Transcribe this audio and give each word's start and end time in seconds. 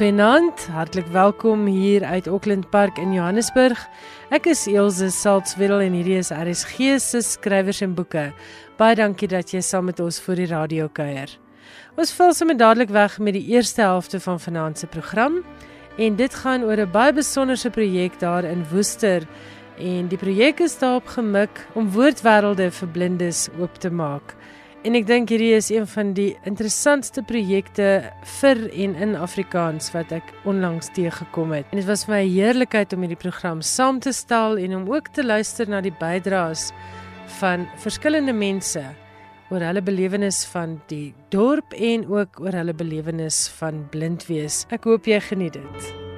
Goeienaand, 0.00 0.62
hartlik 0.72 1.06
welkom 1.12 1.66
hier 1.66 2.04
uit 2.04 2.26
Auckland 2.26 2.70
Park 2.70 2.96
in 2.96 3.12
Johannesburg. 3.12 3.82
Ek 4.32 4.46
is 4.48 4.62
Elsje 4.64 5.10
Saltzwedel 5.12 5.82
en 5.84 5.92
hierdie 5.92 6.16
is 6.16 6.30
RSG 6.32 6.94
se 7.04 7.20
skrywers 7.20 7.82
en 7.84 7.92
boeke. 7.98 8.22
Baie 8.80 8.96
dankie 8.96 9.28
dat 9.28 9.52
jy 9.52 9.60
saam 9.60 9.90
met 9.90 10.00
ons 10.00 10.16
vir 10.24 10.40
die 10.40 10.46
radio 10.48 10.88
kuier. 10.88 11.34
Ons 12.00 12.14
val 12.16 12.32
sommer 12.32 12.56
dadelik 12.56 12.88
weg 12.96 13.18
met 13.20 13.36
die 13.36 13.44
eerste 13.52 13.84
helfte 13.84 14.22
van 14.24 14.40
vanaand 14.40 14.80
se 14.80 14.88
program 14.88 15.42
en 16.00 16.16
dit 16.16 16.40
gaan 16.44 16.64
oor 16.64 16.80
'n 16.80 16.92
baie 16.96 17.12
besonderse 17.12 17.68
projek 17.68 18.16
daar 18.20 18.44
in 18.48 18.64
Woester 18.72 19.28
en 19.76 20.08
die 20.08 20.18
projek 20.18 20.60
is 20.60 20.78
daarop 20.78 21.12
gemik 21.12 21.66
om 21.74 21.92
woordwêrelde 21.92 22.70
vir 22.72 22.88
blindes 22.88 23.50
oop 23.60 23.76
te 23.76 23.90
maak. 23.90 24.34
En 24.80 24.94
ek 24.96 25.04
dink 25.04 25.28
hierdie 25.28 25.52
is 25.52 25.66
een 25.68 25.84
van 25.92 26.14
die 26.16 26.30
interessantste 26.48 27.20
projekte 27.28 27.88
vir 28.40 28.62
en 28.72 28.94
in 28.96 29.12
Afrikaans 29.12 29.90
wat 29.92 30.14
ek 30.16 30.32
onlangs 30.48 30.88
teëgekom 30.96 31.52
het. 31.52 31.68
En 31.68 31.82
dit 31.82 31.88
was 31.88 32.06
vir 32.06 32.14
my 32.14 32.22
'n 32.24 32.32
heerlikheid 32.32 32.92
om 32.96 33.04
hierdie 33.04 33.20
program 33.20 33.60
saam 33.60 34.00
te 34.00 34.12
stel 34.12 34.56
en 34.56 34.76
om 34.76 34.88
ook 34.88 35.12
te 35.12 35.22
luister 35.22 35.68
na 35.68 35.82
die 35.82 35.92
bydraes 35.92 36.72
van 37.40 37.68
verskillende 37.76 38.32
mense 38.32 38.82
oor 39.50 39.60
hulle 39.60 39.82
belewenis 39.82 40.44
van 40.44 40.80
die 40.86 41.14
dorp 41.28 41.74
en 41.76 42.08
ook 42.08 42.40
oor 42.40 42.52
hulle 42.52 42.74
belewenis 42.74 43.48
van 43.48 43.86
blind 43.90 44.26
wees. 44.26 44.64
Ek 44.70 44.84
hoop 44.84 45.04
jy 45.04 45.20
geniet 45.20 45.52
dit. 45.52 46.09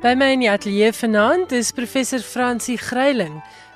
By 0.00 0.14
my 0.16 0.30
in 0.32 0.40
die 0.40 0.48
ateljee 0.48 0.94
vanaand 0.96 1.50
is 1.52 1.74
professor 1.76 2.22
Francie 2.24 2.78
Gryiling 2.80 3.34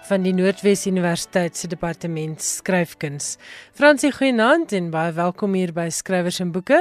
van 0.09 0.23
die 0.25 0.33
Noordwes 0.33 0.87
Universiteit 0.89 1.59
se 1.61 1.69
departement 1.69 2.41
skryfkuns. 2.41 3.35
Francie, 3.77 4.09
goeienaand 4.09 4.73
en 4.73 4.89
baie 4.95 5.13
welkom 5.13 5.53
hier 5.53 5.75
by 5.77 5.91
Skrywers 5.93 6.41
en 6.41 6.55
Boeke. 6.55 6.79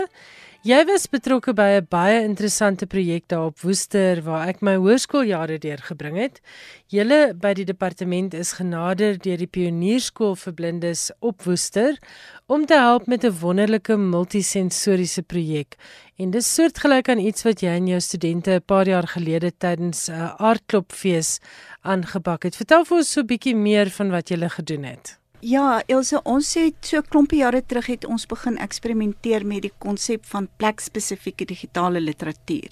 Jy 0.63 0.77
was 0.87 1.09
betrokke 1.11 1.51
by 1.51 1.75
'n 1.75 1.87
baie 1.91 2.23
interessante 2.23 2.87
projek 2.87 3.27
daar 3.27 3.47
op 3.51 3.59
Woester 3.59 4.21
waar 4.23 4.47
ek 4.47 4.61
my 4.61 4.75
hoërskooljare 4.79 5.57
deurgebring 5.59 6.15
het. 6.15 6.39
Julle 6.87 7.33
by 7.33 7.51
die 7.53 7.65
departement 7.65 8.33
is 8.33 8.53
genader 8.53 9.17
deur 9.19 9.37
die 9.37 9.47
Pionierskool 9.47 10.37
vir 10.39 10.53
Blindes 10.53 11.11
op 11.19 11.43
Woester 11.43 11.99
om 12.47 12.65
te 12.65 12.75
help 12.79 13.07
met 13.07 13.25
'n 13.25 13.39
wonderlike 13.41 13.97
multisensoriese 13.97 15.23
projek. 15.23 15.75
En 16.17 16.31
dis 16.31 16.53
soortgelyk 16.53 17.09
aan 17.09 17.19
iets 17.19 17.43
wat 17.43 17.59
jy 17.59 17.75
en 17.75 17.87
jou 17.87 17.99
studente 17.99 18.51
'n 18.51 18.61
paar 18.65 18.87
jaar 18.87 19.07
gelede 19.07 19.51
tydens 19.57 20.07
'n 20.07 20.31
aardklopfees 20.39 21.39
aangepak 21.81 22.43
het. 22.43 22.55
Vertel 22.55 22.85
vir 22.85 22.97
ons 22.97 23.11
so 23.11 23.19
'n 23.19 23.27
bietjie 23.27 23.55
meer 23.55 23.89
van 23.89 24.11
wat 24.11 24.29
julle 24.29 24.49
gedoen 24.49 24.83
het. 24.83 25.22
Ja, 25.43 25.81
Elsə, 25.91 26.21
ons 26.23 26.53
het 26.55 26.87
so 26.87 26.97
'n 26.97 27.09
klompie 27.11 27.39
jare 27.39 27.61
terug 27.65 27.87
het 27.87 28.05
ons 28.05 28.25
begin 28.25 28.57
eksperimenteer 28.57 29.45
met 29.45 29.61
die 29.61 29.73
konsep 29.77 30.25
van 30.25 30.47
plekspesifieke 30.57 31.45
digitale 31.45 31.99
literatuur. 31.99 32.71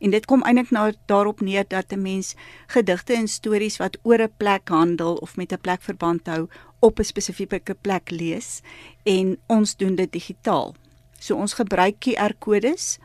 En 0.00 0.10
dit 0.10 0.24
kom 0.24 0.42
eintlik 0.42 0.70
nou 0.70 0.92
daarop 1.06 1.40
neer 1.40 1.64
dat 1.68 1.92
'n 1.92 2.02
mens 2.02 2.34
gedigte 2.66 3.14
en 3.14 3.28
stories 3.28 3.76
wat 3.76 3.98
oor 4.02 4.22
'n 4.22 4.32
plek 4.36 4.68
handel 4.68 5.14
of 5.16 5.36
met 5.36 5.52
'n 5.52 5.60
plek 5.60 5.82
verband 5.82 6.26
hou 6.26 6.48
op 6.78 6.98
'n 6.98 7.04
spesifieke 7.04 7.74
plek 7.74 8.10
lees 8.10 8.60
en 9.02 9.38
ons 9.46 9.76
doen 9.76 9.94
dit 9.94 10.12
digitaal. 10.12 10.74
So 11.18 11.34
ons 11.34 11.54
gebruik 11.54 11.94
QR-kodes 11.98 12.98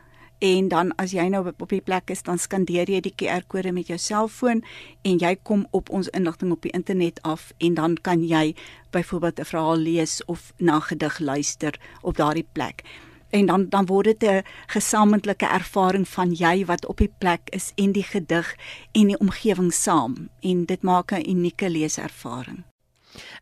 en 0.44 0.68
dan 0.68 0.92
as 1.00 1.14
jy 1.16 1.24
nou 1.32 1.40
op 1.48 1.70
die 1.70 1.80
plek 1.80 2.10
is 2.12 2.22
dan 2.26 2.38
skandeer 2.38 2.90
jy 2.92 3.00
die 3.04 3.14
QR-kode 3.16 3.72
met 3.72 3.88
jou 3.88 3.96
selfoon 4.00 4.60
en 5.08 5.20
jy 5.22 5.32
kom 5.48 5.64
op 5.72 5.88
ons 5.88 6.10
inligting 6.12 6.52
op 6.52 6.66
die 6.66 6.74
internet 6.76 7.22
af 7.24 7.46
en 7.64 7.78
dan 7.78 7.96
kan 8.04 8.26
jy 8.28 8.52
byvoorbeeld 8.92 9.40
'n 9.40 9.50
verhaal 9.52 9.76
lees 9.76 10.20
of 10.26 10.52
na 10.58 10.80
gedig 10.80 11.18
luister 11.18 11.80
op 12.02 12.16
daardie 12.16 12.46
plek. 12.52 12.84
En 13.30 13.46
dan 13.46 13.68
dan 13.68 13.86
word 13.86 14.04
dit 14.04 14.22
'n 14.22 14.44
gesamentlike 14.66 15.46
ervaring 15.46 16.08
van 16.08 16.32
jy 16.32 16.64
wat 16.64 16.86
op 16.86 16.98
die 16.98 17.12
plek 17.18 17.48
is 17.50 17.72
en 17.74 17.92
die 17.92 18.02
gedig 18.02 18.56
en 18.92 19.06
die 19.06 19.18
omgewing 19.18 19.72
saam 19.72 20.28
en 20.40 20.64
dit 20.64 20.82
maak 20.82 21.12
'n 21.12 21.30
unieke 21.30 21.70
leeservaring. 21.70 22.64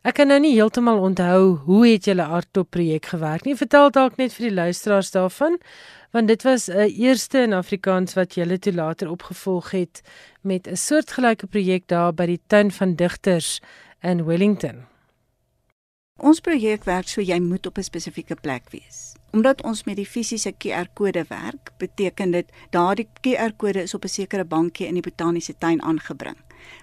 Ek 0.03 0.13
kan 0.13 0.27
nou 0.27 0.39
nie 0.39 0.53
heeltemal 0.53 0.99
onthou 0.99 1.55
hoe 1.65 1.87
het 1.87 2.05
julle 2.05 2.25
Artop 2.25 2.69
projek 2.69 3.05
gewerk 3.05 3.45
nie. 3.45 3.55
Vertel 3.55 3.89
dalk 3.89 4.17
net 4.17 4.33
vir 4.33 4.49
die 4.49 4.55
luisteraars 4.55 5.11
daarvan 5.11 5.57
want 6.13 6.27
dit 6.27 6.43
was 6.43 6.67
'n 6.69 6.93
eerste 7.05 7.37
in 7.41 7.53
Afrikaans 7.53 8.13
wat 8.13 8.33
julle 8.33 8.59
toe 8.59 8.73
later 8.73 9.09
opgevolg 9.09 9.71
het 9.71 10.01
met 10.41 10.67
'n 10.67 10.75
soortgelyke 10.75 11.47
projek 11.47 11.87
daar 11.87 12.13
by 12.13 12.25
die 12.25 12.41
tuin 12.47 12.71
van 12.71 12.95
digters 12.95 13.59
in 14.01 14.25
Wellington. 14.25 14.85
Ons 16.17 16.39
projek 16.39 16.83
werk 16.83 17.07
so 17.07 17.21
jy 17.21 17.39
moet 17.39 17.65
op 17.65 17.77
'n 17.77 17.83
spesifieke 17.83 18.35
plek 18.35 18.69
wees. 18.69 19.13
Omdat 19.31 19.63
ons 19.63 19.83
met 19.83 19.95
die 19.95 20.05
fisiese 20.05 20.53
QR-kode 20.57 21.25
werk, 21.27 21.71
beteken 21.77 22.31
dit 22.31 22.51
daardie 22.69 23.07
QR-kode 23.21 23.81
is 23.81 23.93
op 23.93 24.03
'n 24.03 24.07
sekere 24.07 24.45
bankie 24.45 24.87
in 24.87 24.93
die 24.93 25.09
botaniese 25.09 25.57
tuin 25.57 25.81
aangebring. 25.81 26.37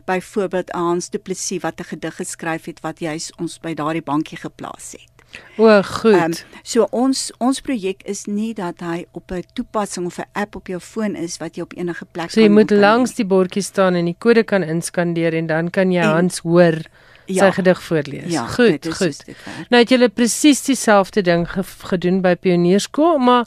Byvoorbeeld 0.05 0.71
Hans 0.71 1.11
Du 1.11 1.19
Plessis 1.19 1.63
wat 1.63 1.81
'n 1.81 1.85
gedig 1.85 2.17
geskryf 2.17 2.65
het 2.65 2.81
wat 2.81 2.99
juis 2.99 3.33
ons 3.37 3.59
by 3.59 3.75
daardie 3.75 4.03
bankie 4.03 4.39
geplaas 4.39 4.93
het. 4.93 5.20
O, 5.57 5.83
goed. 5.83 6.15
Um, 6.15 6.33
so 6.63 6.87
ons 6.91 7.31
ons 7.39 7.61
projek 7.61 8.03
is 8.09 8.25
nie 8.27 8.55
dat 8.55 8.81
hy 8.81 9.05
op 9.13 9.33
'n 9.33 9.45
toepassing 9.55 10.07
of 10.07 10.19
'n 10.19 10.29
app 10.33 10.57
op 10.57 10.67
jou 10.67 10.81
foon 10.81 11.17
is 11.17 11.37
wat 11.39 11.57
jy 11.57 11.63
op 11.63 11.73
enige 11.77 12.05
plek 12.05 12.31
so, 12.31 12.41
kan. 12.41 12.43
So 12.43 12.49
jy 12.49 12.49
moet 12.49 12.71
langs 12.71 13.15
die 13.15 13.25
bordjie 13.25 13.63
staan 13.63 13.95
en 13.95 14.05
die 14.05 14.17
kode 14.19 14.43
kan 14.43 14.63
inskandeer 14.63 15.35
en 15.35 15.47
dan 15.47 15.71
kan 15.71 15.93
jy 15.93 16.03
en, 16.03 16.09
Hans 16.09 16.39
hoor 16.39 16.81
sy 17.27 17.35
ja, 17.35 17.51
gedig 17.51 17.83
voorlees. 17.83 18.33
Ja, 18.33 18.47
goed, 18.47 18.87
goed. 18.97 19.25
Nou 19.69 19.83
het 19.83 19.91
julle 19.91 20.09
presies 20.09 20.63
dieselfde 20.63 21.23
ding 21.23 21.47
ge 21.51 21.63
gedoen 21.93 22.21
by 22.23 22.35
Pionierskool, 22.35 23.19
maar 23.19 23.47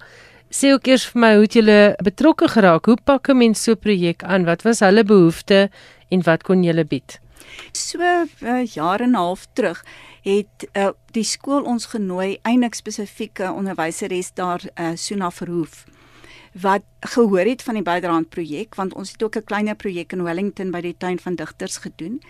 sê 0.53 0.71
ook 0.73 0.87
eers 0.87 1.05
vir 1.11 1.19
my 1.19 1.33
hoe 1.33 1.47
het 1.47 1.53
julle 1.53 1.95
betrokke 2.03 2.47
geraak? 2.47 2.85
Hoe 2.85 2.97
pak 3.03 3.29
'n 3.29 3.37
mens 3.37 3.63
so 3.63 3.71
'n 3.71 3.79
projek 3.79 4.23
aan? 4.23 4.45
Wat 4.45 4.61
was 4.61 4.79
hulle 4.79 5.03
behoeftes 5.03 5.69
en 6.09 6.21
wat 6.23 6.43
kon 6.43 6.63
julle 6.63 6.85
bied? 6.85 7.19
So 7.71 7.99
uh, 7.99 8.65
jaar 8.65 9.01
en 9.01 9.09
'n 9.09 9.13
half 9.13 9.47
terug 9.53 9.85
het 10.21 10.67
uh, 10.73 10.89
die 11.11 11.23
skool 11.23 11.63
ons 11.63 11.85
genooi 11.85 12.39
eintlik 12.41 12.73
spesifieke 12.73 13.51
onderwyseres 13.51 14.33
daar 14.33 14.61
uh, 14.75 14.91
Suna 14.95 15.31
Verhoef 15.31 15.85
wat 16.53 16.83
gehoor 16.99 17.45
het 17.45 17.61
van 17.61 17.73
die 17.73 17.83
Bydrand 17.83 18.29
projek 18.29 18.75
want 18.75 18.93
ons 18.93 19.11
het 19.11 19.23
ook 19.23 19.35
'n 19.35 19.43
kleiner 19.43 19.75
projek 19.75 20.11
in 20.11 20.23
Wellington 20.23 20.71
by 20.71 20.81
die 20.81 20.97
tuin 20.97 21.19
van 21.19 21.35
digters 21.35 21.77
gedoen 21.77 22.21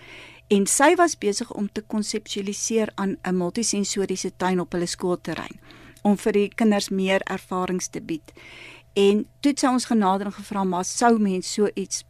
en 0.48 0.66
sy 0.66 0.94
was 0.94 1.18
besig 1.18 1.52
om 1.52 1.68
te 1.72 1.82
konseptualiseer 1.82 2.92
aan 2.94 3.16
'n 3.22 3.36
multisensoriese 3.36 4.32
tuin 4.36 4.60
op 4.60 4.72
hulle 4.72 4.86
skoolterrein 4.86 5.60
om 6.02 6.16
vir 6.16 6.32
die 6.32 6.48
kinders 6.54 6.88
meer 6.88 7.20
ervarings 7.20 7.88
te 7.88 8.00
bied. 8.00 8.32
En 8.92 9.24
toe 9.40 9.50
het 9.50 9.60
sy 9.60 9.66
ons 9.66 9.84
genader 9.84 10.26
en 10.26 10.36
gevra 10.36 10.64
maar 10.64 10.84
sou 10.84 11.18
mens 11.18 11.52
so 11.52 11.70
iets 11.74 12.04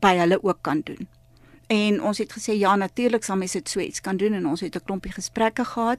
by 0.00 0.14
hulle 0.20 0.42
ook 0.42 0.62
kan 0.62 0.80
doen. 0.84 1.08
En 1.70 2.02
ons 2.02 2.18
het 2.18 2.32
gesê 2.32 2.56
ja, 2.58 2.74
natuurlik 2.76 3.22
sal 3.24 3.36
mens 3.38 3.52
dit 3.54 3.68
so 3.68 3.80
iets 3.80 4.02
kan 4.02 4.16
doen 4.18 4.34
en 4.34 4.46
ons 4.46 4.60
het 4.60 4.74
'n 4.74 4.84
klompie 4.84 5.12
gesprekke 5.12 5.64
gehad. 5.64 5.98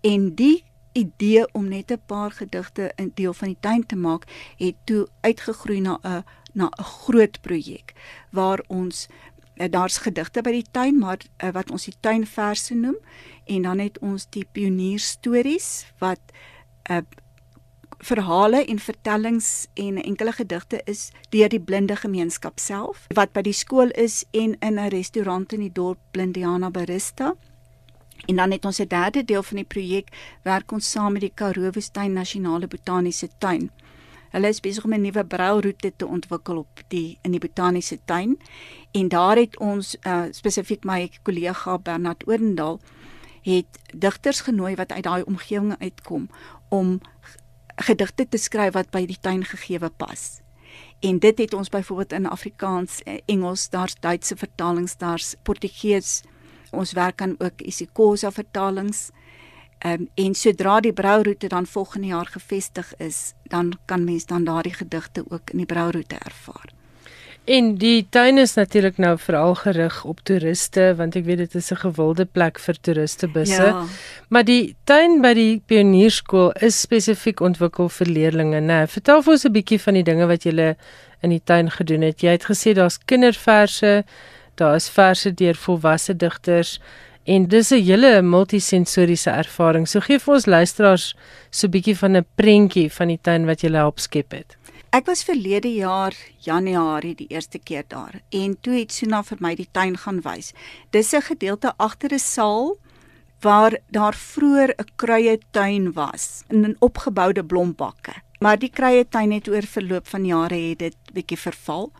En 0.00 0.34
die 0.34 0.64
idee 0.92 1.52
om 1.52 1.68
net 1.68 1.92
'n 1.92 2.02
paar 2.06 2.30
gedigte 2.30 2.92
in 2.96 3.12
deel 3.14 3.34
van 3.34 3.48
die 3.48 3.56
tuin 3.60 3.86
te 3.86 3.96
maak 3.96 4.24
het 4.56 4.74
toe 4.84 5.08
uitgegroei 5.20 5.80
na 5.80 5.98
'n 6.02 6.24
na 6.52 6.66
'n 6.66 6.82
groot 6.82 7.40
projek 7.40 7.92
waar 8.30 8.64
ons 8.66 9.06
eh, 9.54 9.70
daar's 9.70 9.98
gedigte 9.98 10.42
by 10.42 10.50
die 10.50 10.66
tuin 10.70 10.98
maar 10.98 11.18
eh, 11.36 11.50
wat 11.50 11.70
ons 11.70 11.84
die 11.84 11.96
tuinverse 12.00 12.74
noem. 12.74 12.96
En 13.44 13.62
dan 13.62 13.78
het 13.78 13.98
ons 13.98 14.26
die 14.28 14.46
pionierstories 14.52 15.92
wat 15.98 16.20
'n 16.28 16.92
uh, 16.92 16.96
eh, 16.96 17.04
verhale 18.00 18.64
en 18.64 18.78
vertellings 18.78 19.66
en 19.74 20.02
enkele 20.02 20.32
gedigte 20.32 20.80
is 20.84 21.10
deur 21.28 21.48
die 21.48 21.60
blinde 21.60 21.96
gemeenskap 21.96 22.58
self 22.58 23.06
wat 23.14 23.32
by 23.36 23.42
die 23.46 23.56
skool 23.56 23.92
is 23.94 24.24
en 24.30 24.56
in 24.60 24.78
'n 24.78 24.88
restaurant 24.88 25.52
in 25.52 25.60
die 25.60 25.72
dorp 25.72 25.98
Blindiana 26.10 26.70
Barista. 26.70 27.34
En 28.26 28.36
dan 28.36 28.50
het 28.50 28.64
ons 28.64 28.80
'n 28.80 28.88
derde 28.88 29.24
deel 29.24 29.42
van 29.42 29.56
die 29.56 29.64
projek 29.64 30.08
werk 30.42 30.72
ons 30.72 30.90
saam 30.90 31.12
met 31.12 31.20
die 31.20 31.32
Karoo 31.34 31.70
Woestyn 31.70 32.12
Nasionale 32.12 32.66
Botaniese 32.66 33.28
Tuin. 33.38 33.70
Hulle 34.30 34.48
is 34.48 34.60
besig 34.60 34.84
om 34.84 34.92
'n 34.92 35.00
nuwe 35.00 35.24
brailroete 35.24 35.92
te 35.96 36.06
ontwikkel 36.06 36.56
op 36.56 36.82
die 36.88 37.18
in 37.22 37.30
die 37.30 37.40
botaniese 37.40 37.98
tuin 38.04 38.38
en 38.90 39.08
daar 39.08 39.36
het 39.36 39.58
ons 39.58 39.96
uh, 40.06 40.22
spesifiek 40.30 40.84
my 40.84 41.10
kollega 41.22 41.78
Bernard 41.78 42.26
Oendal 42.28 42.80
het 43.42 43.66
digters 43.94 44.40
genooi 44.40 44.74
wat 44.74 44.92
uit 44.92 45.02
daai 45.02 45.22
omgewing 45.22 45.74
uitkom 45.78 46.28
om 46.68 47.00
gedigte 47.80 48.28
te 48.28 48.38
skryf 48.38 48.74
wat 48.76 48.90
by 48.90 49.04
die 49.08 49.18
tuin 49.20 49.44
gegeewe 49.44 49.90
pas. 49.90 50.40
En 51.00 51.18
dit 51.18 51.38
het 51.38 51.54
ons 51.54 51.68
byvoorbeeld 51.68 52.12
in 52.12 52.28
Afrikaans, 52.28 53.02
eh, 53.02 53.18
Engels, 53.26 53.68
daar's 53.68 53.96
Duitse 54.00 54.36
vertalings, 54.36 54.96
daar's 54.96 55.34
Portugees. 55.42 56.22
Ons 56.70 56.92
werk 56.92 57.22
aan 57.22 57.34
ook 57.38 57.60
isiXhosa 57.60 58.30
vertalings. 58.30 59.10
Ehm 59.78 60.00
um, 60.00 60.08
en 60.14 60.34
sodra 60.34 60.80
die 60.80 60.92
brouroete 60.92 61.48
dan 61.48 61.66
volgende 61.66 62.06
jaar 62.06 62.26
gevestig 62.26 62.96
is, 62.96 63.32
dan 63.42 63.78
kan 63.84 64.04
mens 64.04 64.26
dan 64.26 64.44
daardie 64.44 64.74
gedigte 64.74 65.24
ook 65.28 65.50
in 65.50 65.56
die 65.56 65.66
brouroete 65.66 66.14
ervaar. 66.14 66.79
En 67.44 67.74
die 67.80 68.06
tuin 68.10 68.38
is 68.38 68.54
natuurlik 68.54 68.98
nou 68.98 69.18
veral 69.18 69.54
gerig 69.54 70.04
op 70.04 70.20
toeriste 70.22 70.94
want 70.96 71.16
ek 71.16 71.24
weet 71.24 71.38
dit 71.38 71.54
is 71.54 71.70
'n 71.72 71.82
gewilde 71.82 72.24
plek 72.24 72.58
vir 72.58 72.76
toeristebusse. 72.80 73.62
Ja. 73.62 73.84
Maar 74.28 74.44
die 74.44 74.76
tuin 74.84 75.20
by 75.20 75.32
die 75.34 75.62
Pionierskool 75.66 76.52
is 76.52 76.80
spesifiek 76.80 77.40
ontwikkel 77.40 77.88
vir 77.88 78.06
leerders, 78.06 78.62
né? 78.62 78.86
Vertel 78.86 79.22
vir 79.22 79.32
ons 79.32 79.44
'n 79.44 79.52
bietjie 79.52 79.80
van 79.80 79.94
die 79.94 80.02
dinge 80.02 80.26
wat 80.26 80.42
julle 80.42 80.76
in 81.22 81.30
die 81.30 81.42
tuin 81.44 81.70
gedoen 81.70 82.02
het. 82.02 82.20
Jy 82.20 82.30
het 82.30 82.44
gesê 82.44 82.72
daar's 82.74 82.98
kinderverse, 82.98 84.04
daar 84.54 84.74
is 84.74 84.88
verse 84.88 85.34
deur 85.34 85.54
volwasse 85.54 86.16
digters 86.16 86.78
en 87.24 87.46
dis 87.48 87.70
'n 87.70 87.84
hele 87.84 88.22
multisensoriese 88.22 89.30
ervaring. 89.30 89.88
So 89.88 90.00
gee 90.00 90.18
vir 90.18 90.34
ons 90.34 90.46
luisteraars 90.46 91.14
so 91.50 91.66
'n 91.66 91.70
bietjie 91.70 91.96
van 91.96 92.16
'n 92.16 92.26
prentjie 92.34 92.92
van 92.92 93.08
die 93.08 93.18
tuin 93.22 93.46
wat 93.46 93.60
jy 93.60 93.70
help 93.70 93.98
skep 93.98 94.30
het. 94.32 94.56
Ek 94.90 95.06
was 95.06 95.20
verlede 95.22 95.70
jaar 95.70 96.16
Januarie 96.42 97.12
die 97.14 97.28
eerste 97.30 97.60
keer 97.62 97.84
daar 97.86 98.16
en 98.34 98.56
toe 98.58 98.72
het 98.74 98.90
Suna 98.90 99.20
vir 99.22 99.38
my 99.38 99.52
die 99.54 99.68
tuin 99.70 99.94
gaan 100.02 100.18
wys. 100.24 100.50
Dis 100.90 101.14
'n 101.14 101.22
gedeelte 101.22 101.74
agter 101.78 102.12
'n 102.12 102.18
saal 102.18 102.76
waar 103.40 103.78
daar 103.90 104.14
vroeër 104.14 104.74
'n 104.74 104.90
kruie 104.96 105.38
tuin 105.52 105.92
was 105.92 106.42
in 106.48 106.66
'n 106.66 106.76
opgeboude 106.80 107.44
blombakke. 107.44 108.14
Maar 108.40 108.58
die 108.58 108.70
kruie 108.70 109.08
tuin 109.08 109.30
het 109.32 109.48
oor 109.48 109.62
verloop 109.62 110.08
van 110.08 110.24
jare 110.24 110.58
het 110.68 110.78
dit 110.78 110.96
bietjie 111.12 111.38
verval. 111.38 111.92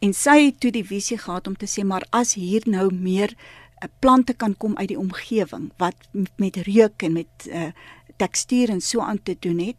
En 0.00 0.12
sy 0.12 0.46
het 0.46 0.60
toe 0.60 0.70
die 0.70 0.86
visie 0.86 1.18
gehad 1.18 1.46
om 1.46 1.56
te 1.56 1.66
sê 1.66 1.84
maar 1.84 2.02
as 2.10 2.34
hier 2.34 2.62
nou 2.66 2.94
meer 2.94 3.30
uh, 3.30 3.88
plante 4.00 4.34
kan 4.34 4.56
kom 4.56 4.76
uit 4.76 4.88
die 4.88 4.98
omgewing 4.98 5.70
wat 5.76 5.96
met 6.36 6.56
reuk 6.56 7.02
en 7.02 7.12
met 7.12 7.46
uh, 7.46 7.70
tekstuur 8.16 8.70
en 8.70 8.80
so 8.80 9.00
aan 9.00 9.22
te 9.22 9.36
doen 9.38 9.58
het 9.58 9.76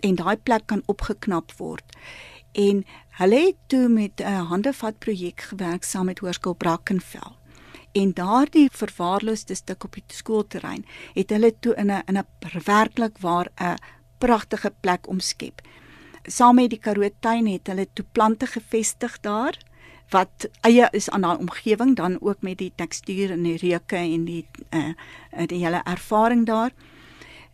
en 0.00 0.14
daai 0.14 0.36
plek 0.36 0.66
kan 0.66 0.82
opgeknap 0.86 1.52
word. 1.58 1.96
En 2.52 2.84
hulle 3.20 3.40
het 3.46 3.56
toe 3.66 3.88
met 3.88 4.20
'n 4.20 4.22
uh, 4.22 4.48
handevat 4.48 4.98
projek 4.98 5.40
gewerk 5.40 5.84
saam 5.84 6.04
met 6.04 6.18
Hoërskool 6.18 6.54
Brackenfell. 6.54 7.32
En 7.92 8.12
daardie 8.14 8.68
verwaarloosde 8.72 9.54
stuk 9.54 9.84
op 9.84 9.92
die 9.92 10.04
skoolterrein 10.06 10.84
het 11.14 11.30
hulle 11.30 11.54
toe 11.60 11.74
in 11.74 11.90
'n 11.90 12.02
in 12.06 12.18
'n 12.18 12.26
werklik 12.64 13.18
waar 13.18 13.48
'n 13.60 13.76
pragtige 14.18 14.72
plek 14.80 15.08
omskep. 15.08 15.60
Saam 16.22 16.54
met 16.54 16.70
die 16.70 16.78
Karoo 16.78 17.08
tuin 17.20 17.46
het 17.46 17.66
hulle 17.66 17.88
toe 17.92 18.04
plante 18.12 18.46
gevestig 18.46 19.20
daar 19.20 19.58
wat 20.08 20.48
eie 20.60 20.88
is 20.90 21.10
aan 21.10 21.20
daai 21.20 21.38
omgewing 21.38 21.96
dan 21.96 22.16
ook 22.20 22.40
met 22.40 22.58
die 22.58 22.72
tekstuur 22.74 23.30
en 23.30 23.42
die 23.42 23.56
reuke 23.56 23.96
en 23.96 24.24
die 24.24 24.46
uh 24.70 24.92
die 25.46 25.64
hele 25.64 25.80
ervaring 25.84 26.46
daar 26.46 26.72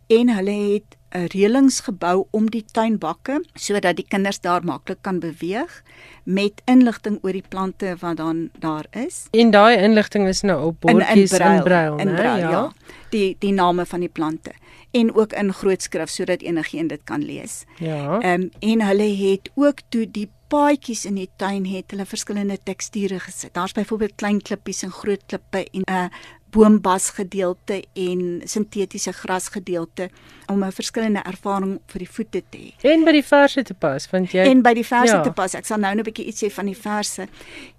en 0.07 0.29
hulle 0.29 0.51
het 0.73 0.97
reëlings 1.15 1.79
gebou 1.85 2.25
om 2.35 2.49
die 2.51 2.63
tuinbakke 2.71 3.39
sodat 3.53 3.95
die 3.99 4.05
kinders 4.07 4.41
daar 4.43 4.65
maklik 4.65 5.01
kan 5.01 5.19
beweeg 5.19 5.81
met 6.23 6.61
inligting 6.65 7.19
oor 7.23 7.31
die 7.37 7.45
plante 7.49 7.95
wat 8.01 8.17
dan 8.17 8.49
daar 8.59 8.85
is. 8.91 9.25
En 9.31 9.51
daai 9.51 9.77
inligting 9.77 10.27
is 10.27 10.41
nou 10.41 10.59
op 10.71 10.79
bordjies 10.79 11.31
in, 11.31 11.41
in 11.41 11.63
brail, 11.63 11.97
in 11.97 12.13
brail, 12.13 12.37
ja. 12.37 12.51
ja. 12.51 12.71
Die 13.09 13.35
die 13.39 13.53
name 13.53 13.85
van 13.85 13.99
die 13.99 14.09
plante 14.09 14.53
en 14.95 15.15
ook 15.15 15.33
in 15.33 15.53
groot 15.53 15.81
skrif 15.81 16.09
sodat 16.09 16.41
enigiemand 16.41 16.89
dit 16.89 17.03
kan 17.03 17.23
lees. 17.23 17.63
Ja. 17.77 18.19
Ehm 18.19 18.41
um, 18.41 18.49
en 18.59 18.81
hulle 18.81 19.09
het 19.15 19.51
ook 19.55 19.79
toe 19.89 20.11
die 20.11 20.29
paadjies 20.47 21.05
in 21.05 21.17
die 21.19 21.29
tuin 21.41 21.65
het 21.65 21.91
hulle 21.91 22.05
verskillende 22.05 22.57
teksture 22.63 23.19
gesit. 23.19 23.53
Daar's 23.53 23.73
byvoorbeeld 23.73 24.15
klein 24.15 24.41
klippies 24.41 24.83
en 24.85 24.91
groot 24.91 25.23
klippe 25.25 25.65
en 25.71 25.81
'n 25.81 25.91
uh, 25.91 26.05
boombas 26.55 27.09
gedeelte 27.17 27.81
en 27.93 28.41
sintetiese 28.47 29.11
gras 29.13 29.49
gedeelte 29.51 30.09
om 30.51 30.63
'n 30.63 30.71
verskillende 30.71 31.23
ervaring 31.25 31.79
vir 31.87 31.99
die 31.99 32.09
voete 32.09 32.43
te 32.49 32.57
hê. 32.57 32.73
En 32.91 33.03
by 33.03 33.11
die 33.11 33.23
verse 33.23 33.63
te 33.63 33.73
pas, 33.73 34.09
want 34.11 34.31
jy 34.31 34.45
En 34.45 34.61
by 34.61 34.73
die 34.73 34.85
verse 34.85 35.15
ja. 35.15 35.21
te 35.21 35.31
pas. 35.31 35.55
Ek 35.55 35.65
sal 35.65 35.79
nou 35.79 35.95
net 35.95 36.07
'n 36.07 36.11
bietjie 36.11 36.27
iets 36.27 36.43
sê 36.43 36.51
van 36.51 36.65
die 36.65 36.77
verse. 36.77 37.27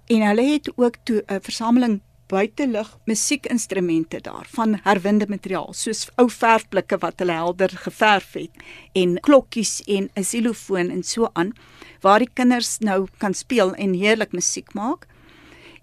En 0.07 0.21
hulle 0.21 0.51
het 0.51 0.71
ook 0.75 0.95
toe 1.03 1.23
'n 1.27 1.41
versameling 1.41 2.01
buitelug 2.27 2.97
musiekinstrumente 3.05 4.21
daar 4.21 4.47
van 4.49 4.79
herwinde 4.83 5.25
materiaal 5.29 5.73
soos 5.73 6.09
ou 6.15 6.29
verfblikke 6.29 6.97
wat 6.97 7.19
hulle 7.19 7.31
helder 7.31 7.69
geverf 7.69 8.33
het 8.33 8.51
en 8.93 9.19
klokkies 9.19 9.81
en 9.85 10.09
'n 10.13 10.23
xylofoon 10.23 10.89
en 10.89 11.03
so 11.03 11.29
aan 11.33 11.53
waar 12.01 12.19
die 12.19 12.33
kinders 12.33 12.77
nou 12.79 13.07
kan 13.17 13.33
speel 13.33 13.73
en 13.73 13.93
heerlik 13.93 14.31
musiek 14.31 14.73
maak. 14.73 15.07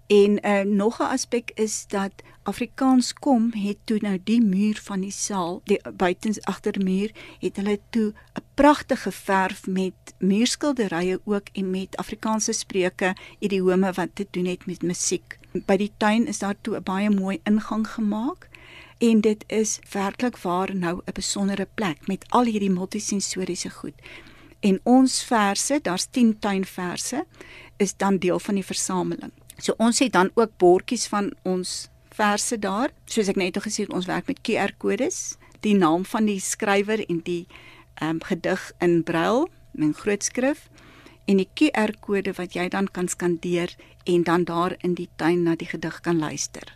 En 0.07 0.47
uh, 0.47 0.61
nog 0.61 0.99
'n 0.99 1.03
aspek 1.03 1.51
is 1.53 1.85
dat 1.87 2.11
Afrikaans 2.43 3.13
kom 3.13 3.53
het 3.53 3.77
toe 3.83 3.97
nou 4.01 4.19
die 4.23 4.41
muur 4.41 4.79
van 4.83 5.01
die 5.01 5.11
saal, 5.11 5.61
die 5.63 5.79
buitens 5.93 6.41
agter 6.41 6.71
die 6.71 6.83
muur, 6.83 7.11
het 7.39 7.55
hulle 7.55 7.79
toe 7.89 8.13
'n 8.33 8.43
pragtige 8.53 9.11
verf 9.11 9.67
met 9.67 9.93
muurskilderye 10.17 11.19
ook 11.23 11.47
en 11.53 11.69
met 11.69 11.97
Afrikaanse 11.97 12.51
spreuke, 12.51 13.15
idiome 13.39 13.91
wat 13.91 14.09
te 14.13 14.27
doen 14.31 14.45
het 14.45 14.65
met 14.65 14.81
musiek. 14.81 15.39
By 15.51 15.77
die 15.77 15.91
tuin 15.97 16.27
is 16.27 16.39
daar 16.39 16.55
toe 16.61 16.75
'n 16.75 16.83
baie 16.83 17.09
mooi 17.09 17.39
ingang 17.43 17.87
gemaak 17.87 18.49
en 18.97 19.21
dit 19.21 19.43
is 19.47 19.79
werklik 19.91 20.37
waar 20.37 20.75
nou 20.75 21.01
'n 21.05 21.13
besondere 21.13 21.67
plek 21.73 22.07
met 22.07 22.25
al 22.29 22.43
hierdie 22.43 22.71
multisensoriese 22.71 23.69
goed. 23.69 24.01
En 24.59 24.79
ons 24.83 25.23
verse, 25.23 25.79
daar's 25.81 26.07
10 26.11 26.39
tuinverse, 26.39 27.25
is 27.77 27.97
dan 27.97 28.17
deel 28.17 28.39
van 28.39 28.53
die 28.53 28.65
versameling. 28.65 29.31
So 29.57 29.73
ons 29.77 29.99
het 29.99 30.13
dan 30.13 30.31
ook 30.33 30.57
bordjies 30.57 31.07
van 31.07 31.33
ons 31.43 31.89
verse 32.15 32.59
daar. 32.59 32.91
Soos 33.05 33.29
ek 33.31 33.39
net 33.39 33.57
gesê 33.63 33.85
het, 33.85 33.93
ons 33.93 34.07
werk 34.09 34.27
met 34.27 34.41
QR-kodes, 34.43 35.37
die 35.65 35.75
naam 35.75 36.05
van 36.05 36.27
die 36.29 36.39
skrywer 36.39 37.03
en 37.07 37.21
die 37.25 37.45
ehm 37.95 38.17
um, 38.17 38.23
gedig 38.27 38.71
in 38.83 39.03
brail 39.07 39.47
in 39.79 39.93
grootskrif 39.95 40.67
en 41.25 41.39
die 41.39 41.47
QR-kode 41.55 42.33
wat 42.35 42.55
jy 42.55 42.67
dan 42.69 42.89
kan 42.91 43.07
skandeer 43.07 43.71
en 44.03 44.23
dan 44.23 44.43
daar 44.43 44.75
in 44.83 44.97
die 44.99 45.09
tuin 45.15 45.43
na 45.43 45.55
die 45.55 45.67
gedig 45.67 46.01
kan 46.01 46.19
luister 46.19 46.75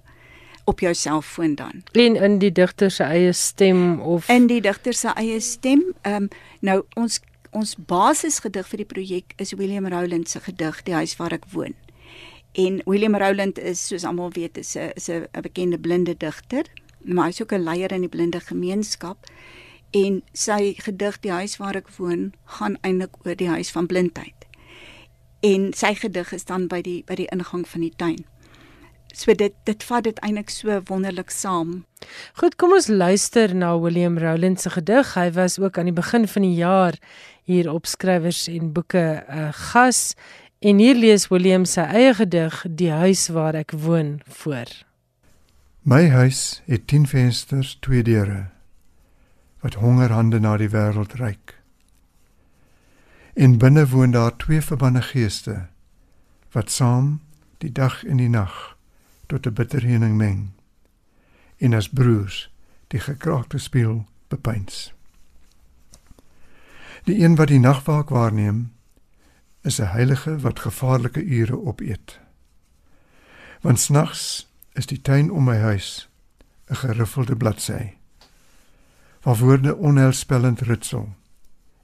op 0.70 0.80
jou 0.80 0.94
selfoon 0.94 1.56
dan. 1.56 1.84
En 1.92 2.16
in 2.16 2.38
die 2.40 2.52
digter 2.52 2.92
se 2.92 3.04
eie 3.04 3.34
stem 3.34 4.00
of 4.00 4.30
in 4.30 4.48
die 4.48 4.62
digter 4.62 4.94
se 4.94 5.14
eie 5.18 5.40
stem. 5.40 5.84
Ehm 6.02 6.24
um, 6.24 6.30
nou 6.60 6.84
ons 6.96 7.20
ons 7.50 7.76
basisgedig 7.76 8.68
vir 8.70 8.84
die 8.84 8.90
projek 8.94 9.34
is 9.42 9.56
William 9.58 9.88
Rowland 9.90 10.30
se 10.30 10.40
gedig 10.40 10.84
Die 10.84 10.94
huis 10.94 11.16
waar 11.18 11.34
ek 11.34 11.48
woon. 11.52 11.74
En 12.52 12.82
William 12.86 13.16
Rowland 13.16 13.60
is 13.60 13.88
soos 13.88 14.04
almal 14.04 14.32
weet 14.32 14.58
is 14.58 14.76
'n 14.76 14.92
is 14.96 15.10
'n 15.10 15.28
bekende 15.42 15.80
blinde 15.80 16.18
digter, 16.18 16.66
maar 17.04 17.26
hy's 17.26 17.42
ook 17.42 17.54
'n 17.54 17.64
leier 17.64 17.92
in 17.92 18.02
die 18.02 18.10
blinde 18.10 18.40
gemeenskap. 18.40 19.18
En 19.92 20.24
sy 20.34 20.74
gedig 20.78 21.20
Die 21.20 21.32
huis 21.32 21.58
waar 21.58 21.76
ek 21.76 21.90
woon 21.98 22.34
gaan 22.46 22.78
eintlik 22.82 23.16
oor 23.26 23.36
die 23.36 23.50
huis 23.50 23.72
van 23.72 23.86
blindheid. 23.86 24.46
En 25.40 25.74
sy 25.74 25.94
gedig 25.96 26.32
is 26.32 26.46
dan 26.46 26.68
by 26.68 26.82
die 26.82 27.04
by 27.08 27.16
die 27.16 27.30
ingang 27.32 27.68
van 27.68 27.82
die 27.82 27.94
tuin. 27.96 28.26
So 29.14 29.34
dit 29.34 29.54
dit 29.66 29.84
vat 29.84 30.04
dit 30.04 30.20
eintlik 30.20 30.50
so 30.50 30.82
wonderlik 30.86 31.30
saam. 31.30 31.86
Goed, 32.34 32.56
kom 32.56 32.74
ons 32.74 32.88
luister 32.88 33.56
na 33.56 33.80
William 33.80 34.18
Rowland 34.18 34.62
se 34.62 34.70
gedig. 34.70 35.14
Hy 35.14 35.32
was 35.32 35.60
ook 35.60 35.78
aan 35.78 35.90
die 35.90 35.96
begin 35.96 36.28
van 36.28 36.42
die 36.42 36.56
jaar 36.60 37.00
hier 37.44 37.72
op 37.72 37.90
skrywers 37.90 38.48
en 38.48 38.74
boeke 38.74 39.24
'n 39.28 39.38
uh, 39.38 39.50
gas 39.72 40.14
En 40.60 40.78
hier 40.78 40.96
lees 40.96 41.30
William 41.32 41.64
sy 41.64 41.86
eie 41.88 42.12
gedig 42.18 42.56
Die 42.68 42.92
huis 42.92 43.30
waar 43.32 43.56
ek 43.56 43.72
woon 43.72 44.18
voor. 44.28 44.68
My 45.88 46.10
huis 46.12 46.60
het 46.68 46.88
10 46.92 47.06
vensters, 47.08 47.78
twee 47.80 48.04
deure 48.04 48.50
wat 49.60 49.76
hongerhande 49.80 50.40
na 50.40 50.58
die 50.60 50.70
wêreld 50.72 51.16
reik. 51.20 51.56
En 53.36 53.58
binne 53.60 53.86
woon 53.92 54.12
daar 54.12 54.36
twee 54.40 54.62
verbande 54.64 55.02
geeste 55.04 55.68
wat 56.56 56.72
saam 56.72 57.20
die 57.64 57.72
dag 57.72 58.04
en 58.04 58.20
die 58.20 58.30
nag 58.32 58.76
tot 59.28 59.48
'n 59.48 59.54
bitterheuning 59.54 60.16
meng. 60.18 60.52
En 61.58 61.74
as 61.74 61.90
broers 61.90 62.52
die 62.88 63.00
gekraakte 63.00 63.58
spieël 63.58 64.08
bepeins. 64.28 64.94
Die 67.04 67.24
een 67.24 67.36
wat 67.36 67.48
die 67.48 67.60
nagwaak 67.60 68.10
waarneem, 68.10 68.72
is 69.62 69.80
'n 69.80 69.92
heilige 69.92 70.40
wat 70.40 70.60
gevaarlike 70.60 71.24
ure 71.24 71.66
opeet. 71.66 72.20
Want 73.62 73.80
snags 73.80 74.48
is 74.74 74.86
die 74.86 75.02
tuin 75.02 75.32
om 75.32 75.44
my 75.44 75.58
huis 75.58 76.10
'n 76.68 76.76
geriffelde 76.76 77.36
bladsy. 77.36 77.94
Waar 79.22 79.38
woorde 79.38 79.76
onheilspellend 79.76 80.62
ritsel 80.62 81.16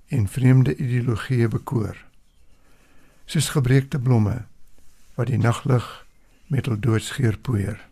en 0.07 0.27
vreemde 0.27 0.75
ideologieë 0.75 1.47
bekoor. 1.47 2.05
Soos 3.25 3.49
gebreekte 3.49 3.99
blomme 3.99 4.45
wat 5.13 5.27
die 5.27 5.37
naglig 5.37 6.05
met 6.47 6.65
hul 6.65 6.79
doodsgeur 6.79 7.37
poeier. 7.37 7.87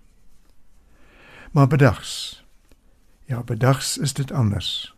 Maar 1.51 1.67
bedags. 1.67 2.43
Ja, 3.25 3.43
bedags 3.43 3.97
is 3.97 4.13
dit 4.13 4.31
anders. 4.31 4.95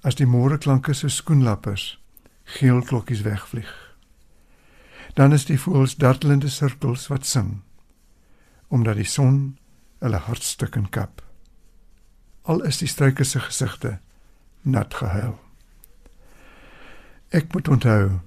As 0.00 0.14
die 0.14 0.26
môre 0.26 0.58
klanke 0.58 0.92
so 0.92 1.08
skoenlappers 1.08 2.00
geel 2.44 2.82
klokkies 2.82 3.20
wegvlieg 3.20 3.81
Dan 5.14 5.32
is 5.32 5.44
die 5.44 5.58
voëls 5.60 5.96
dartelende 6.00 6.48
sirkels 6.48 7.06
wat 7.12 7.26
sing 7.26 7.60
omdat 8.72 8.96
die 8.96 9.04
son 9.04 9.58
hulle 10.00 10.16
hartstukken 10.16 10.86
kap. 10.88 11.20
Al 12.48 12.62
is 12.64 12.78
die 12.80 12.88
struike 12.88 13.24
se 13.28 13.40
gesigte 13.44 13.98
nat 14.62 14.94
gehuil. 14.94 15.34
Ek 17.36 17.52
moet 17.52 17.68
onthou 17.68 18.20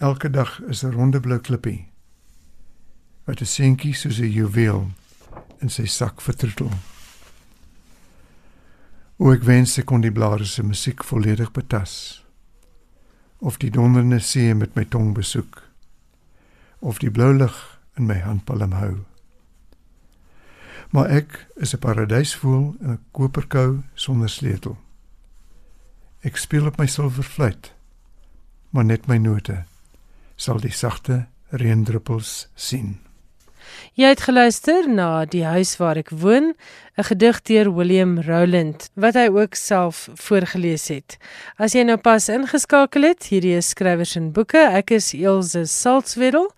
elke 0.00 0.30
dag 0.30 0.60
is 0.72 0.82
'n 0.84 0.96
ronde 0.96 1.20
blou 1.20 1.38
klippie 1.38 1.88
wat 3.24 3.40
'n 3.40 3.46
seentjie 3.46 3.94
soos 3.94 4.18
'n 4.18 4.32
juweel 4.32 4.90
in 5.60 5.68
sy 5.68 5.86
sak 5.86 6.20
vertroetel. 6.20 6.72
O 9.18 9.32
ek 9.32 9.42
wens 9.42 9.78
ek 9.78 9.86
kon 9.86 10.00
die 10.00 10.10
blare 10.12 10.44
se 10.44 10.62
musiek 10.62 11.04
volledig 11.04 11.52
betas 11.52 12.24
of 13.38 13.58
die 13.58 13.70
donderne 13.70 14.20
see 14.20 14.54
met 14.54 14.74
my 14.74 14.84
tong 14.84 15.14
besoek 15.14 15.71
of 16.82 16.98
die 16.98 17.10
blou 17.10 17.30
lig 17.34 17.56
in 17.96 18.06
my 18.10 18.18
handpalm 18.24 18.74
hou. 18.74 18.94
Maar 20.90 21.08
ek 21.08 21.46
is 21.56 21.74
'n 21.74 21.78
paradysvoël 21.78 22.74
in 22.80 22.90
'n 22.90 23.04
koperkou 23.10 23.82
sonder 23.94 24.28
sleutel. 24.28 24.76
Ek 26.20 26.36
speel 26.36 26.66
op 26.66 26.76
my 26.76 26.86
silverfluit, 26.86 27.72
maar 28.70 28.84
net 28.84 29.06
my 29.06 29.16
note 29.16 29.64
sal 30.36 30.60
die 30.60 30.72
sagte 30.72 31.26
reendruppels 31.50 32.48
sien. 32.54 32.98
Jy 33.94 34.08
het 34.12 34.20
geluister 34.20 34.88
na 34.88 35.24
Die 35.24 35.44
huis 35.44 35.76
waar 35.76 35.96
ek 35.96 36.10
woon, 36.10 36.54
'n 36.98 37.04
gedig 37.04 37.42
deur 37.42 37.74
William 37.74 38.20
Rowland 38.20 38.90
wat 38.94 39.14
hy 39.14 39.28
ook 39.28 39.54
self 39.54 40.08
voorgeles 40.14 40.88
het. 40.88 41.16
As 41.58 41.72
jy 41.72 41.82
nou 41.82 41.96
pas 41.96 42.28
ingeskakel 42.28 43.02
het, 43.02 43.26
hierdie 43.28 43.56
is 43.56 43.68
skrywers 43.68 44.16
en 44.16 44.32
boeke. 44.32 44.58
Ek 44.58 44.90
is 44.90 45.14
Elsje 45.14 45.66
Salzwetel 45.66 46.50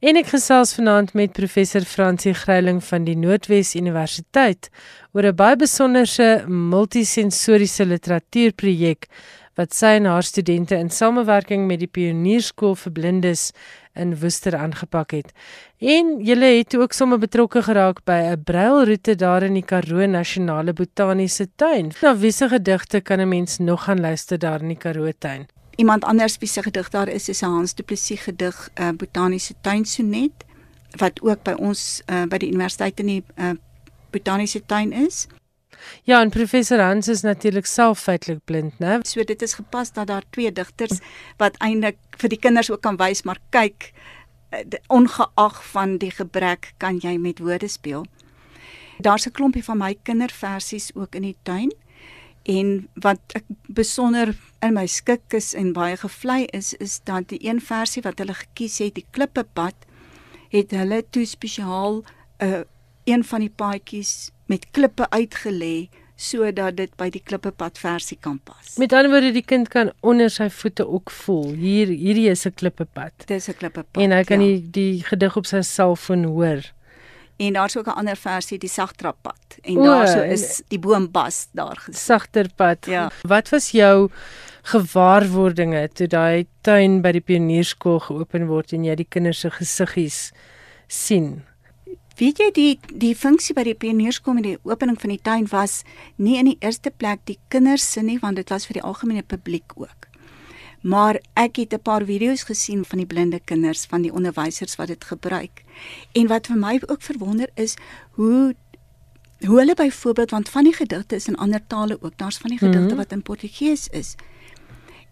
en 0.00 0.16
ek 0.16 0.26
gesels 0.26 0.74
vanaand 0.74 1.14
met 1.14 1.32
professor 1.32 1.80
Francie 1.80 2.34
Greiling 2.34 2.82
van 2.84 3.04
die 3.04 3.16
Noordwes 3.16 3.74
Universiteit 3.74 4.68
oor 5.12 5.24
'n 5.24 5.36
baie 5.36 5.56
besonderse 5.56 6.44
multisensoriese 6.48 7.84
literatuurprojek 7.84 9.08
wat 9.54 9.74
sy 9.74 9.94
en 9.98 10.04
haar 10.10 10.26
studente 10.26 10.76
in 10.76 10.90
samewerking 10.90 11.66
met 11.66 11.80
die 11.80 11.90
Pionierskool 11.90 12.74
vir 12.74 12.92
Blindes 12.92 13.52
in 13.94 14.18
Woester 14.20 14.56
aangepak 14.56 15.10
het. 15.10 15.32
En 15.78 16.18
julle 16.24 16.44
het 16.58 16.76
ook 16.76 16.92
sommer 16.92 17.18
betrokke 17.18 17.62
geraak 17.62 18.04
by 18.04 18.20
'n 18.32 18.42
brailroete 18.44 19.14
daar 19.14 19.42
in 19.42 19.54
die 19.54 19.64
Karoo 19.64 20.06
Nasionale 20.06 20.72
Botaniese 20.72 21.48
Tuin. 21.56 21.92
Na 22.02 22.16
wiese 22.16 22.48
gedigte 22.48 23.00
kan 23.00 23.20
'n 23.20 23.28
mens 23.28 23.58
nog 23.58 23.84
gaan 23.84 24.00
luister 24.00 24.38
daar 24.38 24.60
in 24.60 24.68
die 24.68 24.76
Karoo 24.76 25.12
tuin. 25.18 25.46
Iemand 25.76 26.04
anders 26.04 26.38
wie 26.38 26.48
se 26.48 26.62
gedig 26.62 26.88
daar 26.88 27.08
is 27.08 27.28
is 27.28 27.40
Hans 27.40 27.74
Du 27.74 27.82
Plessis 27.82 28.20
gedig, 28.20 28.70
uh, 28.80 28.88
Botaniese 28.96 29.54
Tuin 29.60 29.84
sonnet 29.84 30.32
wat 30.96 31.22
ook 31.22 31.42
by 31.42 31.54
ons 31.58 32.02
uh, 32.06 32.22
by 32.28 32.38
die 32.38 32.48
universiteit 32.48 33.00
in 33.00 33.06
die 33.06 33.24
uh, 33.36 33.50
Botaniese 34.10 34.62
Tuin 34.66 34.92
is. 34.92 35.26
Ja, 36.02 36.20
en 36.20 36.30
professor 36.30 36.80
Hans 36.80 37.08
is 37.08 37.22
natuurlik 37.22 37.66
self 37.66 38.00
feitelik 38.00 38.44
blind, 38.44 38.78
né? 38.78 38.98
So 39.02 39.24
dit 39.24 39.42
is 39.42 39.54
gepas 39.54 39.92
dat 39.92 40.06
daar 40.06 40.24
twee 40.30 40.52
digters 40.52 41.00
wat 41.36 41.56
eintlik 41.58 41.96
vir 42.18 42.28
die 42.28 42.38
kinders 42.38 42.70
ook 42.70 42.82
kan 42.82 42.96
wys, 42.96 43.22
maar 43.22 43.40
kyk, 43.50 43.92
eh, 44.50 44.64
ongeag 44.88 45.64
van 45.70 45.98
die 45.98 46.10
gebrek 46.10 46.72
kan 46.76 46.98
jy 46.98 47.16
met 47.18 47.38
woorde 47.38 47.68
speel. 47.68 48.06
Daar's 48.98 49.26
'n 49.26 49.30
klompie 49.30 49.64
van 49.64 49.78
my 49.78 49.96
kinderversies 50.02 50.90
ook 50.94 51.14
in 51.14 51.22
die 51.22 51.36
tuin. 51.42 51.72
En 52.42 52.88
wat 52.94 53.20
ek 53.32 53.44
besonder 53.66 54.36
in 54.60 54.74
my 54.74 54.86
skik 54.86 55.32
is 55.32 55.54
en 55.54 55.72
baie 55.72 55.96
gevlei 55.96 56.44
is, 56.44 56.74
is 56.74 57.00
dat 57.04 57.28
die 57.28 57.40
een 57.48 57.60
versie 57.60 58.02
wat 58.02 58.18
hulle 58.18 58.34
gekies 58.34 58.78
het, 58.78 58.94
die 58.94 59.06
klippepad, 59.10 59.74
het 60.48 60.70
hulle 60.70 61.04
toe 61.10 61.24
spesiaal 61.24 62.02
'n 62.02 62.04
uh, 62.44 62.58
eh, 62.58 62.64
een 63.04 63.24
van 63.24 63.40
die 63.40 63.50
paadjies 63.50 64.30
met 64.46 64.66
klippe 64.70 65.06
uitgelê 65.10 65.88
sodat 66.16 66.76
dit 66.78 66.92
by 66.96 67.08
die 67.10 67.22
klippepad 67.26 67.78
versie 67.78 68.16
kan 68.22 68.38
pas. 68.46 68.76
Met 68.78 68.92
ander 68.94 69.10
woorde 69.10 69.32
die 69.34 69.42
kind 69.42 69.68
kan 69.72 69.90
onder 70.06 70.30
sy 70.30 70.46
voete 70.50 70.86
ook 70.86 71.10
voel. 71.10 71.50
Hier 71.58 71.90
hierdie 71.90 72.28
is 72.30 72.46
'n 72.46 72.54
klippepad. 72.54 73.26
Dis 73.26 73.48
'n 73.48 73.56
klippepad. 73.58 74.02
En 74.02 74.10
hy 74.12 74.22
kan 74.22 74.40
ja. 74.40 74.46
die 74.46 74.70
die 74.70 75.02
gedig 75.02 75.36
op 75.36 75.46
sy 75.46 75.60
selfoon 75.60 76.24
hoor. 76.24 76.62
En 77.36 77.52
daar's 77.52 77.76
ook 77.76 77.86
'n 77.86 77.98
ander 77.98 78.16
versie, 78.16 78.58
die 78.58 78.68
sagtrappad. 78.68 79.58
En 79.62 79.74
daarso 79.74 80.20
is 80.22 80.62
die 80.68 80.78
boombas 80.78 81.48
daar 81.52 81.76
gesien. 81.76 81.94
Sagterpad. 81.94 82.86
Ja. 82.86 83.10
Wat 83.22 83.48
was 83.48 83.70
jou 83.70 84.10
gewaarwordinge 84.62 85.88
toe 85.92 86.06
daai 86.06 86.46
tuin 86.60 87.00
by 87.00 87.12
die 87.12 87.20
pionierskool 87.20 87.98
geopen 87.98 88.46
word 88.46 88.72
en 88.72 88.84
jy 88.84 88.94
die 88.94 89.08
kinders 89.08 89.40
se 89.40 89.50
gesiggies 89.50 90.32
sien? 90.86 91.42
Weet 92.14 92.38
jy 92.38 92.50
die 92.54 92.72
die 92.94 93.14
funksie 93.18 93.54
by 93.56 93.64
die 93.66 93.74
pionierskom 93.74 94.36
met 94.38 94.46
die 94.46 94.58
opening 94.62 94.98
van 95.02 95.10
die 95.10 95.22
tuin 95.22 95.46
was 95.50 95.82
nie 96.16 96.36
in 96.38 96.52
die 96.52 96.58
eerste 96.60 96.92
plek 96.94 97.24
die 97.26 97.38
kinders 97.50 97.86
se 97.90 98.02
nie 98.06 98.20
want 98.22 98.38
dit 98.38 98.50
was 98.54 98.68
vir 98.68 98.78
die 98.78 98.84
algemene 98.86 99.22
publiek 99.26 99.74
ook. 99.74 100.06
Maar 100.84 101.18
ek 101.34 101.56
het 101.56 101.74
'n 101.74 101.82
paar 101.82 102.04
video's 102.04 102.44
gesien 102.44 102.84
van 102.84 102.98
die 102.98 103.06
blinde 103.06 103.40
kinders 103.40 103.86
van 103.86 104.02
die 104.02 104.12
onderwysers 104.12 104.76
wat 104.76 104.88
dit 104.88 105.04
gebruik. 105.04 105.64
En 106.12 106.26
wat 106.26 106.46
vir 106.46 106.56
my 106.56 106.80
ook 106.86 107.02
verwonder 107.02 107.50
is 107.54 107.76
hoe 108.10 108.54
hoe 109.46 109.58
hulle 109.58 109.74
byvoorbeeld 109.74 110.30
want 110.30 110.48
van 110.48 110.64
die 110.64 110.72
gedigte 110.72 111.14
is 111.14 111.28
in 111.28 111.36
ander 111.36 111.60
tale 111.66 111.98
ook. 112.00 112.12
Daar's 112.16 112.38
van 112.38 112.50
die 112.50 112.58
gedigte 112.58 112.80
mm 112.80 112.88
-hmm. 112.88 112.96
wat 112.96 113.12
in 113.12 113.22
Portugees 113.22 113.88
is. 113.88 114.14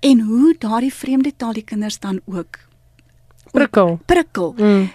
En 0.00 0.20
hoe 0.20 0.54
daardie 0.58 0.94
vreemde 0.94 1.36
taal 1.36 1.52
die 1.52 1.64
kinders 1.64 1.98
dan 1.98 2.20
ook 2.24 2.58
prikkel. 3.52 4.00
Prikkel. 4.06 4.54
Mm. 4.56 4.90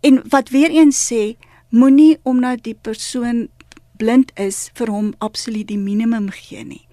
En 0.00 0.22
wat 0.32 0.48
weer 0.48 0.70
eens 0.70 0.98
sê, 1.12 1.36
moenie 1.68 2.18
omdat 2.22 2.62
die 2.64 2.74
persoon 2.74 3.48
blind 4.00 4.32
is 4.40 4.70
vir 4.74 4.88
hom 4.88 5.12
absoluut 5.18 5.68
die 5.68 5.78
minimum 5.78 6.30
gee 6.32 6.64
nie. 6.64 6.86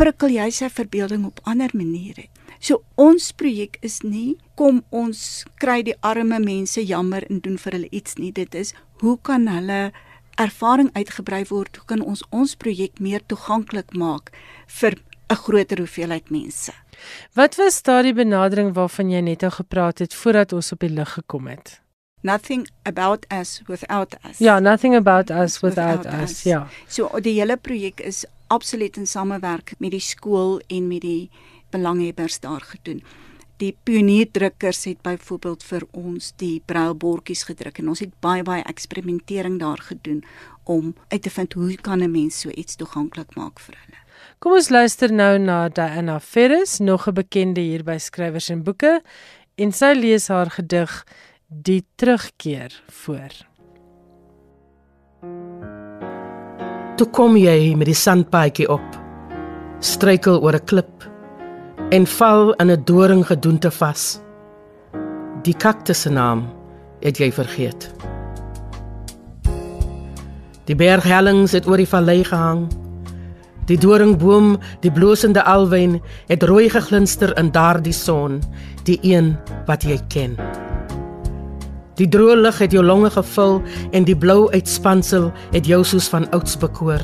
Prikkel 0.00 0.32
jy 0.32 0.48
sy 0.54 0.70
verbeelding 0.72 1.26
op 1.28 1.42
ander 1.44 1.70
maniere. 1.76 2.28
So 2.58 2.82
ons 2.96 3.30
projek 3.36 3.76
is 3.84 4.00
nie 4.02 4.38
kom 4.58 4.80
ons 4.90 5.44
kry 5.62 5.82
die 5.86 5.96
arme 6.02 6.40
mense 6.42 6.82
jammer 6.82 7.26
en 7.28 7.42
doen 7.44 7.58
vir 7.60 7.76
hulle 7.76 7.90
iets 7.94 8.16
nie. 8.18 8.32
Dit 8.32 8.56
is 8.58 8.72
hoe 9.02 9.18
kan 9.22 9.46
hulle 9.50 9.90
ervaring 10.38 10.88
uitgebrei 10.96 11.44
word? 11.50 11.76
Hoe 11.76 11.86
kan 11.92 12.02
ons 12.02 12.24
ons 12.30 12.56
projek 12.56 12.98
meer 13.02 13.22
toeganklik 13.26 13.92
maak 13.94 14.32
vir 14.80 14.96
'n 15.30 15.36
groter 15.36 15.78
hoeveelheid 15.78 16.30
mense? 16.30 16.72
Wat 17.34 17.54
was 17.56 17.82
daardie 17.82 18.14
benadering 18.14 18.72
waarvan 18.74 19.10
jy 19.10 19.20
net 19.20 19.42
al 19.42 19.50
gepraat 19.50 19.98
het 19.98 20.14
voordat 20.14 20.52
ons 20.52 20.72
op 20.72 20.80
die 20.80 20.90
lig 20.90 21.12
gekom 21.12 21.46
het? 21.46 21.80
Nothing 22.20 22.68
about 22.82 23.26
us 23.32 23.62
without 23.66 24.16
us. 24.24 24.38
Ja, 24.38 24.58
nothing 24.58 24.94
about 24.96 25.30
us 25.30 25.60
without, 25.60 26.04
without 26.04 26.22
us. 26.22 26.42
Ja. 26.42 26.66
So 26.88 27.20
die 27.20 27.38
hele 27.40 27.56
projek 27.56 28.00
is 28.00 28.24
absoluut 28.46 28.96
in 28.96 29.06
samewerk 29.06 29.74
met 29.78 29.90
die 29.90 30.02
skool 30.02 30.60
en 30.66 30.88
met 30.88 31.00
die 31.04 31.30
belanghebbers 31.70 32.40
daar 32.40 32.64
gedoen. 32.64 33.02
Die 33.58 33.76
pionierdrukkers 33.82 34.84
het 34.84 35.00
byvoorbeeld 35.02 35.64
vir 35.66 35.86
ons 35.90 36.32
die 36.38 36.62
brailbordjies 36.70 37.42
gedruk 37.48 37.80
en 37.82 37.88
ons 37.88 38.04
het 38.04 38.12
baie 38.22 38.44
baie 38.46 38.62
eksperimentering 38.70 39.58
daar 39.58 39.82
gedoen 39.82 40.22
om 40.64 40.94
uit 41.08 41.22
te 41.22 41.30
vind 41.30 41.52
hoe 41.52 41.76
kan 41.76 42.02
'n 42.02 42.10
mens 42.10 42.40
so 42.40 42.50
iets 42.50 42.76
toeganklik 42.76 43.34
maak 43.34 43.58
vir 43.60 43.74
hulle. 43.84 43.98
Kom 44.38 44.52
ons 44.52 44.68
luister 44.68 45.12
nou 45.12 45.38
na 45.38 45.68
Diana 45.68 46.20
Ferris, 46.20 46.78
nog 46.78 47.08
'n 47.08 47.14
bekende 47.14 47.60
hier 47.60 47.82
by 47.84 47.98
skrywers 47.98 48.50
en 48.50 48.62
boeke, 48.62 49.02
en 49.56 49.72
sy 49.72 49.92
lees 49.94 50.28
haar 50.28 50.50
gedig 50.50 51.04
die 51.48 51.80
terugkeer 51.96 52.82
voor. 52.88 53.32
Toe 56.96 57.06
kom 57.10 57.38
jy 57.40 57.72
met 57.72 57.88
die 57.88 57.96
sandpaadjie 57.96 58.66
op. 58.68 58.84
Struikel 59.80 60.42
oor 60.42 60.58
'n 60.58 60.64
klip 60.64 61.08
en 61.90 62.06
val 62.06 62.52
in 62.52 62.70
'n 62.70 62.84
doring 62.84 63.24
gedoente 63.26 63.70
vas. 63.70 64.20
Die 65.42 65.54
kaktus 65.54 66.00
se 66.00 66.10
naam 66.10 66.52
het 67.00 67.16
jy 67.16 67.32
vergeet. 67.32 67.94
Die 70.64 70.76
berghellings 70.76 71.52
het 71.52 71.66
oor 71.66 71.76
die 71.76 71.88
vallei 71.88 72.24
gehang. 72.24 72.68
Die 73.64 73.78
doringboom, 73.78 74.58
die 74.80 74.92
blosende 74.92 75.42
alwyn, 75.44 76.02
het 76.26 76.42
rooi 76.42 76.68
geglinster 76.68 77.38
in 77.38 77.50
daardie 77.50 77.92
son, 77.92 78.42
die 78.84 78.98
een 79.02 79.36
wat 79.66 79.82
jy 79.82 80.00
ken. 80.08 80.36
Die 81.98 82.06
droë 82.06 82.36
lug 82.38 82.58
het 82.62 82.74
jou 82.74 82.82
longe 82.84 83.10
gevul 83.10 83.56
en 83.90 84.04
die 84.06 84.16
blou 84.16 84.46
uitspansel 84.54 85.32
het 85.50 85.66
jou 85.66 85.80
soos 85.82 86.06
van 86.12 86.28
ouds 86.36 86.54
bekoor. 86.62 87.02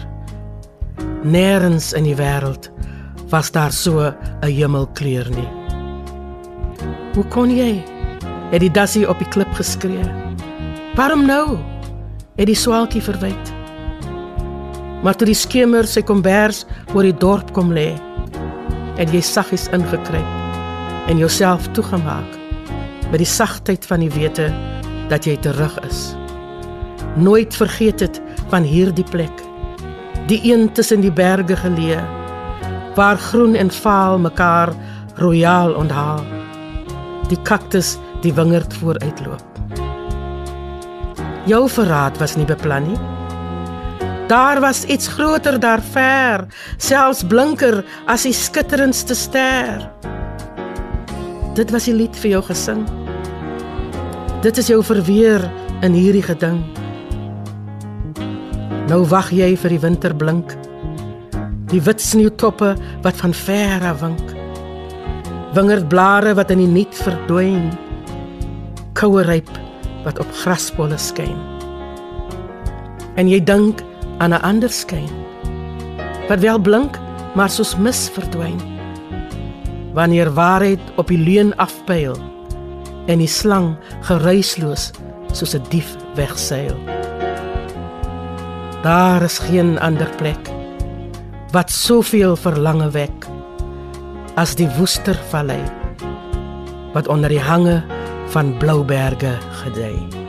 Nêrens 1.27 1.91
in 1.99 2.07
die 2.07 2.15
wêreld 2.15 2.71
was 3.33 3.51
daar 3.51 3.73
so 3.73 3.99
'n 4.07 4.15
hemelkleur 4.47 5.31
nie. 5.31 5.51
Hoe 7.15 7.25
kon 7.25 7.51
jy? 7.51 7.83
Het 8.51 8.61
die 8.61 8.71
dassie 8.71 9.09
op 9.09 9.19
die 9.19 9.29
klip 9.29 9.53
geskree. 9.55 10.05
Waarom 10.95 11.27
nou? 11.27 11.59
Het 12.37 12.47
die 12.47 12.55
swaalkie 12.55 13.03
verwyd. 13.03 13.53
Maar 15.03 15.17
toe 15.17 15.27
die 15.27 15.35
skemer 15.35 15.87
sy 15.87 16.03
kombers 16.03 16.67
oor 16.95 17.03
die 17.03 17.19
dorp 17.19 17.53
kom 17.53 17.73
lê, 17.73 17.99
het 18.97 19.11
jy 19.11 19.21
saggies 19.21 19.69
ingekruip 19.69 20.27
en 21.09 21.19
jouself 21.19 21.69
toegemaak 21.69 22.39
by 23.11 23.17
die 23.17 23.29
sagtheid 23.29 23.87
van 23.87 24.01
die 24.01 24.11
wete 24.11 24.53
dat 25.09 25.25
jy 25.25 25.37
terug 25.37 25.79
is. 25.87 26.15
Nooit 27.15 27.55
vergeet 27.55 27.99
dit 27.99 28.21
van 28.49 28.63
hierdie 28.63 29.07
plek. 29.11 29.43
Die 30.27 30.41
een 30.53 30.73
tussen 30.73 31.01
die 31.01 31.13
berge 31.13 31.57
geleë 31.57 32.03
waar 32.95 33.19
groen 33.19 33.55
en 33.55 33.71
vaal 33.71 34.19
mekaar 34.19 34.71
royaal 35.15 35.75
onthaal. 35.75 36.23
Die 37.29 37.39
kaktus 37.43 37.97
die 38.23 38.33
wingerd 38.35 38.75
vooruitloop. 38.75 39.43
Jou 41.45 41.69
verraad 41.69 42.19
was 42.19 42.37
nie 42.37 42.47
beplan 42.49 42.89
nie. 42.89 42.99
Daar 44.29 44.61
was 44.61 44.85
iets 44.85 45.09
groter 45.09 45.61
daar 45.61 45.83
ver, 45.93 46.47
selfs 46.77 47.25
blinker 47.29 47.83
as 48.07 48.25
die 48.25 48.33
skitterendste 48.33 49.15
ster. 49.15 49.91
Dit 51.55 51.71
was 51.71 51.87
'n 51.89 51.97
lied 51.97 52.17
vir 52.17 52.31
jou 52.31 52.43
gesing. 52.43 53.04
Dit 54.45 54.59
is 54.61 54.67
jou 54.69 54.83
verweer 54.85 55.41
in 55.81 55.95
hierdie 55.97 56.23
geding. 56.23 56.59
Nou 58.91 58.99
wag 59.09 59.31
jy 59.33 59.55
vir 59.57 59.73
die 59.73 59.81
winter 59.81 60.13
blink. 60.13 60.53
Die 61.71 61.81
wit 61.81 62.05
sneeutoppe 62.05 62.75
wat 63.07 63.23
van 63.23 63.33
ver 63.33 63.87
af 63.89 64.03
wink. 64.03 64.35
Wingerdblare 65.57 66.35
wat 66.37 66.53
in 66.53 66.61
die 66.61 66.69
niet 66.69 67.01
verdwyn. 67.07 67.71
Koue 68.93 69.25
ryp 69.25 69.49
wat 70.05 70.21
op 70.21 70.37
graspolle 70.43 71.01
skyn. 71.01 71.41
En 73.17 73.33
jy 73.33 73.41
dink 73.41 73.81
aan 74.19 74.37
'n 74.37 74.45
ander 74.45 74.69
skyn 74.69 75.09
wat 76.29 76.45
wel 76.45 76.59
blink 76.59 77.01
maar 77.35 77.49
soos 77.49 77.77
mis 77.77 78.09
verdwyn 78.09 78.61
wanneer 79.93 80.35
waarheid 80.35 80.81
op 80.97 81.09
die 81.09 81.19
leuen 81.19 81.57
afpyl 81.57 82.34
en 83.07 83.19
die 83.19 83.31
slang 83.31 83.77
geruisloos 84.09 84.91
soos 85.33 85.55
'n 85.55 85.63
dief 85.69 85.97
wegseil. 86.15 86.77
Daar 88.83 89.23
is 89.23 89.39
geen 89.39 89.79
ander 89.79 90.11
plek 90.17 90.51
wat 91.53 91.71
soveel 91.71 92.37
verlange 92.37 92.91
wek 92.91 93.27
as 94.35 94.55
die 94.55 94.69
woestervallei 94.79 95.63
wat 96.93 97.09
onder 97.09 97.31
die 97.31 97.41
hange 97.41 97.83
van 98.35 98.57
blouberge 98.59 99.39
gedei 99.63 100.24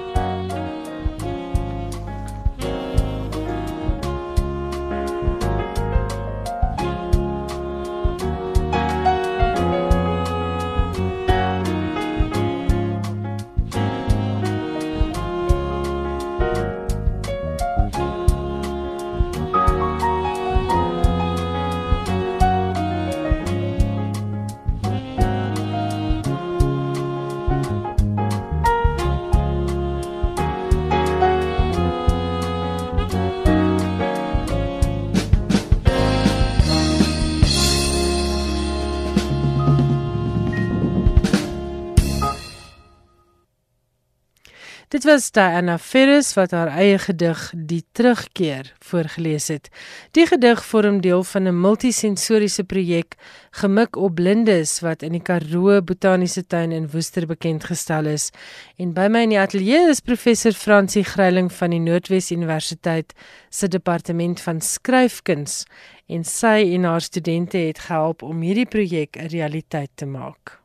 Was 45.15 45.31
Diana 45.31 45.77
Ferris 45.77 46.33
wat 46.35 46.51
haar 46.51 46.67
eie 46.75 46.97
gedig 46.99 47.39
Die 47.55 47.85
Terugkeer 47.95 48.73
voorgeles 48.83 49.45
het. 49.47 49.69
Die 50.11 50.25
gedig 50.27 50.63
vorm 50.67 50.97
deel 51.01 51.23
van 51.23 51.47
'n 51.47 51.59
multisensoriese 51.61 52.63
projek 52.63 53.15
gemik 53.51 53.95
op 53.95 54.15
blindes 54.15 54.79
wat 54.79 55.01
in 55.01 55.11
die 55.11 55.21
Karoo 55.21 55.81
Botaniese 55.81 56.47
Tuin 56.47 56.71
in 56.71 56.89
Woester 56.91 57.25
bekend 57.27 57.63
gestel 57.63 58.05
is. 58.05 58.29
En 58.77 58.93
by 58.93 59.07
my 59.09 59.21
in 59.21 59.29
die 59.29 59.39
ateljee 59.39 59.89
is 59.89 59.99
professor 59.99 60.51
Francie 60.51 61.03
Greiling 61.03 61.53
van 61.53 61.69
die 61.69 61.79
Noordwes 61.79 62.31
Universiteit 62.31 63.13
se 63.49 63.67
departement 63.67 64.41
van 64.41 64.61
skryfkuns 64.61 65.63
en 66.07 66.23
sy 66.23 66.73
en 66.73 66.83
haar 66.83 67.01
studente 67.01 67.57
het 67.57 67.79
gehelp 67.79 68.21
om 68.21 68.41
hierdie 68.41 68.67
projek 68.67 69.15
'n 69.15 69.27
realiteit 69.27 69.89
te 69.95 70.05
maak. 70.05 70.59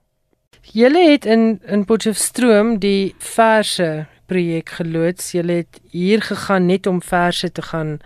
Julle 0.62 1.10
het 1.10 1.24
in 1.24 1.60
in 1.64 1.84
Potchefstroom 1.84 2.78
die 2.78 3.14
verse 3.18 4.06
projek 4.30 4.76
geloods. 4.78 5.32
Jy 5.34 5.44
het 5.50 5.80
hier 5.90 6.22
gegaan 6.22 6.70
net 6.70 6.86
om 6.86 7.02
verse 7.02 7.50
te 7.52 7.64
gaan 7.72 7.98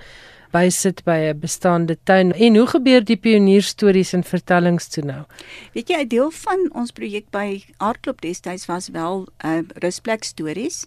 bysit 0.55 1.03
by 1.05 1.19
'n 1.33 1.39
bestaande 1.41 1.97
tuin. 2.05 2.33
En 2.33 2.57
hoe 2.57 2.67
gebeur 2.67 3.05
die 3.05 3.17
pionierstories 3.17 4.13
en 4.13 4.25
vertellings 4.25 4.89
toe 4.89 5.05
nou? 5.05 5.25
Weet 5.73 5.89
jy, 5.89 6.01
'n 6.03 6.09
deel 6.09 6.31
van 6.31 6.71
ons 6.73 6.93
projek 6.93 7.31
by 7.31 7.65
Aardklop 7.77 8.21
destyds 8.21 8.67
was 8.67 8.89
wel 8.89 9.27
'n 9.45 9.49
uh, 9.49 9.63
rusplek 9.83 10.25
stories 10.25 10.87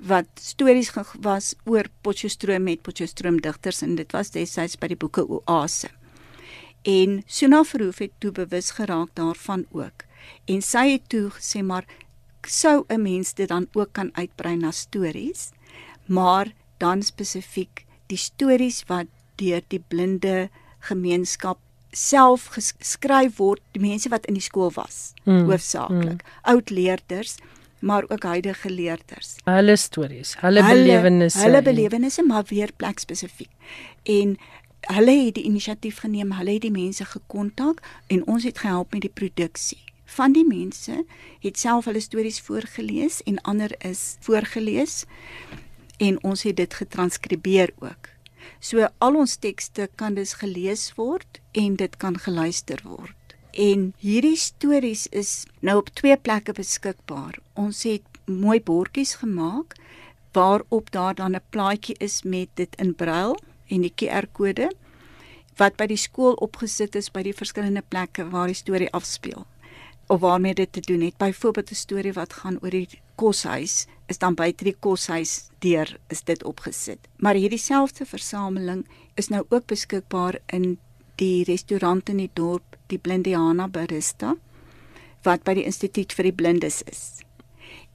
wat 0.00 0.26
stories 0.34 0.92
was 1.20 1.54
oor 1.64 1.84
Potchefstroom 2.00 2.62
met 2.62 2.82
Potchefstroom 2.82 3.40
digters 3.40 3.82
en 3.82 3.94
dit 3.94 4.12
was 4.12 4.30
destyds 4.30 4.78
by 4.80 4.86
die 4.86 4.96
boeke 4.96 5.26
Oase. 5.28 5.88
En 6.82 7.22
Suna 7.26 7.64
Verhoef 7.64 7.98
het 7.98 8.12
toe 8.18 8.32
bewus 8.32 8.70
geraak 8.70 9.12
daarvan 9.14 9.66
ook. 9.70 10.06
En 10.48 10.62
sy 10.62 10.86
het 10.92 11.08
toe 11.08 11.28
gesê 11.36 11.62
maar 11.62 11.84
sou 12.46 12.84
'n 12.88 13.02
mens 13.02 13.34
dit 13.34 13.48
dan 13.48 13.68
ook 13.72 13.92
kan 13.92 14.10
uitbrei 14.12 14.56
na 14.56 14.70
stories, 14.70 15.50
maar 16.06 16.52
dan 16.78 17.02
spesifiek 17.02 17.84
die 18.06 18.18
stories 18.18 18.84
wat 18.86 19.06
deur 19.34 19.62
die 19.68 19.84
blinde 19.88 20.48
gemeenskap 20.78 21.58
self 21.90 22.46
geskryf 22.54 23.36
word, 23.36 23.62
die 23.72 23.82
mense 23.82 24.08
wat 24.08 24.26
in 24.26 24.34
die 24.34 24.42
skool 24.42 24.70
was, 24.74 25.12
mm. 25.24 25.44
hoofsaaklik, 25.50 26.22
mm. 26.22 26.36
oud 26.42 26.70
leerders 26.70 27.36
maar 27.80 28.04
ook 28.08 28.22
huidige 28.22 28.70
leerders. 28.70 29.36
Hulle 29.44 29.76
stories, 29.76 30.34
hulle, 30.40 30.62
hulle 30.62 30.82
belewennisse. 30.84 31.38
Hulle 31.38 31.62
belewennisse 31.62 32.22
maar 32.22 32.44
weer 32.46 32.72
plek 32.76 32.98
spesifiek. 32.98 33.50
En 34.02 34.36
hulle 34.80 35.24
het 35.24 35.34
die 35.34 35.44
inisiatief 35.44 35.98
geneem, 36.04 36.32
hulle 36.32 36.58
het 36.58 36.66
die 36.66 36.70
mense 36.70 37.04
gekontak 37.04 37.80
en 38.06 38.26
ons 38.26 38.44
het 38.44 38.58
gehelp 38.58 38.92
met 38.92 39.00
die 39.00 39.12
produksie 39.14 39.89
van 40.16 40.34
die 40.34 40.46
mense 40.46 41.04
het 41.44 41.58
self 41.58 41.86
hulle 41.88 42.02
stories 42.02 42.40
voorgeles 42.40 43.20
en 43.30 43.38
ander 43.52 43.74
is 43.86 44.16
voorgeles 44.26 45.04
en 45.98 46.18
ons 46.24 46.42
het 46.42 46.56
dit 46.56 46.74
getranskribeer 46.74 47.72
ook. 47.78 48.08
So 48.60 48.88
al 48.98 49.18
ons 49.20 49.36
tekste 49.36 49.88
kan 50.00 50.16
dus 50.16 50.38
gelees 50.40 50.90
word 50.96 51.40
en 51.52 51.76
dit 51.76 51.96
kan 51.96 52.18
geluister 52.18 52.80
word. 52.84 53.36
En 53.52 53.90
hierdie 53.98 54.38
stories 54.38 55.06
is 55.10 55.44
nou 55.60 55.78
op 55.80 55.90
twee 55.98 56.16
plekke 56.16 56.54
beskikbaar. 56.56 57.38
Ons 57.54 57.82
het 57.88 58.06
mooi 58.26 58.60
bordjies 58.62 59.16
gemaak 59.22 59.76
waarop 60.32 60.90
daar 60.90 61.14
dan 61.14 61.34
'n 61.34 61.42
plaatjie 61.50 61.96
is 61.98 62.22
met 62.22 62.48
dit 62.54 62.76
in 62.76 62.94
brail 62.94 63.38
en 63.66 63.80
die 63.80 63.94
QR-kode 63.94 64.70
wat 65.56 65.76
by 65.76 65.86
die 65.86 65.96
skool 65.96 66.32
opgesit 66.32 66.94
is 66.94 67.10
by 67.10 67.22
die 67.22 67.34
verskillende 67.34 67.82
plekke 67.88 68.28
waar 68.30 68.46
die 68.46 68.54
storie 68.54 68.92
afspeel 68.92 69.46
of 70.10 70.20
waarmee 70.20 70.54
dit 70.54 70.72
te 70.72 70.80
doen 70.80 71.00
het. 71.00 71.16
Byvoorbeeld 71.16 71.70
'n 71.70 71.74
storie 71.74 72.12
wat 72.12 72.32
gaan 72.32 72.58
oor 72.62 72.70
die 72.70 72.88
koshuis 73.14 73.86
is 74.06 74.18
dan 74.18 74.34
buite 74.34 74.64
die 74.64 74.76
koshuis 74.78 75.48
deur 75.58 75.98
is 76.08 76.22
dit 76.24 76.44
opgesit. 76.44 76.98
Maar 77.16 77.34
hierdie 77.34 77.58
selfde 77.58 78.06
versameling 78.06 78.86
is 79.14 79.28
nou 79.28 79.44
ook 79.48 79.66
beskikbaar 79.66 80.38
in 80.46 80.78
die 81.14 81.44
restaurant 81.44 82.08
in 82.08 82.16
die 82.16 82.30
dorp, 82.32 82.76
die 82.86 82.98
Blindiana 82.98 83.68
Barista 83.68 84.36
wat 85.22 85.44
by 85.44 85.54
die 85.54 85.64
Instituut 85.64 86.12
vir 86.12 86.22
die 86.22 86.32
Blindes 86.32 86.82
is. 86.82 87.02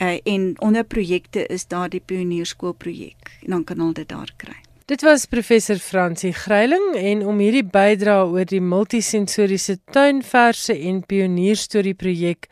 Uh, 0.00 0.18
en 0.24 0.54
onder 0.60 0.84
projekte 0.84 1.46
is 1.46 1.66
daar 1.66 1.88
die 1.88 2.00
pionierskool 2.00 2.72
projek 2.72 3.30
en 3.42 3.50
dan 3.50 3.64
kan 3.64 3.78
hulle 3.78 3.92
dit 3.92 4.08
daar 4.08 4.32
kry. 4.36 4.56
Dit 4.88 5.02
was 5.02 5.26
professor 5.26 5.76
Fransie 5.76 6.32
Greiling 6.32 6.94
en 6.96 7.26
om 7.26 7.38
hierdie 7.38 7.66
bydra 7.66 8.22
oor 8.24 8.48
die 8.48 8.62
multisensoriese 8.64 9.78
tuinverse 9.92 10.72
en 10.72 11.02
pionierstorie 11.04 11.94
projek 11.94 12.48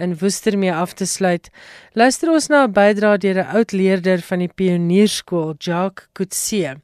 in 0.00 0.18
Woester 0.18 0.58
mee 0.58 0.72
af 0.72 0.94
te 0.94 1.06
sluit, 1.06 1.50
luister 1.92 2.30
ons 2.32 2.48
na 2.48 2.64
'n 2.64 2.72
bydrae 2.72 3.18
deur 3.18 3.38
'n 3.42 3.50
oud 3.56 3.72
leerder 3.72 4.20
van 4.22 4.38
die 4.38 4.52
Pionierskool, 4.54 5.54
Jacques 5.58 6.08
Kutse. 6.12 6.80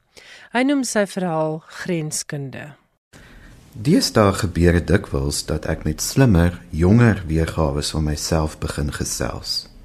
Hy 0.53 0.63
noem 0.63 0.83
sy 0.83 1.05
verhaal 1.05 1.63
Grenskunde. 1.67 2.75
Deesdae 3.73 4.33
gebeur 4.33 4.73
dit 4.73 4.87
dikwels 4.87 5.45
dat 5.45 5.65
ek 5.65 5.83
met 5.83 6.01
slimmer, 6.01 6.61
jonger 6.71 7.23
weergawe 7.27 7.83
van 7.83 8.03
myself 8.03 8.57
begin 8.59 8.91
gesels. 8.91 9.76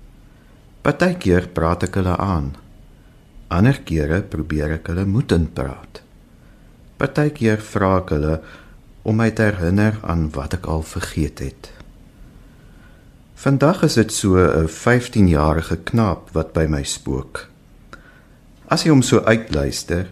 Partykeer 0.83 1.45
praat 1.55 1.85
ek 1.87 1.95
hulle 2.01 2.17
aan. 2.19 2.49
Ander 3.55 3.77
kere 3.87 4.19
probeer 4.27 4.81
ek 4.81 4.89
hulle 4.91 5.05
moed 5.07 5.31
inpraat. 5.31 6.01
Partykeer 6.99 7.63
vra 7.63 7.93
ek 8.01 8.11
hulle 8.17 8.33
om 9.07 9.21
my 9.23 9.29
te 9.31 9.47
herinner 9.47 10.01
aan 10.03 10.27
wat 10.35 10.57
ek 10.59 10.67
al 10.67 10.83
vergeet 10.83 11.39
het. 11.45 11.71
Vandag 13.39 13.85
is 13.87 13.95
dit 13.95 14.11
so 14.11 14.43
'n 14.43 14.67
15-jarige 14.67 15.79
knaap 15.87 16.35
wat 16.35 16.53
by 16.53 16.67
my 16.67 16.83
spook. 16.83 17.49
As 18.67 18.83
jy 18.83 18.91
hom 18.91 19.03
so 19.03 19.23
uitluister, 19.23 20.11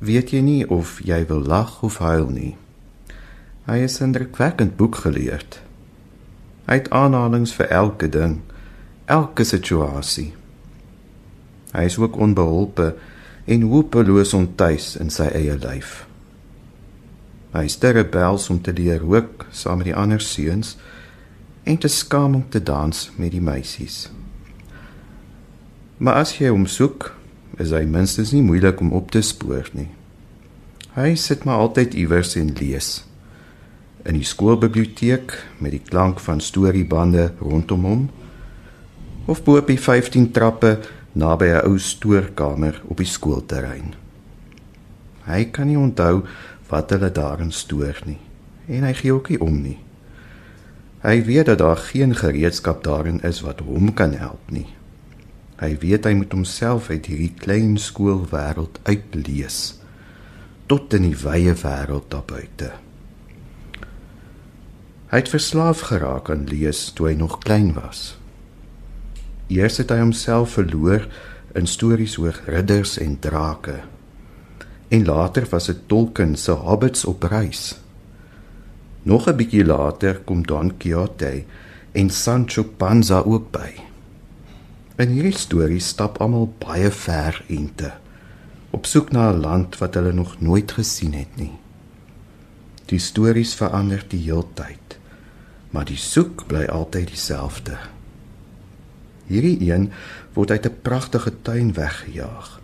weet 0.00 0.32
jy 0.32 0.40
nie 0.40 0.64
of 0.68 1.00
jy 1.04 1.26
wil 1.28 1.44
lag 1.44 1.82
of 1.82 1.98
huil 1.98 2.28
nie. 2.28 2.56
Hy 3.66 3.84
is 3.84 4.00
indrukwekkend 4.00 4.76
boekgeleerd. 4.76 5.60
Hy 6.66 6.74
het 6.74 6.90
aanhalinge 6.90 7.52
vir 7.52 7.68
elke 7.68 8.08
ding, 8.08 8.40
elke 9.08 9.44
situasie. 9.44 10.34
Hy 11.72 11.84
is 11.88 11.96
ook 11.98 12.16
onbeholpe 12.20 12.92
en 13.48 13.64
hopeloos 13.70 14.34
ontuis 14.36 14.94
in 15.00 15.08
sy 15.12 15.30
eie 15.32 15.56
lyf. 15.56 16.02
Hy 17.54 17.64
is 17.64 17.78
te 17.80 17.94
rebels 17.96 18.50
om 18.52 18.60
te 18.60 18.74
leer 18.76 19.00
rook 19.00 19.46
saam 19.48 19.80
met 19.80 19.88
die 19.88 19.96
ander 19.96 20.20
seuns 20.20 20.76
en 21.64 21.80
te 21.80 21.88
skaam 21.88 22.36
om 22.36 22.44
te 22.52 22.60
dans 22.60 23.06
met 23.16 23.32
die 23.32 23.44
meisies. 23.44 24.10
Maar 25.98 26.20
as 26.20 26.36
jy 26.36 26.52
hom 26.52 26.68
soek, 26.68 27.08
is 27.58 27.72
hy 27.74 27.82
minstens 27.88 28.34
nie 28.36 28.44
moeilik 28.44 28.80
om 28.84 28.92
op 28.94 29.08
te 29.10 29.24
spoor 29.24 29.66
nie. 29.72 29.88
Hy 30.94 31.14
sit 31.18 31.48
maar 31.48 31.64
altyd 31.64 31.96
iewers 31.96 32.36
en 32.38 32.52
lees. 32.60 33.02
In 34.04 34.20
die 34.20 34.28
skoolbiblioteek 34.28 35.34
met 35.64 35.74
die 35.74 35.82
klank 35.82 36.20
van 36.22 36.44
storiebande 36.44 37.30
rondom 37.40 37.88
hom 37.88 38.06
of 39.28 39.42
bo 39.44 39.58
op 39.60 39.68
die 39.68 39.80
15 39.80 40.30
trappe 40.32 40.78
naby 41.12 41.50
'n 41.52 41.66
ou 41.68 41.78
stoorkamer 41.78 42.80
op 42.88 42.96
die 42.96 43.06
skoolterrein. 43.06 43.94
Hy 45.28 45.44
kan 45.44 45.66
nie 45.66 45.78
onthou 45.78 46.24
wat 46.68 46.90
hulle 46.90 47.12
daarin 47.12 47.52
stoor 47.52 48.00
nie 48.06 48.20
en 48.68 48.84
hy 48.84 48.94
gee 48.94 49.12
ook 49.12 49.28
nie 49.28 49.40
om 49.40 49.62
nie. 49.62 49.78
Hy 51.00 51.24
weet 51.24 51.46
dat 51.46 51.58
daar 51.58 51.76
geen 51.76 52.14
gereedskap 52.14 52.82
daarin 52.84 53.20
is 53.22 53.40
wat 53.40 53.60
hom 53.60 53.92
kan 53.94 54.12
help 54.12 54.50
nie. 54.50 54.66
Hy 55.58 55.76
weet 55.80 56.04
hy 56.04 56.14
moet 56.14 56.32
homself 56.32 56.90
uit 56.90 57.06
hierdie 57.06 57.34
klein 57.38 57.76
skoolwêreld 57.78 58.78
uitlees 58.82 59.78
tot 60.66 60.92
in 60.92 61.02
die 61.02 61.16
wye 61.16 61.54
wêreld 61.54 62.10
daar 62.12 62.26
buite. 62.28 62.72
Hy 65.08 65.16
het 65.16 65.28
verslaaf 65.32 65.80
geraak 65.88 66.28
aan 66.30 66.44
lees 66.44 66.90
toe 66.92 67.08
hy 67.08 67.14
nog 67.16 67.38
klein 67.40 67.72
was. 67.72 68.18
Eers 69.48 69.76
het 69.80 69.90
hy 69.90 69.98
homself 70.02 70.56
verloor 70.58 71.06
in 71.56 71.66
stories 71.66 72.18
oor 72.20 72.36
ridders 72.46 72.98
en 73.00 73.18
drake. 73.18 73.80
En 74.88 75.04
later 75.04 75.46
was 75.50 75.66
dit 75.66 75.80
Tolkien 75.88 76.36
se 76.36 76.52
Hobbits 76.52 77.04
op 77.04 77.22
reis. 77.22 77.80
Nog 79.02 79.28
'n 79.28 79.36
bietjie 79.36 79.64
later 79.64 80.20
kom 80.24 80.42
Don 80.46 80.76
Quixote 80.76 81.44
en 81.92 82.10
Sancho 82.10 82.62
Panza 82.62 83.20
ook 83.24 83.50
by. 83.50 83.70
In 84.96 85.08
hierdie 85.08 85.38
storie 85.38 85.80
stap 85.80 86.18
almal 86.20 86.52
baie 86.58 86.90
ver 86.90 87.44
ente 87.48 87.92
op 88.70 88.86
soek 88.86 89.10
na 89.10 89.30
'n 89.32 89.40
land 89.40 89.78
wat 89.78 89.94
hulle 89.94 90.12
nog 90.12 90.40
nooit 90.40 90.72
gesien 90.72 91.12
het 91.12 91.36
nie. 91.36 91.52
Die 92.84 92.98
stories 92.98 93.54
verander 93.54 94.04
die 94.08 94.22
heeltyd, 94.22 94.98
maar 95.70 95.84
die 95.84 95.96
soek 95.96 96.46
bly 96.46 96.64
altyd 96.64 97.08
dieselfde. 97.08 97.78
Hierdie 99.28 99.58
een 99.70 99.90
word 100.34 100.50
uit 100.50 100.66
'n 100.66 100.80
pragtige 100.82 101.32
tuin 101.42 101.72
weggejaag. 101.72 102.60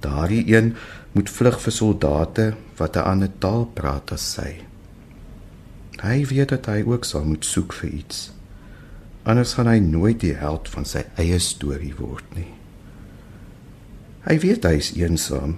Daardie 0.00 0.44
een 0.54 0.74
moet 1.12 1.30
vlug 1.30 1.60
vir 1.60 1.72
soldate 1.72 2.54
wat 2.76 2.96
'n 2.96 3.08
ander 3.12 3.30
taal 3.38 3.64
praat 3.64 4.12
as 4.12 4.32
sy. 4.32 4.60
Hy 6.02 6.26
weet 6.26 6.48
dat 6.48 6.66
hy 6.66 6.82
ook 6.86 7.04
sal 7.04 7.24
moet 7.24 7.44
soek 7.44 7.72
vir 7.72 7.90
iets. 7.90 8.32
Anders 9.22 9.54
gaan 9.54 9.66
hy 9.66 9.78
nooit 9.78 10.20
die 10.20 10.34
held 10.34 10.68
van 10.68 10.84
sy 10.84 11.04
eie 11.16 11.38
storie 11.38 11.94
word 11.98 12.24
nie. 12.36 12.52
Hy 14.26 14.38
weet 14.38 14.64
hy 14.64 14.76
is 14.78 14.92
eensaam, 14.94 15.56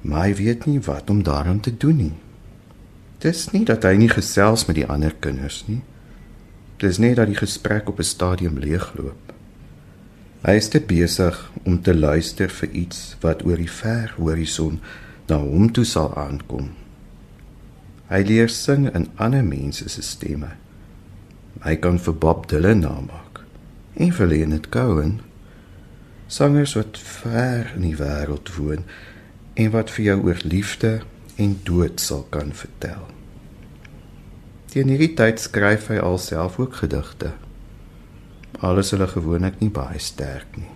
maar 0.00 0.26
hy 0.26 0.34
weet 0.34 0.66
nie 0.66 0.80
wat 0.80 1.10
om 1.10 1.22
daaraan 1.22 1.60
te 1.60 1.76
doen 1.76 1.96
nie. 1.96 2.14
Dis 3.18 3.50
nie 3.52 3.64
dat 3.64 3.82
hy 3.82 3.96
nie 3.96 4.08
gesels 4.08 4.66
met 4.66 4.76
die 4.76 4.86
ander 4.86 5.14
kinders 5.20 5.64
nie. 5.66 5.82
Dis 6.84 6.98
net 7.00 7.16
dat 7.16 7.30
die 7.30 7.38
gesprek 7.38 7.88
op 7.88 7.98
'n 7.98 8.02
stadium 8.02 8.58
leegloop. 8.58 9.32
Hy 10.44 10.52
is 10.52 10.68
te 10.68 10.80
besig 10.80 11.50
om 11.62 11.82
te 11.82 11.94
luister 11.94 12.50
vir 12.50 12.70
iets 12.70 13.16
wat 13.20 13.44
oor 13.44 13.56
die 13.56 13.70
ver 13.70 14.14
horison 14.16 14.80
na 15.26 15.36
hom 15.36 15.72
toe 15.72 15.84
sal 15.84 16.16
aankom. 16.16 16.70
Hy 18.06 18.20
leer 18.22 18.48
sing 18.48 18.94
in 18.94 19.08
ander 19.14 19.44
mense 19.44 19.88
se 19.88 20.02
stemme. 20.02 20.50
Hy 21.60 21.76
kan 21.76 21.98
vir 21.98 22.14
Bob 22.14 22.48
Dylan 22.48 22.78
namaak. 22.78 23.40
En 23.94 24.12
vir 24.12 24.26
Leonard 24.26 24.68
Cohen. 24.68 25.20
Sangers 26.26 26.74
wat 26.74 26.98
ver 26.98 27.72
in 27.76 27.82
die 27.82 27.96
wêreld 27.96 28.54
woon 28.56 28.84
en 29.54 29.70
wat 29.70 29.90
vir 29.90 30.04
jou 30.04 30.22
oor 30.22 30.40
liefde 30.42 31.00
en 31.36 31.60
dood 31.62 32.00
sal 32.00 32.26
kan 32.30 32.52
vertel. 32.52 33.13
Teen 34.74 34.88
hierdie 34.90 35.12
tyd 35.14 35.38
skryf 35.38 35.84
hy 35.86 36.00
alself 36.02 36.56
ook 36.58 36.80
gedigte. 36.80 37.28
Alles 38.58 38.88
hulle 38.90 39.06
gewoonlik 39.06 39.60
nie 39.60 39.68
baie 39.70 40.00
sterk 40.02 40.56
nie. 40.58 40.72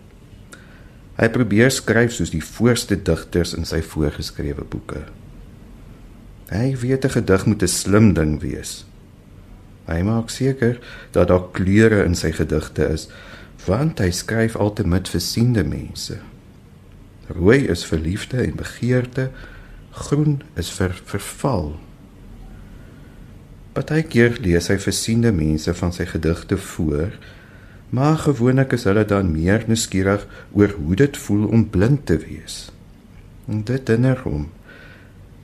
Hy 1.18 1.26
probeer 1.34 1.72
skryf 1.74 2.12
soos 2.14 2.30
die 2.30 2.44
voorste 2.46 2.94
digters 2.94 3.56
in 3.58 3.66
sy 3.66 3.80
voorgeskrewe 3.82 4.62
boeke. 4.70 5.02
Hy 6.52 6.76
weet 6.78 7.04
'n 7.08 7.10
gedig 7.16 7.46
moet 7.46 7.62
'n 7.62 7.74
slim 7.74 8.14
ding 8.14 8.38
wees. 8.40 8.86
Hy 9.90 10.02
maak 10.02 10.30
seker 10.30 10.78
dat 11.10 11.28
daar 11.28 11.50
kleure 11.50 12.04
in 12.04 12.14
sy 12.14 12.30
gedigte 12.30 12.86
is, 12.86 13.08
want 13.66 13.98
hy 13.98 14.10
skryf 14.10 14.56
altyd 14.56 14.86
met 14.86 15.08
versiende 15.08 15.64
mense. 15.64 16.20
Rooi 17.26 17.66
is 17.66 17.84
vir 17.84 17.98
liefde 17.98 18.46
en 18.46 18.54
begeerte, 18.54 19.30
groen 19.90 20.42
is 20.54 20.70
vir 20.70 20.94
verval. 21.04 21.80
Partykeer 23.78 24.40
lees 24.42 24.66
hy 24.72 24.74
versiende 24.82 25.30
mense 25.30 25.70
van 25.78 25.92
sy 25.94 26.02
gedigte 26.10 26.56
voor, 26.58 27.12
maar 27.94 28.16
gewoonlik 28.24 28.72
is 28.74 28.88
hulle 28.90 29.04
dan 29.06 29.28
meer 29.30 29.62
nuuskierig 29.70 30.24
oor 30.50 30.72
hoe 30.74 30.96
dit 30.98 31.18
voel 31.22 31.44
om 31.46 31.62
blind 31.70 32.02
te 32.10 32.16
wees. 32.18 32.56
En 33.46 33.60
dit 33.68 33.92
herinner 33.92 34.18
hom. 34.24 34.48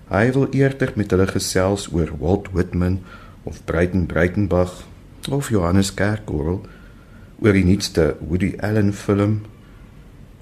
Hy 0.08 0.24
wil 0.34 0.48
eerder 0.50 0.90
met 0.98 1.14
hulle 1.14 1.28
gesels 1.30 1.86
oor 1.94 2.10
Walt 2.18 2.50
Whitman 2.56 2.98
of 3.46 3.62
Breiten 3.70 4.08
Breitenbach 4.10 4.82
of 5.30 5.52
Johannes 5.54 5.94
Kerkorrel 5.94 6.58
oor 7.38 7.54
die 7.54 7.64
nuutste 7.70 8.16
Woody 8.18 8.56
Allen 8.58 8.90
film 8.98 9.44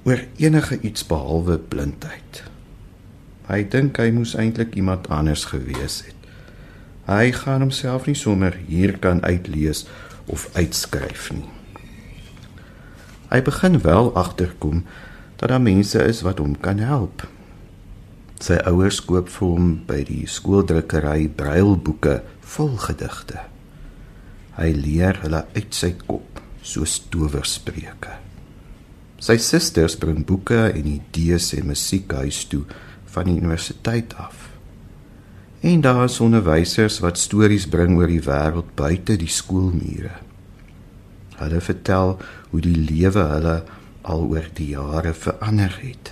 oor 0.09 0.25
enige 0.41 0.81
iets 0.81 1.05
behalwe 1.13 1.61
blindheid. 1.61 2.41
Hy 3.53 3.63
dink 3.69 4.01
hy 4.01 4.09
moes 4.17 4.33
eintlik 4.33 4.81
iemand 4.81 5.13
anders 5.13 5.45
gewees 5.53 6.01
het. 6.09 6.22
Hy 7.09 7.33
gaan 7.35 7.65
homself 7.65 8.07
nie 8.07 8.19
sommer 8.19 8.55
hier 8.69 8.95
kan 9.03 9.23
uitlees 9.27 9.87
of 10.31 10.49
uitskryf 10.55 11.33
nie. 11.35 11.49
Hy 13.33 13.41
begin 13.43 13.81
wel 13.83 14.13
agterkom 14.15 14.85
dat 15.41 15.51
daar 15.51 15.63
mense 15.63 15.99
is 16.05 16.21
wat 16.23 16.39
hom 16.39 16.55
kan 16.61 16.79
help. 16.79 17.25
Sy 18.43 18.59
ouers 18.69 19.01
koop 19.07 19.31
vir 19.33 19.49
hom 19.49 19.73
by 19.89 20.03
die 20.07 20.27
skooldrukkery 20.31 21.31
brailboeke 21.39 22.21
vol 22.55 22.77
gedigte. 22.83 23.41
Hy 24.59 24.69
leer 24.77 25.19
hulle 25.23 25.45
uit 25.57 25.75
sy 25.75 25.95
kop 26.05 26.43
soos 26.63 26.99
towerspreuke. 27.11 28.19
Sy 29.23 29.39
susters 29.39 29.95
bring 29.99 30.25
boeke 30.27 30.65
en 30.69 30.89
idees 30.97 31.53
en 31.55 31.71
musiek 31.71 32.11
huis 32.23 32.43
toe 32.51 32.65
van 33.15 33.31
die 33.31 33.39
universiteit 33.39 34.15
af. 34.19 34.42
En 35.63 35.81
daar 35.81 36.05
is 36.05 36.21
onderwysers 36.21 36.99
wat 36.99 37.19
stories 37.19 37.69
bring 37.71 37.95
oor 37.95 38.11
die 38.11 38.23
wêreld 38.27 38.73
buite 38.75 39.15
die 39.15 39.31
skoolmure. 39.31 40.17
Hulle 41.39 41.61
vertel 41.63 42.17
hoe 42.51 42.63
die 42.65 42.75
lewe 42.75 43.23
hulle 43.31 43.55
al 44.03 44.25
oor 44.27 44.49
die 44.59 44.73
jare 44.73 45.13
verander 45.15 45.77
het. 45.79 46.11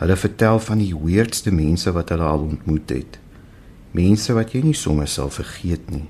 Hulle 0.00 0.16
vertel 0.16 0.60
van 0.60 0.80
die 0.80 0.94
weirdste 0.96 1.52
mense 1.52 1.92
wat 1.92 2.14
hulle 2.14 2.24
al 2.24 2.46
ontmoet 2.46 2.94
het. 2.96 3.20
Mense 3.92 4.32
wat 4.32 4.56
jy 4.56 4.64
nie 4.64 4.76
sommer 4.76 5.08
sal 5.08 5.28
vergeet 5.36 5.92
nie. 5.92 6.06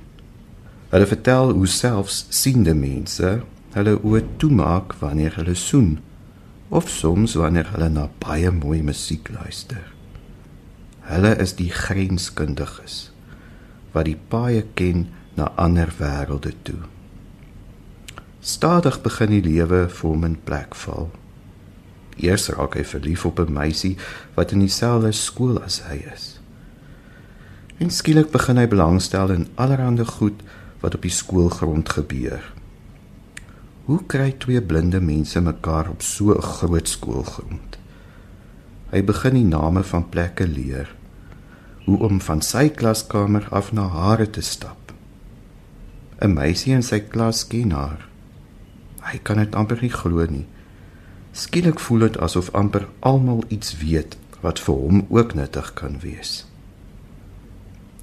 Hulle 0.95 1.11
vertel 1.11 1.51
hoe 1.51 1.67
selfs 1.67 2.23
siende 2.31 2.79
mense 2.79 3.41
hulle 3.75 3.97
oë 4.07 4.23
toemaak 4.39 4.95
wanneer 5.03 5.35
hulle 5.43 5.59
soen 5.59 5.97
of 6.71 6.87
soms 6.95 7.35
wanneer 7.35 7.75
hulle 7.75 7.91
na 7.91 8.07
baie 8.23 8.55
mooi 8.55 8.85
musiek 8.87 9.35
luister. 9.35 9.96
Hulle 11.07 11.37
is 11.39 11.55
die 11.55 11.71
grenskundiges 11.71 13.13
wat 13.95 14.09
die 14.09 14.19
paaie 14.29 14.65
ken 14.77 15.07
na 15.39 15.53
ander 15.57 15.93
wêrelde 15.99 16.51
toe. 16.67 16.83
Stadig 18.41 18.99
begin 19.05 19.31
die 19.33 19.45
lewe 19.45 19.87
vir 19.89 20.11
hom 20.11 20.27
in 20.27 20.35
plek 20.49 20.75
val. 20.83 21.09
Eers 22.17 22.49
raak 22.53 22.75
hy 22.77 22.85
verlief 22.85 23.25
op 23.29 23.41
'n 23.41 23.53
meisie 23.53 23.97
wat 24.35 24.53
in 24.53 24.61
dieselfde 24.61 25.13
skool 25.13 25.63
as 25.63 25.81
hy 25.89 26.03
is. 26.15 26.41
En 27.79 27.91
skielik 27.91 28.31
begin 28.31 28.57
hy 28.57 28.67
belangstel 28.67 29.31
in 29.31 29.49
allerlei 29.55 30.05
goed 30.05 30.43
wat 30.81 30.95
op 30.95 31.03
die 31.03 31.11
skoolgrond 31.11 31.89
gebeur. 31.89 32.43
Hoe 33.85 34.01
kry 34.07 34.33
twee 34.33 34.63
blinde 34.63 35.01
mense 35.01 35.41
mekaar 35.41 35.91
op 35.91 36.03
so 36.03 36.35
'n 36.35 36.43
groot 36.43 36.89
skoolgrond? 36.89 37.79
Hy 38.91 39.05
begin 39.05 39.35
die 39.35 39.45
name 39.45 39.83
van 39.83 40.09
plekke 40.09 40.47
leer. 40.47 40.96
Hoe 41.87 41.99
om 42.03 42.19
van 42.21 42.43
sy 42.43 42.69
klaskamer 42.75 43.47
af 43.55 43.71
na 43.73 43.87
haar 43.89 44.25
te 44.31 44.43
stap. 44.43 44.93
'n 46.19 46.33
Meisie 46.35 46.75
in 46.75 46.83
sy 46.83 46.99
klas 47.01 47.45
ken 47.47 47.71
haar. 47.71 48.09
Hy 49.07 49.19
kan 49.23 49.39
dit 49.39 49.55
amper 49.55 49.79
nie 49.83 49.93
glo 49.93 50.27
nie. 50.27 50.47
Skielik 51.33 51.79
voel 51.81 52.09
dit 52.09 52.19
asof 52.19 52.51
amper 52.57 52.89
almal 53.01 53.45
iets 53.49 53.77
weet 53.79 54.17
wat 54.41 54.59
vir 54.59 54.75
hom 54.75 55.05
ook 55.09 55.35
nuttig 55.35 55.73
kan 55.75 56.01
wees. 56.03 56.47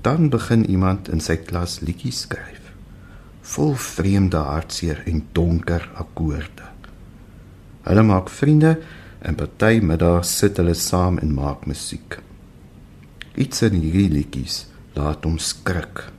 Dan 0.02 0.30
begin 0.30 0.66
iemand 0.66 1.10
in 1.10 1.20
sy 1.20 1.36
klas 1.36 1.80
liedjies 1.80 2.24
skryf, 2.28 2.72
vol 3.42 3.74
vreemde 3.76 4.38
hartseer 4.38 5.04
en 5.08 5.24
donker 5.32 5.90
akkoorde. 5.96 6.70
Hulle 7.84 8.04
maak 8.04 8.30
vriende 8.30 8.78
en 9.20 9.36
party 9.36 9.80
middag 9.84 10.26
sit 10.26 10.58
hulle 10.58 10.76
saam 10.76 11.18
en 11.18 11.34
maak 11.34 11.66
musiek. 11.66 12.20
Iets 13.36 13.62
in 13.62 13.80
hierdie 13.82 14.10
liedjies 14.10 14.66
laat 14.94 15.24
hom 15.24 15.38
skrik. 15.38 16.12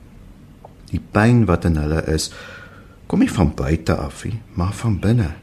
Die 0.91 0.99
pyn 0.99 1.45
wat 1.45 1.65
in 1.65 1.77
hulle 1.77 2.03
is, 2.11 2.31
kom 3.07 3.19
nie 3.19 3.31
van 3.31 3.53
buite 3.55 3.95
af 3.95 4.25
nie, 4.25 4.41
maar 4.53 4.73
van 4.73 4.99
binne 4.99 5.33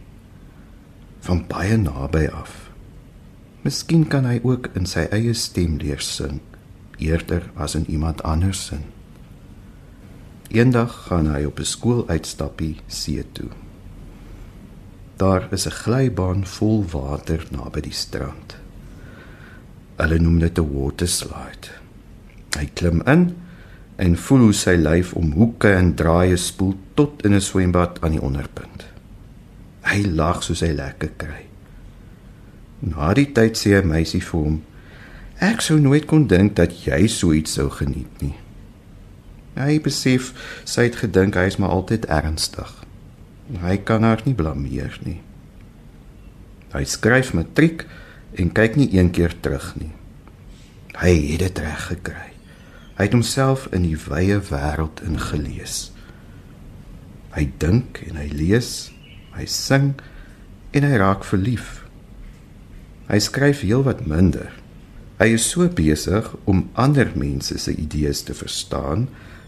van 1.22 1.44
baie 1.46 1.76
naby 1.78 2.26
af. 2.34 2.54
Miskien 3.62 4.08
kan 4.10 4.26
hy 4.26 4.40
ook 4.42 4.72
in 4.78 4.88
sy 4.90 5.06
eie 5.14 5.34
stem 5.38 5.78
leer 5.78 6.02
sing 6.02 6.40
eerder 7.02 7.48
as 7.58 7.76
in 7.78 7.86
iemand 7.90 8.22
anders 8.26 8.66
se. 8.70 8.78
Eendag 10.52 10.92
gaan 11.08 11.30
hy 11.30 11.44
op 11.46 11.58
'n 11.58 11.70
skooluitstappie 11.74 12.76
see 12.86 13.24
toe. 13.32 13.50
Daar 15.16 15.48
is 15.52 15.66
'n 15.66 15.78
glybaan 15.84 16.46
vol 16.46 16.84
water 16.84 17.46
naby 17.50 17.80
die 17.80 17.94
strand. 17.94 18.61
Hulle 19.96 20.18
noem 20.18 20.38
dit 20.38 20.58
'n 20.58 20.72
water 20.72 21.08
slide. 21.08 21.68
Hy 22.58 22.66
klim 22.74 23.02
in 23.06 23.36
en 23.96 24.16
voel 24.16 24.38
hoe 24.38 24.52
sy 24.52 24.74
lyf 24.76 25.12
om 25.12 25.32
hoeke 25.32 25.72
en 25.72 25.94
draaie 25.94 26.36
spoel 26.36 26.74
tot 26.94 27.24
in 27.24 27.34
'n 27.34 27.40
swembad 27.40 28.00
aan 28.00 28.10
die 28.10 28.22
onderpunt. 28.22 28.84
Hy 29.82 30.04
lag 30.06 30.42
soos 30.42 30.60
hy 30.60 30.72
lekker 30.72 31.10
kry. 31.16 31.42
Na 32.80 33.14
die 33.14 33.32
tyd 33.32 33.58
sê 33.58 33.78
'n 33.78 33.88
meisie 33.88 34.22
vir 34.22 34.40
hom: 34.40 34.62
"Ek 35.40 35.60
sou 35.60 35.78
nooit 35.78 36.06
kon 36.06 36.26
dink 36.26 36.56
dat 36.56 36.84
jy 36.84 37.06
so 37.06 37.32
iets 37.32 37.52
sou 37.52 37.70
geniet 37.70 38.22
nie." 38.22 38.34
Hy 39.56 39.80
besef 39.80 40.32
sy 40.64 40.82
het 40.88 40.96
gedink 40.96 41.34
hy 41.34 41.44
is 41.50 41.58
maar 41.60 41.70
altyd 41.70 42.06
ernstig. 42.06 42.84
Hy 43.60 43.76
kan 43.76 44.02
haar 44.02 44.22
nie 44.24 44.34
blameer 44.34 44.98
nie. 45.04 45.20
Hy 46.72 46.84
skryf 46.84 47.34
matriek 47.36 47.84
en 48.38 48.52
kyk 48.52 48.76
nie 48.76 48.88
een 48.94 49.10
keer 49.10 49.34
terug 49.40 49.72
nie. 49.80 49.92
Hy 51.00 51.12
het 51.32 51.44
dit 51.44 51.58
reg 51.64 51.86
gekry. 51.90 52.30
Hy 52.96 53.08
het 53.08 53.16
homself 53.16 53.66
in 53.72 53.86
die 53.86 53.96
wye 53.96 54.38
wêreld 54.50 55.02
ingelees. 55.04 55.90
Hy 57.32 57.48
dink 57.58 58.02
en 58.06 58.20
hy 58.20 58.28
lees 58.32 58.92
hy 59.36 59.46
sing 59.48 59.92
en 60.76 60.86
hy 60.86 60.98
raak 61.00 61.24
verlief. 61.26 61.82
Hy 63.08 63.18
skryf 63.20 63.62
heelwat 63.66 64.04
minder. 64.08 64.50
Hy 65.20 65.34
is 65.36 65.46
so 65.52 65.68
besig 65.68 66.28
om 66.50 66.66
ander 66.78 67.12
mense 67.18 67.58
se 67.60 67.74
idees 67.76 68.24
te 68.26 68.34
verstaan 68.36 69.06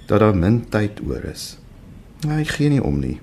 dat 0.09 0.21
daar 0.23 0.37
min 0.37 0.63
tyd 0.71 1.01
oor 1.05 1.25
is. 1.29 1.55
Hy 2.25 2.45
gee 2.49 2.71
nie 2.73 2.83
om 2.83 3.01
nie. 3.01 3.19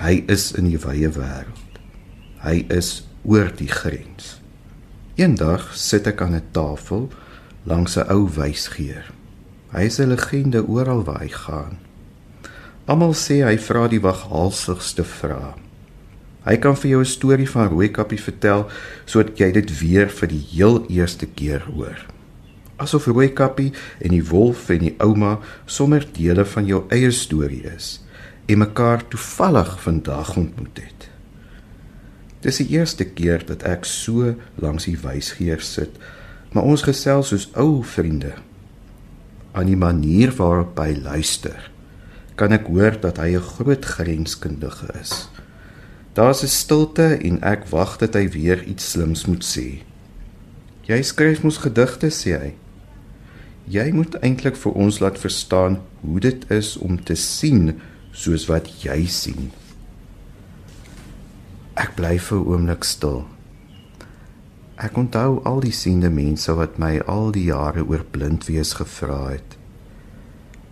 Hy 0.00 0.22
is 0.30 0.50
in 0.56 0.68
die 0.70 0.80
wye 0.80 1.10
wêreld. 1.12 1.80
Hy 2.42 2.62
is 2.72 3.06
oor 3.26 3.50
die 3.58 3.70
grens. 3.70 4.36
Eendag 5.16 5.70
sit 5.72 6.04
ek 6.10 6.20
aan 6.20 6.34
'n 6.36 6.48
tafel 6.52 7.08
langs 7.64 7.96
'n 7.96 8.04
ou 8.12 8.28
wysgeer. 8.28 9.06
Hy 9.72 9.84
is 9.88 9.98
'n 9.98 10.12
legende 10.12 10.60
oral 10.66 11.04
waar 11.04 11.20
hy 11.24 11.28
gaan. 11.28 11.78
Almal 12.84 13.14
sê 13.14 13.40
hy 13.40 13.56
vra 13.58 13.88
die 13.88 14.00
waghalsigste 14.00 15.04
vrae. 15.04 15.54
Hy 16.44 16.56
kan 16.56 16.76
vir 16.76 16.90
jou 16.90 17.00
'n 17.00 17.14
storie 17.16 17.50
van 17.50 17.68
Rooikappie 17.68 18.20
vertel 18.20 18.68
sodat 19.06 19.38
jy 19.38 19.52
dit 19.52 19.78
weer 19.80 20.08
vir 20.08 20.28
die 20.28 20.44
heel 20.52 20.86
eerste 20.88 21.26
keer 21.26 21.62
hoor. 21.74 22.06
Asof 22.76 23.06
Rooikappie 23.06 23.72
en 24.00 24.10
die 24.10 24.28
wolf 24.28 24.68
en 24.70 24.78
die 24.78 24.94
ouma 24.98 25.38
sommer 25.66 26.06
dele 26.12 26.44
van 26.44 26.66
jou 26.66 26.84
eie 26.88 27.10
storie 27.10 27.64
is 27.76 28.04
en 28.46 28.58
mekaar 28.58 29.08
toevallig 29.08 29.80
vandag 29.80 30.36
ontmoet 30.36 30.76
het. 30.76 30.95
Dis 32.46 32.60
die 32.62 32.76
eerste 32.78 33.02
keer 33.10 33.42
dat 33.42 33.64
ek 33.66 33.88
so 33.90 34.36
langs 34.62 34.84
die 34.86 34.98
wysgeer 35.02 35.64
sit, 35.66 35.96
maar 36.54 36.68
ons 36.70 36.84
gesels 36.86 37.32
soos 37.32 37.48
ou 37.58 37.80
vriende. 37.82 38.36
Aan 39.50 39.66
die 39.66 39.78
manier 39.78 40.30
waarop 40.38 40.78
hy 40.78 40.92
luister, 40.94 41.58
kan 42.38 42.54
ek 42.54 42.68
hoor 42.70 43.00
dat 43.02 43.18
hy 43.18 43.34
'n 43.34 43.48
groot 43.56 43.84
grenskundige 43.84 44.86
is. 44.94 45.26
Daar's 46.14 46.44
'n 46.44 46.48
stilte 46.48 47.18
en 47.18 47.42
ek 47.42 47.66
wag 47.74 47.98
dat 47.98 48.14
hy 48.14 48.28
weer 48.30 48.62
iets 48.62 48.90
slims 48.90 49.26
moet 49.26 49.42
sê. 49.42 49.82
Jy 50.86 51.02
skryf 51.02 51.42
mos 51.42 51.58
gedigte, 51.58 52.10
sê 52.10 52.38
hy. 52.38 52.54
Jy 53.66 53.90
moet 53.90 54.14
eintlik 54.22 54.56
vir 54.56 54.72
ons 54.72 55.00
laat 55.00 55.18
verstaan 55.18 55.80
hoe 56.00 56.20
dit 56.20 56.50
is 56.50 56.76
om 56.76 57.04
te 57.04 57.14
sien 57.14 57.80
soos 58.12 58.46
wat 58.46 58.70
jy 58.82 59.06
sien. 59.06 59.50
Ek 61.76 61.92
bly 61.96 62.16
vir 62.18 62.38
'n 62.38 62.46
oomblik 62.48 62.84
stil. 62.84 63.26
Ek 64.76 64.96
onthou 64.96 65.40
al 65.44 65.60
die 65.60 65.72
siende 65.72 66.10
mense 66.10 66.54
wat 66.56 66.78
my 66.78 67.00
al 67.06 67.30
die 67.32 67.44
jare 67.44 67.84
oor 67.84 68.04
blind 68.04 68.46
wees 68.48 68.72
gevra 68.72 69.28
het. 69.28 69.56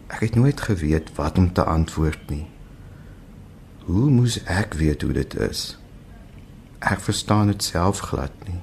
Ek 0.08 0.20
het 0.20 0.34
nooit 0.34 0.60
geweet 0.60 1.12
wat 1.16 1.38
om 1.38 1.52
te 1.52 1.64
antwoord 1.64 2.30
nie. 2.30 2.46
Hoe 3.84 4.10
moes 4.10 4.38
ek 4.44 4.74
weet 4.80 5.02
hoe 5.02 5.12
dit 5.12 5.34
is? 5.34 5.78
Ek 6.80 7.00
verstaan 7.00 7.46
dit 7.52 7.62
self 7.62 7.98
glad 7.98 8.32
nie. 8.48 8.60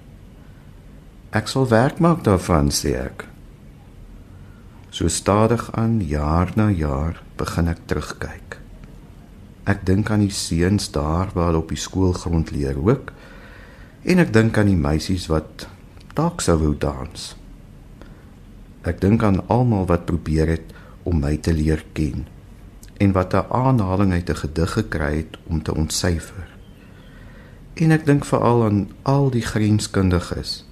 Ek 1.32 1.48
sal 1.48 1.68
werk 1.70 2.00
maak 2.00 2.24
daarvan, 2.24 2.72
sê 2.74 2.98
ek. 2.98 3.26
So 4.90 5.08
stadig 5.08 5.70
aan 5.78 6.02
jaar 6.02 6.52
na 6.56 6.70
jaar 6.70 7.22
begin 7.38 7.68
ek 7.68 7.86
terugkyk. 7.86 8.41
Ek 9.70 9.86
dink 9.86 10.10
aan 10.10 10.24
die 10.26 10.34
seuns 10.34 10.90
daar 10.92 11.30
waar 11.34 11.56
op 11.56 11.70
die 11.70 11.78
skoolgrond 11.78 12.52
leer 12.52 12.78
ook 12.82 13.12
en 14.02 14.20
ek 14.24 14.34
dink 14.34 14.58
aan 14.58 14.72
die 14.72 14.80
meisies 14.80 15.28
wat 15.30 15.68
dalk 16.18 16.42
sou 16.42 16.58
wou 16.64 16.74
dans. 16.78 17.36
Ek 18.82 19.02
dink 19.02 19.24
aan 19.24 19.44
almal 19.48 19.86
wat 19.86 20.08
probeer 20.10 20.50
het 20.50 20.74
om 21.06 21.22
my 21.22 21.36
te 21.38 21.54
leer 21.54 21.84
ken 21.94 22.26
en 23.02 23.14
wat 23.14 23.34
'n 23.34 23.46
aanhaling 23.50 24.12
uit 24.14 24.30
'n 24.30 24.42
gedig 24.44 24.72
gekry 24.72 25.16
het 25.16 25.38
om 25.48 25.62
te 25.62 25.76
ontsyfer. 25.76 26.48
En 27.74 27.92
ek 27.92 28.06
dink 28.06 28.26
veral 28.26 28.66
aan 28.66 28.90
al 29.02 29.30
die 29.30 29.46
grenskundiges, 29.46 30.66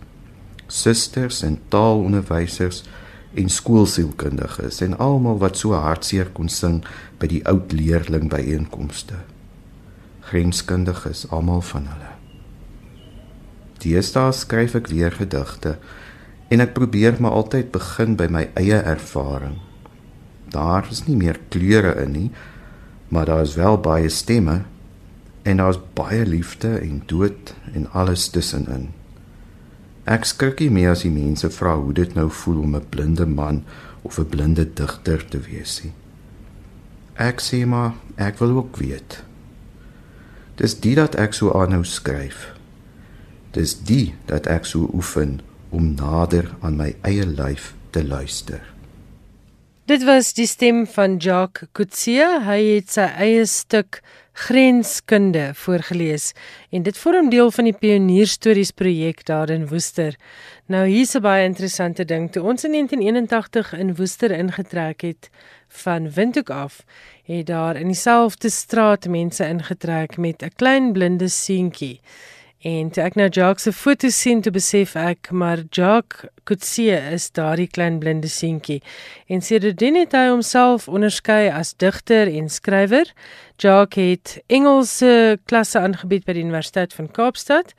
susters 0.67 1.41
en 1.41 1.59
taalonderwysers 1.67 2.83
en 3.37 3.49
skoolsielkundiges 3.49 4.81
en 4.81 4.97
almal 4.97 5.37
wat 5.41 5.57
so 5.57 5.77
hartseer 5.77 6.31
kon 6.33 6.49
sing 6.49 6.81
by 7.21 7.29
die 7.29 7.41
oud 7.49 7.73
leerling 7.75 8.29
byeenkomste. 8.31 9.21
Grenskundiges 10.29 11.27
almal 11.29 11.61
van 11.61 11.87
hulle. 11.91 12.13
Deesdae 13.79 14.33
skryf 14.35 14.75
ek 14.75 14.89
weer 14.91 15.13
gedigte 15.15 15.77
en 16.49 16.63
ek 16.63 16.73
probeer 16.75 17.19
maar 17.21 17.37
altyd 17.37 17.71
begin 17.71 18.17
by 18.19 18.27
my 18.31 18.47
eie 18.59 18.81
ervaring. 18.81 19.59
Daar 20.49 20.87
is 20.89 21.05
nie 21.05 21.15
meer 21.15 21.37
kleure 21.53 21.93
in 22.01 22.15
nie, 22.15 22.29
maar 23.13 23.29
daar 23.29 23.45
is 23.45 23.55
wel 23.55 23.77
baie 23.77 24.09
stemme 24.09 24.63
en 25.45 25.61
daar's 25.61 25.79
baie 25.97 26.25
liefde 26.25 26.79
en 26.81 27.03
dood 27.05 27.53
en 27.73 27.85
alles 27.93 28.27
tussenin. 28.33 28.89
Ek 30.09 30.25
skrik 30.25 30.63
nie 30.63 30.71
meer 30.73 30.95
as 30.95 31.03
die 31.05 31.13
mense 31.13 31.51
vra 31.53 31.75
hoe 31.77 31.93
dit 31.93 32.15
nou 32.17 32.29
voel 32.33 32.63
om 32.65 32.75
'n 32.75 32.89
blinde 32.89 33.25
man 33.25 33.63
of 34.01 34.17
'n 34.17 34.29
blinde 34.29 34.65
digter 34.65 35.21
te 35.29 35.39
wees 35.39 35.83
nie. 35.83 35.93
Ek 37.15 37.41
sê 37.41 37.65
maar 37.65 37.93
ek 38.17 38.39
wil 38.39 38.57
ook 38.57 38.77
weet. 38.77 39.23
Dis 40.55 40.79
dit 40.79 40.95
dat 40.95 41.15
ek 41.15 41.33
so 41.33 41.51
aanhou 41.51 41.83
skryf. 41.83 42.55
Dis 43.51 43.79
dit 43.83 44.13
dat 44.25 44.47
ek 44.47 44.65
so 44.65 44.89
oefen 44.93 45.41
om 45.69 45.93
nader 45.95 46.55
aan 46.61 46.77
my 46.77 46.95
eie 47.01 47.25
lyf 47.25 47.73
te 47.91 48.03
luister. 48.07 48.61
Dit 49.85 50.03
was 50.03 50.33
die 50.33 50.47
stem 50.47 50.87
van 50.87 51.17
Jacques 51.17 51.69
Coetzee. 51.71 52.25
Hy 52.45 52.59
het 52.75 52.91
sy 52.91 53.07
eie 53.17 53.45
stuk 53.45 54.01
grenskunde 54.39 55.51
voorgeles 55.53 56.31
en 56.71 56.83
dit 56.83 56.97
vorm 56.97 57.29
deel 57.29 57.51
van 57.51 57.67
die 57.67 57.75
pionierstories 57.75 58.71
projek 58.71 59.25
daar 59.27 59.49
in 59.51 59.67
Woester. 59.67 60.15
Nou 60.65 60.85
hier's 60.87 61.15
'n 61.15 61.21
baie 61.21 61.43
interessante 61.43 62.05
ding. 62.05 62.31
Toe 62.31 62.43
ons 62.43 62.63
in 62.63 62.71
1981 62.71 63.73
in 63.73 63.95
Woester 63.95 64.31
ingetrek 64.31 65.01
het 65.01 65.29
van 65.67 66.11
Windhoek 66.11 66.49
af, 66.49 66.83
het 67.23 67.45
daar 67.45 67.75
in 67.75 67.87
dieselfde 67.87 68.49
straat 68.49 69.07
mense 69.07 69.47
ingetrek 69.47 70.17
met 70.17 70.41
'n 70.43 70.51
klein 70.55 70.91
blinde 70.91 71.27
seentjie. 71.27 71.99
En 72.59 72.89
toe 72.91 73.05
ek 73.05 73.15
nou 73.15 73.29
Jacques 73.31 73.63
se 73.63 73.71
foto 73.71 74.09
sien, 74.11 74.41
toe 74.43 74.51
besef 74.51 74.97
ek 74.99 75.29
maar 75.31 75.61
Jacques 75.71 76.27
Coetzee 76.43 76.97
is 77.15 77.29
daardie 77.31 77.69
klein 77.71 78.01
blinde 78.03 78.27
seentjie. 78.27 78.81
En 79.31 79.39
sedertdien 79.39 79.95
het 79.95 80.11
hy 80.11 80.25
homself 80.27 80.89
onderskei 80.91 81.47
as 81.55 81.71
digter 81.79 82.27
en 82.27 82.49
skrywer. 82.51 83.07
Jacques 83.63 84.03
het 84.03 84.35
Engelse 84.51 85.39
klasse 85.47 85.79
aangebied 85.79 86.27
by 86.27 86.35
die 86.35 86.43
Universiteit 86.43 86.97
van 86.97 87.07
Kaapstad 87.07 87.71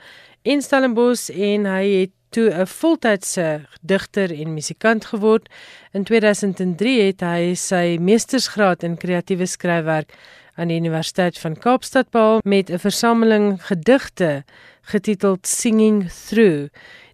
in 0.49 0.65
Stellenbosch 0.65 1.29
en 1.29 1.69
hy 1.69 1.85
het 1.99 2.17
toe 2.33 2.49
'n 2.49 2.67
voltydse 2.67 3.67
digter 3.83 4.33
en 4.33 4.55
musikant 4.55 5.05
geword. 5.05 5.49
In 5.93 6.05
2003 6.05 7.01
het 7.03 7.21
hy 7.21 7.55
sy 7.55 7.99
meestersgraad 8.01 8.83
in 8.83 8.97
kreatiewe 8.97 9.47
skryfwerk 9.47 10.15
aan 10.55 10.69
die 10.69 10.79
Universiteit 10.79 11.39
van 11.39 11.57
Kaapstad 11.57 12.11
behaal 12.11 12.41
met 12.45 12.71
'n 12.71 12.79
versameling 12.79 13.67
gedigte 13.67 14.45
getiteld 14.83 15.47
Singing 15.47 16.09
Through. 16.09 16.69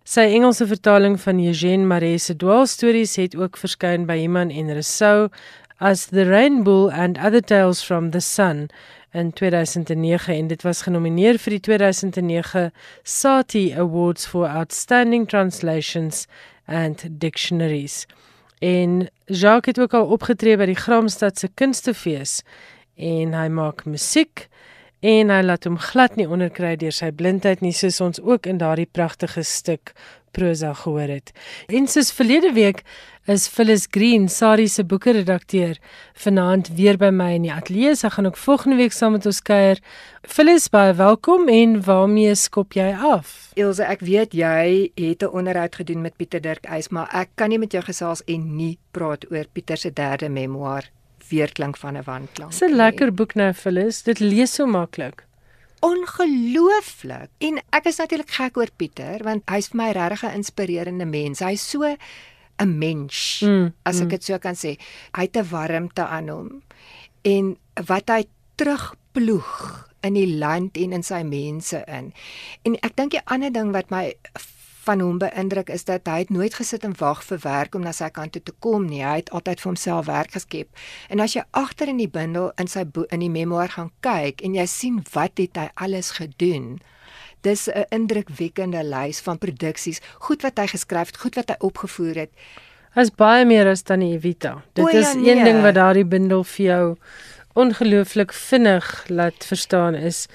Sy 0.05 0.21
Engelse 0.21 0.67
vertaling 0.67 1.21
van 1.21 1.41
Eugene 1.43 1.85
Marais 1.85 2.25
se 2.25 2.37
dwaalstories 2.37 3.17
het 3.17 3.37
ook 3.37 3.57
verskyn 3.59 4.07
by 4.07 4.21
Iman 4.23 4.51
en 4.51 4.71
Rousseau 4.71 5.29
as 5.79 6.07
The 6.07 6.25
Rainbow 6.25 6.89
and 6.89 7.19
Other 7.19 7.43
Tales 7.43 7.83
from 7.83 8.11
the 8.11 8.21
Sun 8.21 8.69
in 9.13 9.33
2009 9.33 10.35
en 10.35 10.47
dit 10.47 10.63
was 10.63 10.83
genomineer 10.83 11.41
vir 11.41 11.57
die 11.57 11.61
2009 11.61 12.71
Satie 13.03 13.75
Awards 13.75 14.27
for 14.27 14.49
Outstanding 14.49 15.27
Translations 15.29 16.27
and 16.67 17.07
Dictionaries. 17.21 18.07
En 18.59 19.09
Jacques 19.27 19.75
het 19.75 19.81
ook 19.81 19.95
al 19.95 20.07
opgetree 20.07 20.57
by 20.57 20.71
die 20.71 20.79
Gramstad 20.79 21.39
se 21.39 21.49
Kunstefees 21.55 22.41
en 22.97 23.35
hy 23.37 23.49
maak 23.53 23.85
musiek 23.85 24.47
en 25.01 25.31
hy 25.31 25.43
laat 25.43 25.65
hom 25.65 25.79
glad 25.79 26.17
nie 26.17 26.29
onderkry 26.29 26.77
deur 26.81 26.95
sy 26.95 27.11
blindheid 27.13 27.61
nie 27.61 27.75
soos 27.77 28.01
ons 28.01 28.21
ook 28.21 28.47
in 28.47 28.59
daardie 28.59 28.89
pragtige 28.89 29.43
stuk 29.45 29.93
prosa 30.37 30.73
gehoor 30.77 31.09
het. 31.09 31.33
En 31.73 31.89
soos 31.89 32.13
verlede 32.13 32.53
week 32.53 32.83
is 33.27 33.49
Phyllis 33.49 33.87
Green, 33.91 34.29
Sari 34.29 34.69
se 34.69 34.85
boekeredakteur, 34.85 35.79
vanaand 36.15 36.69
weer 36.77 36.99
by 37.01 37.11
my 37.11 37.31
in 37.39 37.47
die 37.49 37.53
ateljee. 37.53 37.95
Sy 37.97 38.11
gaan 38.15 38.29
ook 38.29 38.39
volgende 38.39 38.77
week 38.79 38.95
saam 38.95 39.17
met 39.17 39.27
ons 39.27 39.41
kuier. 39.43 39.81
Phyllis, 40.23 40.69
baie 40.71 40.93
welkom 40.99 41.49
en 41.51 41.81
waarmee 41.87 42.35
skop 42.39 42.77
jy 42.77 42.93
af? 42.95 43.33
Ilse, 43.59 43.85
ek 43.85 44.05
weet 44.07 44.37
jy 44.37 44.91
het 44.95 45.23
'n 45.23 45.33
onderhoud 45.33 45.75
gedoen 45.75 46.03
met 46.03 46.17
Pieter 46.17 46.41
Dirk 46.41 46.67
Eis, 46.67 46.89
maar 46.89 47.09
ek 47.13 47.29
kan 47.35 47.49
nie 47.49 47.59
met 47.59 47.73
jou 47.73 47.83
gesels 47.83 48.23
en 48.27 48.57
nie 48.57 48.79
praat 48.91 49.25
oor 49.31 49.47
Pieter 49.53 49.77
se 49.77 49.91
derde 49.91 50.29
memoir 50.29 50.85
weerklink 51.29 51.77
van 51.77 51.97
'n 51.97 52.05
wandklank. 52.05 52.51
Dis 52.51 52.63
'n 52.63 52.77
lekker 52.77 53.15
boek 53.15 53.35
nou, 53.35 53.53
Phyllis. 53.53 54.03
Dit 54.03 54.19
lees 54.19 54.55
so 54.55 54.67
maklik. 54.67 55.25
Ongelooflik. 55.81 57.31
En 57.39 57.61
ek 57.71 57.85
is 57.85 57.97
natuurlik 57.97 58.31
gek 58.31 58.57
oor 58.57 58.71
Pieter 58.77 59.23
want 59.23 59.43
hy's 59.51 59.69
vir 59.69 59.77
my 59.77 59.91
regtig 59.93 60.25
'n 60.25 60.35
inspirerende 60.35 61.05
mens. 61.07 61.39
Hy's 61.39 61.71
so 61.71 61.97
'n 62.59 62.79
mens, 62.79 63.41
mm, 63.45 63.73
as 63.85 64.01
ek 64.01 64.05
mm. 64.05 64.09
dit 64.09 64.25
so 64.25 64.39
kan 64.39 64.55
sê. 64.55 64.79
Hy 65.13 65.23
het 65.23 65.37
'n 65.37 65.49
warmte 65.51 66.07
aan 66.07 66.29
hom. 66.29 66.63
En 67.23 67.57
wat 67.87 68.09
hy 68.09 68.25
terugploeg 68.57 69.87
in 70.01 70.15
die 70.15 70.37
land 70.39 70.77
en 70.77 70.93
in 70.93 71.03
sy 71.03 71.23
mense 71.23 71.85
in. 71.87 72.13
En 72.63 72.77
ek 72.87 72.97
dink 72.97 73.11
die 73.17 73.25
ander 73.25 73.53
ding 73.53 73.73
wat 73.73 73.91
my 73.91 74.15
van 74.87 75.03
hom 75.03 75.19
beïndruk 75.19 75.71
is 75.75 75.85
dat 75.89 76.07
hy 76.11 76.23
het 76.23 76.31
nooit 76.31 76.55
gesit 76.55 76.85
en 76.87 76.95
wag 77.01 77.23
vir 77.27 77.41
werk 77.43 77.75
om 77.75 77.85
na 77.85 77.93
sy 77.97 78.09
kant 78.15 78.35
toe 78.37 78.43
te 78.43 78.55
kom 78.65 78.87
nie. 78.87 79.03
Hy 79.05 79.21
het 79.23 79.33
altyd 79.35 79.63
vir 79.63 79.71
homself 79.71 80.07
werk 80.07 80.37
geskep. 80.37 80.69
En 81.11 81.23
as 81.25 81.35
jy 81.37 81.43
agter 81.51 81.91
in 81.93 82.01
die 82.03 82.11
bundel 82.11 82.53
in 82.61 82.71
sy 82.71 82.87
in 83.11 83.25
die 83.25 83.33
memoir 83.33 83.73
gaan 83.75 83.91
kyk 84.07 84.45
en 84.47 84.55
jy 84.59 84.67
sien 84.71 85.03
wat 85.15 85.43
het 85.43 85.59
hy 85.59 85.69
alles 85.75 86.15
gedoen. 86.21 86.79
Dis 87.43 87.69
'n 87.69 87.87
indrukwekkende 87.91 88.83
lys 88.83 89.21
van 89.21 89.39
produksies, 89.39 90.01
goed 90.19 90.43
wat 90.43 90.59
hy 90.59 90.67
geskryf 90.67 91.07
het, 91.07 91.17
goed 91.17 91.35
wat 91.35 91.51
hy 91.51 91.57
opgevoer 91.59 92.15
het. 92.15 92.33
Hy's 92.95 93.11
baie 93.11 93.45
meer 93.45 93.69
as 93.69 93.83
dan 93.83 94.01
Evita. 94.01 94.63
Dit 94.73 94.93
ja, 94.93 94.99
is 94.99 95.15
nee. 95.15 95.31
een 95.31 95.45
ding 95.45 95.63
wat 95.63 95.75
daardie 95.75 96.05
bundel 96.05 96.45
vir 96.45 96.67
jou 96.67 96.97
ongelooflik 97.53 98.33
vinnig 98.33 99.05
laat 99.09 99.45
verstaan 99.45 99.95
is 99.95 100.27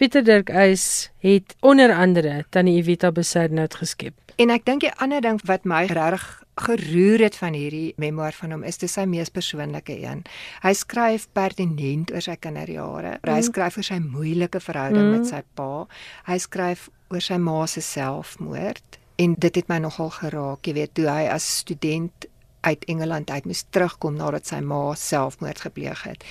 Pieter 0.00 0.22
Dirk 0.24 0.48
Eis 0.48 1.10
het 1.20 1.52
onder 1.60 1.92
andere 1.92 2.46
Tannie 2.48 2.78
Evita 2.78 3.10
Besaidnout 3.12 3.74
geskep. 3.76 4.14
En 4.40 4.48
ek 4.48 4.64
dink 4.64 4.80
die 4.80 4.92
ander 4.96 5.20
ding 5.20 5.36
wat 5.44 5.66
my 5.68 5.82
regtig 5.90 6.24
geroer 6.56 7.26
het 7.26 7.36
van 7.36 7.52
hierdie 7.52 7.90
memoir 8.00 8.32
van 8.32 8.54
hom 8.56 8.64
is 8.64 8.80
dis 8.80 8.96
sy 8.96 9.04
mees 9.04 9.28
persoonlike 9.28 9.98
een. 10.00 10.22
Hy 10.64 10.72
skryf 10.72 11.26
pertinent 11.36 12.14
oor 12.14 12.24
sy 12.24 12.38
kinderjare. 12.40 13.18
Mm. 13.18 13.28
Hy 13.28 13.44
skryf 13.50 13.76
oor 13.76 13.88
sy 13.90 14.00
moeilike 14.00 14.64
verhouding 14.64 15.04
mm. 15.04 15.18
met 15.18 15.28
sy 15.34 15.42
pa. 15.60 15.84
Hy 16.30 16.40
skryf 16.48 16.88
oor 17.12 17.28
sy 17.28 17.36
ma 17.36 17.60
se 17.68 17.84
selfmoord 17.84 19.00
en 19.20 19.36
dit 19.36 19.60
het 19.60 19.68
my 19.68 19.82
nogal 19.84 20.14
geraak, 20.16 20.64
jy 20.64 20.78
weet, 20.80 20.96
toe 20.96 21.10
hy 21.12 21.28
as 21.28 21.44
student 21.60 22.30
uit 22.60 22.84
Engeland 22.84 23.30
uit 23.30 23.44
moes 23.44 23.64
terugkom 23.70 24.16
nadat 24.16 24.46
sy 24.46 24.60
ma 24.60 24.94
selfmoord 24.94 25.60
gepleeg 25.60 26.02
het. 26.02 26.24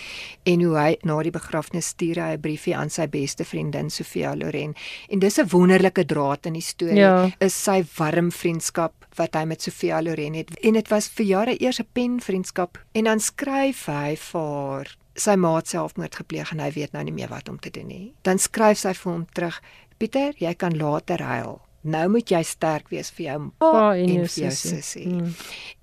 En 0.43 0.63
hoe 0.63 0.75
hy 0.77 0.97
na 1.07 1.17
die 1.23 1.33
begrafnis 1.33 1.91
stuur 1.95 2.21
hy 2.21 2.31
'n 2.37 2.41
briefie 2.41 2.75
aan 2.75 2.89
sy 2.89 3.07
beste 3.07 3.45
vriendin 3.45 3.89
Sofia 3.89 4.35
Loren. 4.35 4.75
En 5.09 5.19
dis 5.19 5.37
'n 5.37 5.47
wonderlike 5.49 6.05
draad 6.05 6.45
in 6.45 6.53
die 6.53 6.61
storie. 6.61 6.99
Ja. 6.99 7.29
Is 7.39 7.63
sy 7.63 7.83
warm 7.97 8.31
vriendskap 8.31 8.93
wat 9.15 9.33
hy 9.33 9.43
met 9.43 9.61
Sofia 9.61 10.01
Loren 10.01 10.33
het. 10.33 10.59
En 10.59 10.73
dit 10.73 10.87
was 10.87 11.07
vir 11.07 11.25
jare 11.25 11.61
eers 11.61 11.79
'n 11.79 11.87
penvriendskap 11.93 12.77
en 12.91 13.03
dan 13.03 13.19
skryf 13.19 13.85
hy 13.85 14.15
vir 14.15 14.41
haar 14.41 14.97
sy 15.15 15.35
maat 15.35 15.67
selfmoord 15.67 16.15
gepleeg 16.15 16.51
en 16.51 16.59
hy 16.59 16.71
weet 16.71 16.91
nou 16.91 17.03
nie 17.03 17.13
meer 17.13 17.29
wat 17.29 17.49
om 17.49 17.59
te 17.59 17.69
doen 17.69 17.87
nie. 17.87 18.13
Dan 18.21 18.37
skryf 18.37 18.77
sy 18.77 18.93
vir 18.93 19.11
hom 19.11 19.25
terug: 19.33 19.61
"Pieter, 19.97 20.33
jy 20.37 20.53
kan 20.53 20.77
later 20.77 21.23
huil." 21.23 21.68
Nou 21.81 22.05
moet 22.11 22.31
jy 22.31 22.41
sterk 22.43 22.89
wees 22.91 23.11
vir 23.15 23.25
jou 23.25 23.37
pa 23.61 23.71
en, 23.95 24.09
en 24.09 24.25
vir 24.27 24.43
jou 24.43 24.51
sussie. 24.55 25.05
Hmm. 25.07 25.33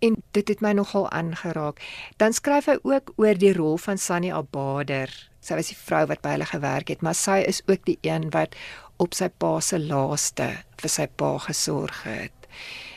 En 0.04 0.18
dit 0.36 0.52
het 0.52 0.64
my 0.64 0.74
nogal 0.76 1.08
aangeraak. 1.10 1.80
Dan 2.20 2.36
skryf 2.36 2.68
hy 2.70 2.78
ook 2.82 3.14
oor 3.16 3.40
die 3.40 3.54
rol 3.56 3.78
van 3.80 4.00
Sunny 4.00 4.32
Abader. 4.34 5.12
Sy 5.40 5.58
was 5.58 5.70
die 5.72 5.78
vrou 5.78 6.04
wat 6.10 6.22
by 6.24 6.34
hulle 6.36 6.48
gewerk 6.50 6.90
het, 6.92 7.04
maar 7.06 7.16
sy 7.16 7.40
is 7.46 7.62
ook 7.70 7.84
die 7.86 7.98
een 8.02 8.30
wat 8.34 8.56
op 9.02 9.14
sy 9.14 9.28
pa 9.28 9.58
se 9.60 9.78
laaste 9.80 10.48
vir 10.80 10.92
sy 10.92 11.06
pa 11.20 11.36
gesorg 11.46 12.02
het. 12.08 12.45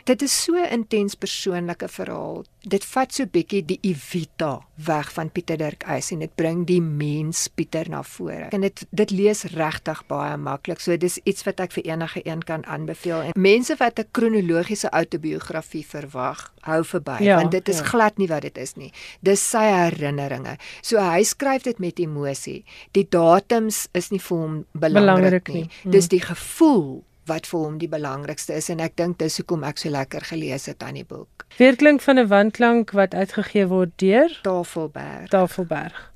Dit 0.09 0.21
is 0.21 0.33
so 0.43 0.57
intens 0.57 1.15
persoonlike 1.15 1.87
verhaal. 1.87 2.43
Dit 2.65 2.85
vat 2.85 3.13
so 3.13 3.29
bietjie 3.29 3.61
die 3.65 3.77
Evita 3.85 4.55
weg 4.85 5.11
van 5.13 5.29
Pieter 5.29 5.59
Dirk 5.59 5.83
Eis 5.85 6.09
en 6.11 6.23
dit 6.23 6.31
bring 6.35 6.63
die 6.67 6.79
mens 6.81 7.47
Pieter 7.53 7.89
na 7.91 8.01
vore. 8.03 8.47
En 8.55 8.63
dit 8.65 8.85
dit 8.89 9.11
lees 9.13 9.43
regtig 9.53 10.01
baie 10.09 10.37
maklik. 10.37 10.81
So 10.81 10.97
dis 10.97 11.19
iets 11.29 11.45
wat 11.45 11.61
ek 11.61 11.75
vir 11.77 11.91
enige 11.91 12.23
een 12.25 12.41
kan 12.43 12.65
aanbeveel. 12.65 13.29
En 13.29 13.41
mense 13.41 13.75
wat 13.79 13.99
'n 13.99 14.07
kronologiese 14.11 14.89
outobiografie 14.91 15.85
verwag, 15.85 16.53
hou 16.61 16.83
verby 16.83 17.23
ja, 17.23 17.35
want 17.35 17.51
dit 17.51 17.69
is 17.69 17.77
ja. 17.77 17.83
glad 17.83 18.17
nie 18.17 18.27
wat 18.27 18.41
dit 18.41 18.57
is 18.57 18.75
nie. 18.75 18.91
Dis 19.21 19.49
sy 19.49 19.63
herinneringe. 19.63 20.57
So 20.81 20.97
hy 20.97 21.23
skryf 21.23 21.63
dit 21.63 21.79
met 21.79 21.99
emosie. 21.99 22.65
Die 22.91 23.07
datums 23.09 23.87
is 23.91 24.09
nie 24.09 24.19
vir 24.19 24.37
hom 24.37 24.65
belangrik, 24.71 25.19
belangrik 25.19 25.47
nie. 25.47 25.53
nie. 25.53 25.69
Hmm. 25.83 25.91
Dis 25.91 26.07
die 26.07 26.21
gevoel 26.21 27.03
wat 27.29 27.47
vir 27.49 27.59
hom 27.59 27.77
die 27.81 27.89
belangrikste 27.91 28.57
is 28.57 28.69
en 28.73 28.81
ek 28.83 28.97
dink 28.99 29.19
dis 29.21 29.39
hoekom 29.39 29.63
ek 29.67 29.81
so 29.81 29.93
lekker 29.93 30.25
gelees 30.31 30.67
het 30.69 30.83
aan 30.83 30.99
die 30.99 31.07
boek. 31.07 31.45
Weerklank 31.57 32.01
van 32.01 32.19
'n 32.19 32.27
wandklank 32.27 32.91
wat 32.91 33.13
uitgegee 33.13 33.67
word 33.67 33.93
deur 33.97 34.29
Tafelberg. 34.43 35.29
Tafelberg. 35.29 36.11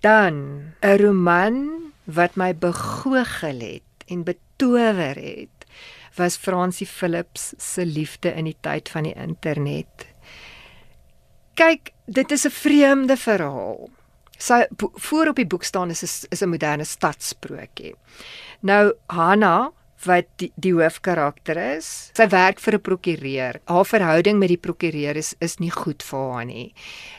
Dan 0.00 0.74
'n 0.82 0.96
roman 1.02 1.92
wat 2.04 2.36
my 2.36 2.54
begoogel 2.54 3.60
het 3.60 4.06
en 4.06 4.24
betower 4.24 5.16
het 5.16 5.56
was 6.16 6.36
Francie 6.36 6.86
Philips 6.86 7.52
se 7.58 7.86
liefde 7.86 8.32
in 8.32 8.44
die 8.44 8.56
tyd 8.60 8.88
van 8.88 9.02
die 9.02 9.14
internet. 9.14 10.06
Kyk, 11.54 11.92
dit 12.06 12.30
is 12.30 12.46
'n 12.46 12.50
vreemde 12.50 13.16
verhaal. 13.16 13.90
Sy 14.38 14.66
voor 14.78 15.28
op 15.28 15.36
die 15.36 15.46
boek 15.46 15.64
staan 15.64 15.90
is 15.90 16.26
is 16.28 16.42
'n 16.42 16.48
moderne 16.48 16.84
stadsprokie. 16.84 17.94
Nou 18.60 18.92
Hanna 19.06 19.72
wat 20.04 20.28
die, 20.40 20.50
die 20.60 20.72
hoofkarakter 20.76 21.58
is. 21.76 22.10
Sy 22.16 22.28
werk 22.28 22.60
vir 22.60 22.74
'n 22.74 22.80
prokureur. 22.80 23.60
Haar 23.64 23.84
verhouding 23.84 24.38
met 24.38 24.48
die 24.48 24.60
prokureur 24.60 25.16
is 25.16 25.34
is 25.40 25.58
nie 25.58 25.70
goed 25.70 26.02
vir 26.02 26.32
haar 26.32 26.44
nie. 26.44 26.74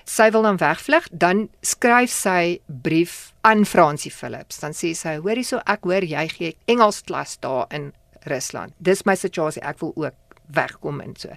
Sy 0.05 0.29
wil 0.31 0.41
dan 0.41 0.57
wegvlug, 0.57 1.07
dan 1.11 1.49
skryf 1.61 2.09
sy 2.09 2.59
brief 2.67 3.33
aan 3.41 3.65
Francie 3.65 4.11
Philips. 4.11 4.59
Dan 4.59 4.71
sê 4.71 4.95
sy: 4.95 5.17
"Hoor 5.17 5.35
hierso, 5.35 5.61
ek 5.65 5.83
hoor 5.83 6.03
jy 6.03 6.27
gee 6.27 6.57
Engels 6.67 7.01
klas 7.01 7.37
daar 7.39 7.65
in 7.71 7.93
Rusland. 8.25 8.73
Dis 8.77 9.05
my 9.05 9.15
situasie, 9.15 9.61
ek 9.63 9.79
wil 9.79 9.93
ook 9.95 10.15
wegkom 10.47 11.01
en 11.01 11.15
so." 11.15 11.29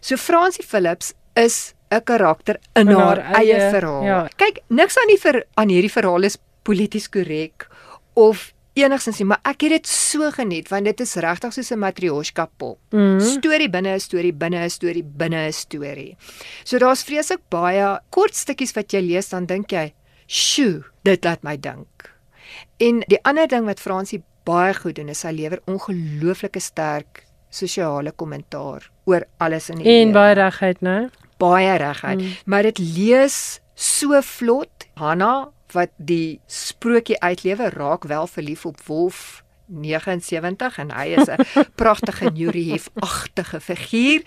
So 0.00 0.16
Francie 0.16 0.64
Philips 0.64 1.14
is 1.34 1.74
'n 1.90 2.02
karakter 2.04 2.58
in, 2.74 2.88
in 2.88 2.94
haar, 2.94 3.20
haar 3.20 3.34
eie, 3.34 3.54
eie 3.54 3.70
verhaal. 3.70 4.04
Ja. 4.04 4.28
Kyk, 4.36 4.62
niks 4.68 4.98
aan 4.98 5.06
die 5.06 5.20
ver, 5.20 5.44
aan 5.54 5.68
hierdie 5.68 5.92
verhaal 5.92 6.22
is 6.22 6.38
polities 6.62 7.08
korrek 7.08 7.68
of 8.14 8.53
enigsins 8.74 9.20
nie, 9.20 9.26
maar 9.30 9.42
ek 9.46 9.66
het 9.66 9.74
dit 9.76 9.90
so 9.90 10.30
geniet 10.34 10.68
want 10.72 10.88
dit 10.88 11.00
is 11.04 11.14
regtig 11.22 11.52
soos 11.54 11.70
'n 11.72 11.78
matrioshka 11.78 12.48
pop. 12.58 12.78
Mm. 12.90 13.20
Storie 13.20 13.70
binne 13.70 13.94
'n 13.94 14.00
storie 14.00 14.32
binne 14.32 14.64
'n 14.64 14.70
storie 14.70 15.04
binne 15.04 15.46
'n 15.46 15.52
storie. 15.52 16.16
So 16.64 16.78
daar's 16.78 17.04
vreeslik 17.04 17.40
baie 17.50 18.00
kort 18.10 18.34
stukkies 18.34 18.74
wat 18.74 18.92
jy 18.92 19.00
lees 19.00 19.28
dan 19.28 19.46
dink 19.46 19.70
jy, 19.70 19.92
"Sjoe, 20.26 20.84
dit 21.04 21.24
laat 21.24 21.42
my 21.42 21.56
dink." 21.56 22.10
En 22.78 23.04
die 23.06 23.18
ander 23.22 23.46
ding 23.46 23.64
wat 23.66 23.80
Fransie 23.80 24.22
baie 24.44 24.74
goed 24.74 24.96
doen 24.96 25.08
is 25.08 25.20
sy 25.20 25.30
lewer 25.30 25.60
ongelooflike 25.66 26.60
sterk 26.60 27.24
sosiale 27.50 28.12
kommentaar 28.12 28.90
oor 29.04 29.24
alles 29.38 29.70
in 29.70 29.78
die 29.78 30.00
En 30.00 30.12
baie 30.12 30.34
regheid, 30.34 30.80
né? 30.80 31.10
Baie 31.38 31.76
regheid, 31.76 32.20
mm. 32.20 32.36
maar 32.44 32.62
dit 32.62 32.78
lees 32.78 33.60
so 33.74 34.20
vlot. 34.22 34.70
Hanna 34.94 35.53
wat 35.74 35.92
die 35.96 36.40
sprokie 36.46 37.18
uitlewe 37.20 37.70
raak 37.74 38.06
wel 38.10 38.26
verlief 38.26 38.66
op 38.66 38.80
Wolf 38.86 39.44
79 39.66 40.78
en 40.78 40.92
hy 40.92 41.06
is 41.16 41.28
'n 41.28 41.40
pragtige 41.80 42.30
Nurihef-agtige 42.30 43.60
figuur. 43.60 44.22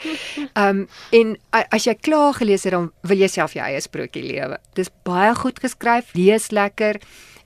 Um 0.53 0.87
en 1.11 1.37
as 1.51 1.85
jy 1.85 1.95
klaar 1.95 2.33
gelees 2.33 2.63
het 2.63 2.73
dan 2.73 2.91
wil 3.01 3.17
jy 3.17 3.27
self 3.27 3.53
jou 3.53 3.65
eie 3.65 3.81
sprokie 3.81 4.23
lewe. 4.23 4.57
Dis 4.73 4.89
baie 5.03 5.35
goed 5.35 5.59
geskryf, 5.59 6.13
lees 6.13 6.51
lekker 6.51 7.01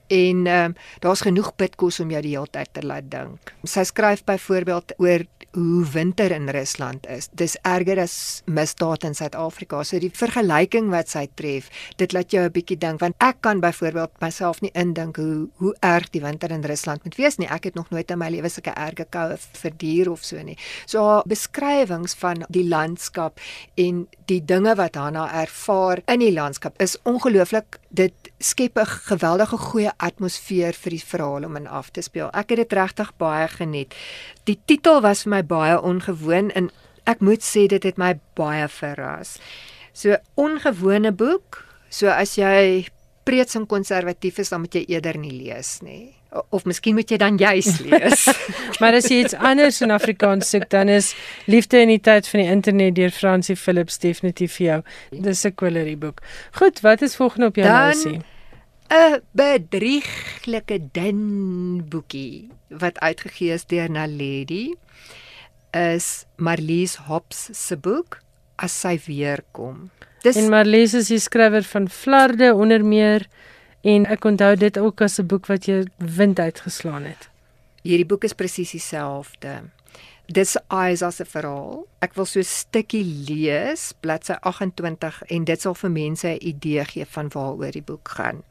en 0.08 0.46
um 0.46 0.74
daar's 1.00 1.20
genoeg 1.20 1.54
bitkos 1.56 2.00
om 2.00 2.10
jou 2.10 2.22
die 2.22 2.36
hele 2.36 2.50
tyd 2.50 2.68
te 2.72 2.82
laat 2.82 3.10
dink. 3.10 3.54
Sy 3.64 3.84
skryf 3.84 4.24
byvoorbeeld 4.24 4.92
oor 4.98 5.26
hoe 5.52 5.84
winter 5.92 6.30
in 6.30 6.48
Rusland 6.48 7.06
is. 7.06 7.28
Dis 7.36 7.56
erger 7.62 8.00
as 8.00 8.42
misdaad 8.46 9.04
in 9.04 9.14
Suid-Afrika. 9.14 9.82
So 9.84 10.00
die 10.00 10.10
vergelyking 10.14 10.88
wat 10.92 11.12
sy 11.12 11.26
tref, 11.36 11.68
dit 12.00 12.12
laat 12.16 12.32
jou 12.32 12.44
'n 12.44 12.52
bietjie 12.52 12.78
dink 12.78 13.00
want 13.00 13.14
ek 13.20 13.40
kan 13.40 13.60
byvoorbeeld 13.60 14.20
myself 14.20 14.60
nie 14.60 14.70
indink 14.74 15.16
hoe 15.16 15.48
hoe 15.56 15.74
erg 15.80 16.10
die 16.10 16.20
winter 16.20 16.50
in 16.50 16.64
Rusland 16.64 17.04
moet 17.04 17.16
wees 17.16 17.36
nie. 17.36 17.48
Ek 17.48 17.64
het 17.64 17.74
nog 17.74 17.90
nooit 17.90 18.10
in 18.10 18.18
my 18.18 18.30
lewe 18.30 18.48
sulke 18.48 18.70
erge 18.70 19.06
koue 19.10 19.36
verduur 19.52 20.10
of 20.10 20.24
so 20.24 20.42
nie. 20.42 20.56
So 20.86 21.04
haar 21.04 21.22
beskrywings 21.26 22.14
van 22.14 22.44
die 22.48 22.68
landskap 22.68 23.40
en 23.74 24.08
die 24.26 24.44
dinge 24.44 24.74
wat 24.74 24.94
Hanna 24.94 25.28
ervaar 25.42 26.02
in 26.06 26.20
die 26.20 26.32
landskap 26.32 26.80
is 26.80 26.96
ongelooflik. 27.04 27.81
Dit 27.92 28.32
skep 28.40 28.78
'n 28.78 28.86
geweldige 28.86 29.56
goeie 29.56 29.92
atmosfeer 29.96 30.72
vir 30.72 30.90
die 30.90 31.04
verhaal 31.04 31.44
om 31.44 31.56
in 31.56 31.66
af 31.66 31.90
te 31.90 32.00
speel. 32.00 32.30
Ek 32.32 32.48
het 32.50 32.58
dit 32.58 32.72
regtig 32.72 33.12
baie 33.16 33.48
geniet. 33.48 33.94
Die 34.44 34.58
titel 34.64 35.00
was 35.00 35.22
vir 35.22 35.30
my 35.30 35.42
baie 35.44 35.80
ongewoon 35.80 36.50
en 36.50 36.70
ek 37.04 37.20
moet 37.20 37.42
sê 37.42 37.66
dit 37.66 37.82
het 37.82 37.98
my 37.98 38.18
baie 38.34 38.68
verras. 38.68 39.38
So 39.92 40.16
ongewone 40.34 41.12
boek. 41.12 41.64
So 41.90 42.08
as 42.08 42.36
jy 42.36 42.86
preets 43.24 43.54
en 43.54 43.66
konservatief 43.66 44.38
is, 44.38 44.48
dan 44.48 44.60
moet 44.60 44.74
jy 44.74 44.84
eerder 44.88 45.18
nie 45.18 45.32
lees 45.32 45.80
nie. 45.82 46.21
Of 46.48 46.64
miskien 46.64 46.94
moet 46.96 47.10
jy 47.10 47.18
dan 47.20 47.36
juis 47.36 47.78
lees. 47.84 48.24
maar 48.80 48.96
as 48.96 49.10
jy 49.12 49.22
iets 49.26 49.34
anders 49.36 49.82
in 49.84 49.92
Afrikaans 49.92 50.48
soek, 50.48 50.68
dan 50.72 50.88
is 50.88 51.12
Liefde 51.46 51.82
in 51.84 51.92
die 51.92 52.00
tyd 52.00 52.28
van 52.28 52.40
die 52.40 52.48
internet 52.48 52.96
deur 52.96 53.12
Francie 53.12 53.56
Philips 53.56 53.98
definitief 54.00 54.56
vir 54.56 54.66
jou. 54.66 54.80
Dis 55.28 55.44
'n 55.44 55.54
quality 55.54 55.96
boek. 55.96 56.22
Goed, 56.56 56.80
wat 56.80 57.02
is 57.02 57.16
volgende 57.16 57.46
op 57.46 57.56
jou 57.56 57.68
lysie? 57.68 58.20
'n 58.92 59.20
bedrieglike 59.32 60.78
dun 60.92 61.84
boekie 61.88 62.48
wat 62.68 62.98
uitgegee 63.00 63.52
is 63.52 63.64
deur 63.64 63.90
Naledi 63.90 64.74
is 65.70 66.26
Marlies 66.36 66.96
Hops 67.08 67.48
se 67.52 67.76
boek 67.76 68.20
As 68.56 68.74
sy 68.80 68.98
weer 69.06 69.40
kom. 69.56 69.90
Dis 70.22 70.36
En 70.36 70.50
Marlies 70.52 70.92
is 70.94 71.08
die 71.10 71.18
skrywer 71.18 71.64
van 71.66 71.88
Flarde 71.90 72.52
onder 72.54 72.84
meer 72.84 73.24
en 73.82 74.06
ek 74.06 74.24
onthou 74.24 74.56
dit 74.56 74.78
ook 74.78 75.00
as 75.00 75.18
'n 75.18 75.26
boek 75.26 75.46
wat 75.46 75.66
jy 75.66 75.84
wind 75.98 76.38
uitgeslaan 76.38 77.04
het. 77.04 77.28
Hierdie 77.82 78.06
boek 78.06 78.24
is 78.24 78.32
presies 78.32 78.70
dieselfde. 78.70 79.62
Dis 80.26 80.56
Eyes 80.70 81.02
as 81.02 81.20
'n 81.20 81.26
verhaal. 81.26 81.86
Ek 82.00 82.14
wil 82.14 82.24
so 82.24 82.38
'n 82.38 82.44
stukkie 82.44 83.04
lees, 83.04 83.92
bladsy 84.00 84.32
28 84.40 85.22
en 85.22 85.44
dit 85.44 85.60
sal 85.60 85.74
vir 85.74 85.90
mense 85.90 86.28
'n 86.28 86.38
idee 86.40 86.84
gee 86.84 87.06
van 87.06 87.28
waaroor 87.28 87.72
die 87.72 87.82
boek 87.82 88.08
gaan. 88.08 88.42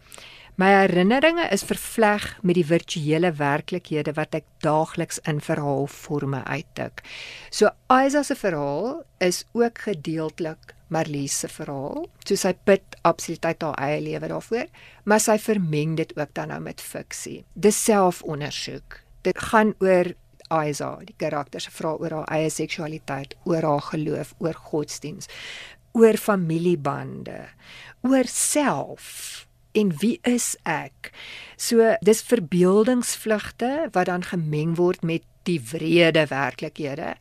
My 0.61 0.67
herinneringe 0.75 1.47
is 1.49 1.63
vervleg 1.65 2.25
met 2.45 2.53
die 2.53 2.65
virtuele 2.69 3.31
werklikhede 3.39 4.11
wat 4.13 4.35
ek 4.37 4.45
daagliks 4.61 5.17
in 5.25 5.39
verhaalforme 5.41 6.43
uitdink. 6.45 7.01
So 7.49 7.71
Isa 7.89 8.21
se 8.27 8.37
verhaal 8.37 8.99
is 9.25 9.39
ook 9.57 9.81
gedeeltelik 9.87 10.75
Marlies 10.93 11.39
se 11.41 11.49
verhaal. 11.49 12.05
So 12.27 12.37
sy 12.37 12.53
put 12.69 12.99
absoluut 13.01 13.49
uit 13.49 13.65
haar 13.65 13.81
eie 13.87 14.05
lewe 14.05 14.29
daarvoor, 14.35 14.69
maar 15.09 15.25
sy 15.25 15.39
vermeng 15.41 15.97
dit 15.97 16.13
ook 16.19 16.37
dan 16.37 16.53
nou 16.53 16.61
met 16.69 16.85
fiksie. 16.93 17.39
Dis 17.57 17.81
selfondersoek. 17.89 19.01
Dit 19.25 19.41
gaan 19.49 19.73
oor 19.81 20.13
Isa, 20.61 20.93
die 21.07 21.17
karakter 21.17 21.63
se 21.63 21.73
vrae 21.73 21.97
oor 21.97 22.21
haar 22.21 22.33
eie 22.37 22.53
seksualiteit, 22.53 23.33
oor 23.49 23.65
haar 23.65 23.87
geloof, 23.95 24.35
oor 24.37 24.65
godsdiens, 24.69 25.31
oor 25.97 26.21
familiebande, 26.21 27.47
oor 28.05 28.29
self 28.29 29.47
en 29.73 29.93
wie 30.01 30.19
is 30.27 30.55
ek? 30.63 31.11
So 31.57 31.95
dis 32.01 32.21
verbeeldingsvlugte 32.21 33.89
wat 33.91 34.09
dan 34.11 34.23
gemeng 34.23 34.75
word 34.75 35.03
met 35.03 35.23
die 35.49 35.59
wrede 35.71 36.27
werklikhede. 36.29 37.15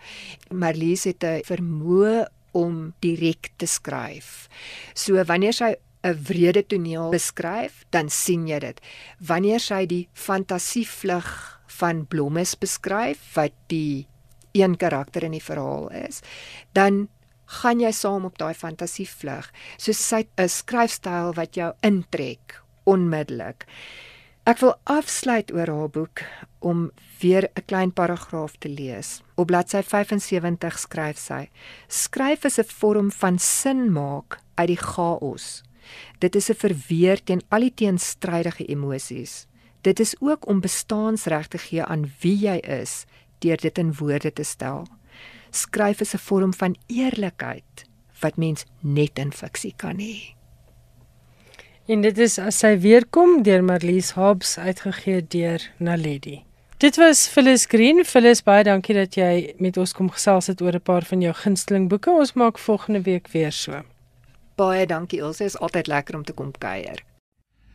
Marlies 0.50 1.04
het 1.04 1.24
'n 1.24 1.42
vermoë 1.44 2.26
om 2.52 2.92
direk 3.00 3.52
te 3.56 3.66
skryf. 3.66 4.48
So 4.94 5.24
wanneer 5.24 5.52
sy 5.52 5.76
'n 6.02 6.16
wrede 6.24 6.66
toneel 6.66 7.10
beskryf, 7.10 7.84
dan 7.90 8.08
sien 8.08 8.46
jy 8.48 8.58
dit. 8.58 8.80
Wanneer 9.18 9.60
sy 9.60 9.86
die 9.86 10.08
fantasievlug 10.12 11.60
van 11.66 12.06
Blommes 12.06 12.54
beskryf 12.58 13.34
wat 13.34 13.52
die 13.66 14.06
een 14.52 14.76
karakter 14.76 15.22
in 15.22 15.36
die 15.36 15.44
verhaal 15.44 15.90
is, 15.90 16.20
dan 16.72 17.08
gaan 17.50 17.80
jy 17.82 17.90
saam 17.92 18.24
op 18.28 18.38
daai 18.38 18.54
fantasievlug. 18.54 19.50
So 19.76 19.92
sy 19.92 20.26
'n 20.38 20.48
skryfstyl 20.48 21.34
wat 21.34 21.54
jou 21.54 21.72
intrek 21.82 22.62
onmiddellik. 22.84 23.66
Ek 24.46 24.58
wil 24.58 24.74
afsluit 24.84 25.52
oor 25.52 25.68
haar 25.68 25.90
boek 25.90 26.22
om 26.60 26.90
weer 27.20 27.50
'n 27.54 27.64
klein 27.66 27.92
paragraaf 27.92 28.56
te 28.58 28.68
lees. 28.68 29.22
Op 29.34 29.46
bladsy 29.46 29.82
75 29.82 30.78
skryf 30.78 31.18
sy: 31.18 31.48
Skryf 31.88 32.44
is 32.44 32.58
'n 32.58 32.64
vorm 32.64 33.10
van 33.10 33.38
sin 33.38 33.92
maak 33.92 34.38
uit 34.54 34.68
die 34.68 34.76
chaos. 34.76 35.62
Dit 36.18 36.34
is 36.34 36.50
'n 36.50 36.54
verweer 36.54 37.22
teen 37.24 37.42
al 37.48 37.60
die 37.60 37.74
teenstrydige 37.74 38.64
emosies. 38.66 39.46
Dit 39.80 40.00
is 40.00 40.14
ook 40.20 40.46
om 40.46 40.60
bestaansreg 40.60 41.46
te 41.48 41.58
gee 41.58 41.84
aan 41.84 42.12
wie 42.20 42.36
jy 42.36 42.56
is 42.56 43.04
deur 43.38 43.56
dit 43.56 43.78
in 43.78 43.94
woorde 43.94 44.32
te 44.32 44.42
stel. 44.42 44.86
Skryf 45.50 46.00
is 46.00 46.14
'n 46.14 46.18
vorm 46.18 46.54
van 46.54 46.76
eerlikheid 46.86 47.84
wat 48.20 48.36
mens 48.36 48.64
net 48.80 49.18
in 49.18 49.32
fiksie 49.32 49.74
kan 49.76 49.98
hê. 49.98 50.34
En 51.86 52.00
dit 52.00 52.18
is 52.18 52.38
as 52.38 52.58
sy 52.58 52.78
weer 52.78 53.06
kom 53.06 53.42
deur 53.42 53.64
Marlies 53.64 54.10
Hobbs 54.10 54.58
uitgegee 54.58 55.26
deur 55.26 55.70
Naledi. 55.78 56.44
Dit 56.76 56.96
was 56.96 57.28
Phyllis 57.28 57.66
Green. 57.68 58.04
Phyllis, 58.04 58.42
baie 58.42 58.64
dankie 58.64 58.94
dat 58.94 59.14
jy 59.14 59.54
met 59.58 59.76
ons 59.76 59.92
kom 59.92 60.10
gesels 60.10 60.46
het 60.46 60.62
oor 60.62 60.74
'n 60.74 60.80
paar 60.80 61.04
van 61.04 61.20
jou 61.20 61.34
gunsteling 61.34 61.88
boeke. 61.88 62.10
Ons 62.10 62.32
maak 62.32 62.58
volgende 62.58 63.02
week 63.02 63.28
weer 63.28 63.52
so. 63.52 63.82
Baie 64.56 64.86
dankie 64.86 65.20
Elsje, 65.20 65.44
is 65.44 65.58
altyd 65.58 65.86
lekker 65.86 66.16
om 66.16 66.24
te 66.24 66.32
kom 66.32 66.52
kuier. 66.58 67.02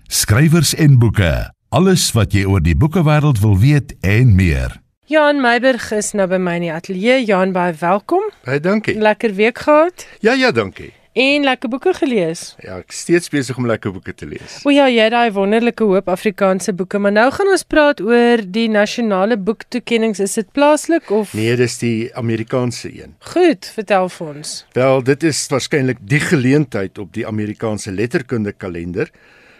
Skrywers 0.07 0.75
en 0.75 0.99
boeke. 0.99 1.51
Alles 1.69 2.11
wat 2.11 2.33
jy 2.33 2.45
oor 2.45 2.61
die 2.61 2.75
boekewêreld 2.75 3.39
wil 3.39 3.59
weet 3.59 3.95
en 4.01 4.35
meer. 4.35 4.81
Jan 5.05 5.37
Meiburg 5.37 5.91
is 5.93 6.15
nou 6.17 6.25
by 6.25 6.39
my 6.41 6.55
in 6.57 6.63
die 6.65 6.71
ateljee. 6.73 7.19
Jan, 7.27 7.51
baie 7.53 7.75
welkom. 7.77 8.23
Baie 8.41 8.57
dankie. 8.57 8.95
Lekker 8.97 9.35
week 9.37 9.59
gehad. 9.61 10.05
Ja, 10.25 10.33
ja, 10.33 10.49
dankie. 10.51 10.87
En 11.13 11.45
lekker 11.45 11.69
boeke 11.69 11.93
gelees. 11.93 12.55
Ja, 12.65 12.79
ek 12.81 12.89
steeds 12.91 13.29
besig 13.29 13.59
om 13.61 13.67
lekker 13.69 13.93
boeke 13.93 14.15
te 14.17 14.25
lees. 14.25 14.55
O 14.65 14.73
ja, 14.73 14.87
jy 14.89 15.05
het 15.05 15.13
daai 15.13 15.29
wonderlike 15.35 15.85
hoop 15.85 16.09
Afrikaanse 16.09 16.73
boeke, 16.73 16.97
maar 16.97 17.13
nou 17.13 17.27
gaan 17.37 17.53
ons 17.53 17.63
praat 17.69 18.01
oor 18.01 18.41
die 18.57 18.65
nasionale 18.73 19.37
boektoekennings. 19.37 20.23
Is 20.25 20.33
dit 20.41 20.49
plaaslik 20.57 21.13
of 21.13 21.37
Nee, 21.37 21.53
dis 21.61 21.77
die 21.85 22.09
Amerikaanse 22.17 22.89
een. 22.89 23.13
Goed, 23.29 23.69
vertel 23.77 24.09
vir 24.17 24.33
ons. 24.33 24.57
Wel, 24.73 25.05
dit 25.13 25.29
is 25.29 25.45
waarskynlik 25.53 26.01
die 26.01 26.23
geleentheid 26.25 26.97
op 26.97 27.13
die 27.13 27.29
Amerikaanse 27.29 27.93
letterkunde 27.93 28.57
kalender. 28.57 29.13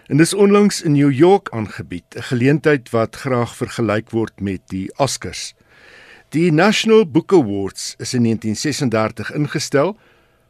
En 0.06 0.18
dis 0.18 0.34
onlangs 0.34 0.82
in 0.82 0.92
New 0.92 1.12
York 1.12 1.50
aangebied, 1.50 2.06
'n 2.16 2.22
geleentheid 2.22 2.90
wat 2.90 3.16
graag 3.16 3.56
vergelyk 3.56 4.10
word 4.10 4.40
met 4.40 4.62
die 4.66 4.92
Oscars. 4.98 5.54
Die 6.30 6.52
National 6.52 7.10
Book 7.10 7.34
Awards 7.34 7.96
is 7.98 8.14
in 8.14 8.22
1936 8.22 9.34
ingestel, 9.34 9.98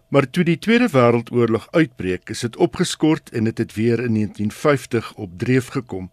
maar 0.07 0.29
toe 0.29 0.43
die 0.43 0.57
Tweede 0.57 0.89
Wêreldoorlog 0.89 1.67
uitbreek, 1.71 2.29
is 2.29 2.39
dit 2.39 2.55
opgeskort 2.55 3.29
en 3.29 3.43
dit 3.43 3.57
het, 3.57 3.57
het 3.57 3.73
weer 3.77 3.99
in 3.99 4.13
1950 4.13 5.13
op 5.13 5.29
dreef 5.37 5.67
gekom. 5.67 6.11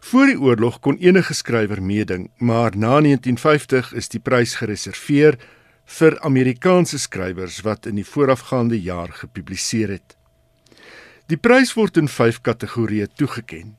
Voor 0.00 0.26
die 0.26 0.40
oorlog 0.40 0.80
kon 0.80 0.96
enige 0.96 1.34
skrywer 1.34 1.82
meeding, 1.82 2.30
maar 2.36 2.76
na 2.76 3.00
1950 3.00 3.92
is 3.92 4.08
die 4.08 4.20
prys 4.20 4.54
gereserveer 4.54 5.38
vir 5.84 6.20
Amerikaanse 6.20 6.98
skrywers 6.98 7.60
wat 7.60 7.86
in 7.86 7.94
die 7.94 8.06
voorafgaande 8.06 8.80
jaar 8.80 9.12
gepubliseer 9.12 9.88
het. 9.88 10.16
Die 11.32 11.38
prys 11.40 11.70
word 11.72 11.96
in 11.96 12.10
5 12.12 12.42
kategorieë 12.44 13.06
toegeken. 13.16 13.70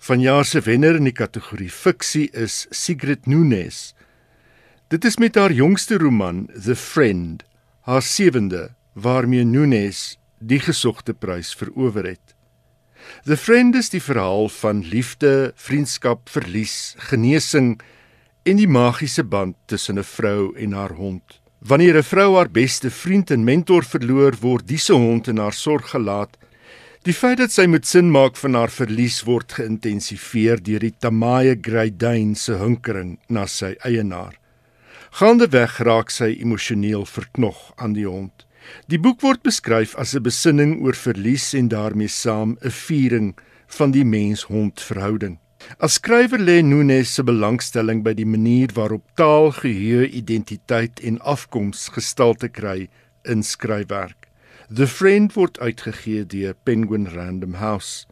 Vanjaar 0.00 0.46
se 0.48 0.62
wenner 0.64 0.96
in 0.96 1.04
die 1.10 1.12
kategorie 1.12 1.68
fiksie 1.68 2.30
is 2.32 2.62
Sigrid 2.72 3.26
Nunes. 3.28 3.90
Dit 4.88 5.04
is 5.04 5.18
met 5.20 5.36
haar 5.36 5.52
jongste 5.52 5.98
roman 6.00 6.46
The 6.54 6.72
Friend, 6.72 7.44
haar 7.84 8.00
sewende 8.00 8.70
waarmee 8.96 9.44
Nunes 9.44 10.16
die 10.40 10.62
gesogte 10.64 11.12
prys 11.12 11.52
verower 11.52 12.14
het. 12.14 12.32
The 13.28 13.36
Friend 13.36 13.76
is 13.76 13.92
die 13.92 14.00
verhaal 14.00 14.48
van 14.48 14.80
liefde, 14.80 15.52
vriendskap, 15.60 16.32
verlies, 16.32 16.94
genesing 17.12 17.74
en 18.48 18.56
die 18.56 18.70
magiese 18.80 19.24
band 19.24 19.58
tussen 19.66 19.98
'n 19.98 20.08
vrou 20.16 20.56
en 20.56 20.72
haar 20.72 20.96
hond. 20.96 21.42
Wanneer 21.60 22.00
'n 22.00 22.08
vrou 22.08 22.36
haar 22.36 22.50
beste 22.50 22.90
vriend 22.90 23.30
en 23.30 23.44
mentor 23.44 23.84
verloor, 23.84 24.32
word 24.40 24.68
diese 24.68 24.94
hond 24.94 25.28
in 25.28 25.36
haar 25.36 25.52
sorg 25.52 25.90
gelaat 25.90 26.40
Die 27.08 27.14
feit 27.16 27.38
dat 27.40 27.48
sy 27.48 27.64
moet 27.64 27.86
sin 27.88 28.10
maak 28.12 28.34
van 28.36 28.58
haar 28.58 28.68
verlies 28.68 29.22
word 29.24 29.54
geïntensifieer 29.56 30.60
deur 30.60 30.82
die 30.84 30.92
Tamaye 30.92 31.54
Great 31.56 31.96
Dane 31.96 32.36
se 32.36 32.58
hinkering 32.60 33.14
na 33.32 33.46
sy 33.48 33.70
eienaar. 33.88 34.34
Gaandeweg 35.16 35.78
raak 35.88 36.12
sy 36.12 36.34
emosioneel 36.34 37.06
verknog 37.08 37.62
aan 37.80 37.96
die 37.96 38.04
hond. 38.04 38.44
Die 38.92 39.00
boek 39.00 39.24
word 39.24 39.40
beskryf 39.48 39.96
as 39.96 40.12
'n 40.14 40.26
besinning 40.28 40.76
oor 40.84 40.92
verlies 40.92 41.54
en 41.54 41.72
daarmee 41.72 42.12
saam 42.12 42.58
'n 42.60 42.76
viering 42.84 43.34
van 43.78 43.90
die 43.96 44.04
mens-hond 44.04 44.76
verhouding. 44.80 45.38
As 45.80 45.94
skrywer 45.94 46.38
lê 46.38 46.60
Nunes 46.62 47.14
se 47.14 47.22
belangstelling 47.22 48.04
by 48.04 48.12
die 48.12 48.28
manier 48.28 48.68
waarop 48.74 49.04
taal, 49.16 49.52
geheue, 49.52 50.06
identiteit 50.06 51.00
en 51.00 51.18
afkoms 51.20 51.88
gestalte 51.88 52.48
kry 52.48 52.88
in 53.24 53.42
skryfwerk. 53.42 54.19
The 54.72 54.86
Friend 54.86 55.32
word 55.34 55.56
uitgegee 55.58 56.22
deur 56.30 56.54
Penguin 56.62 57.08
Random 57.10 57.56
House. 57.58 58.06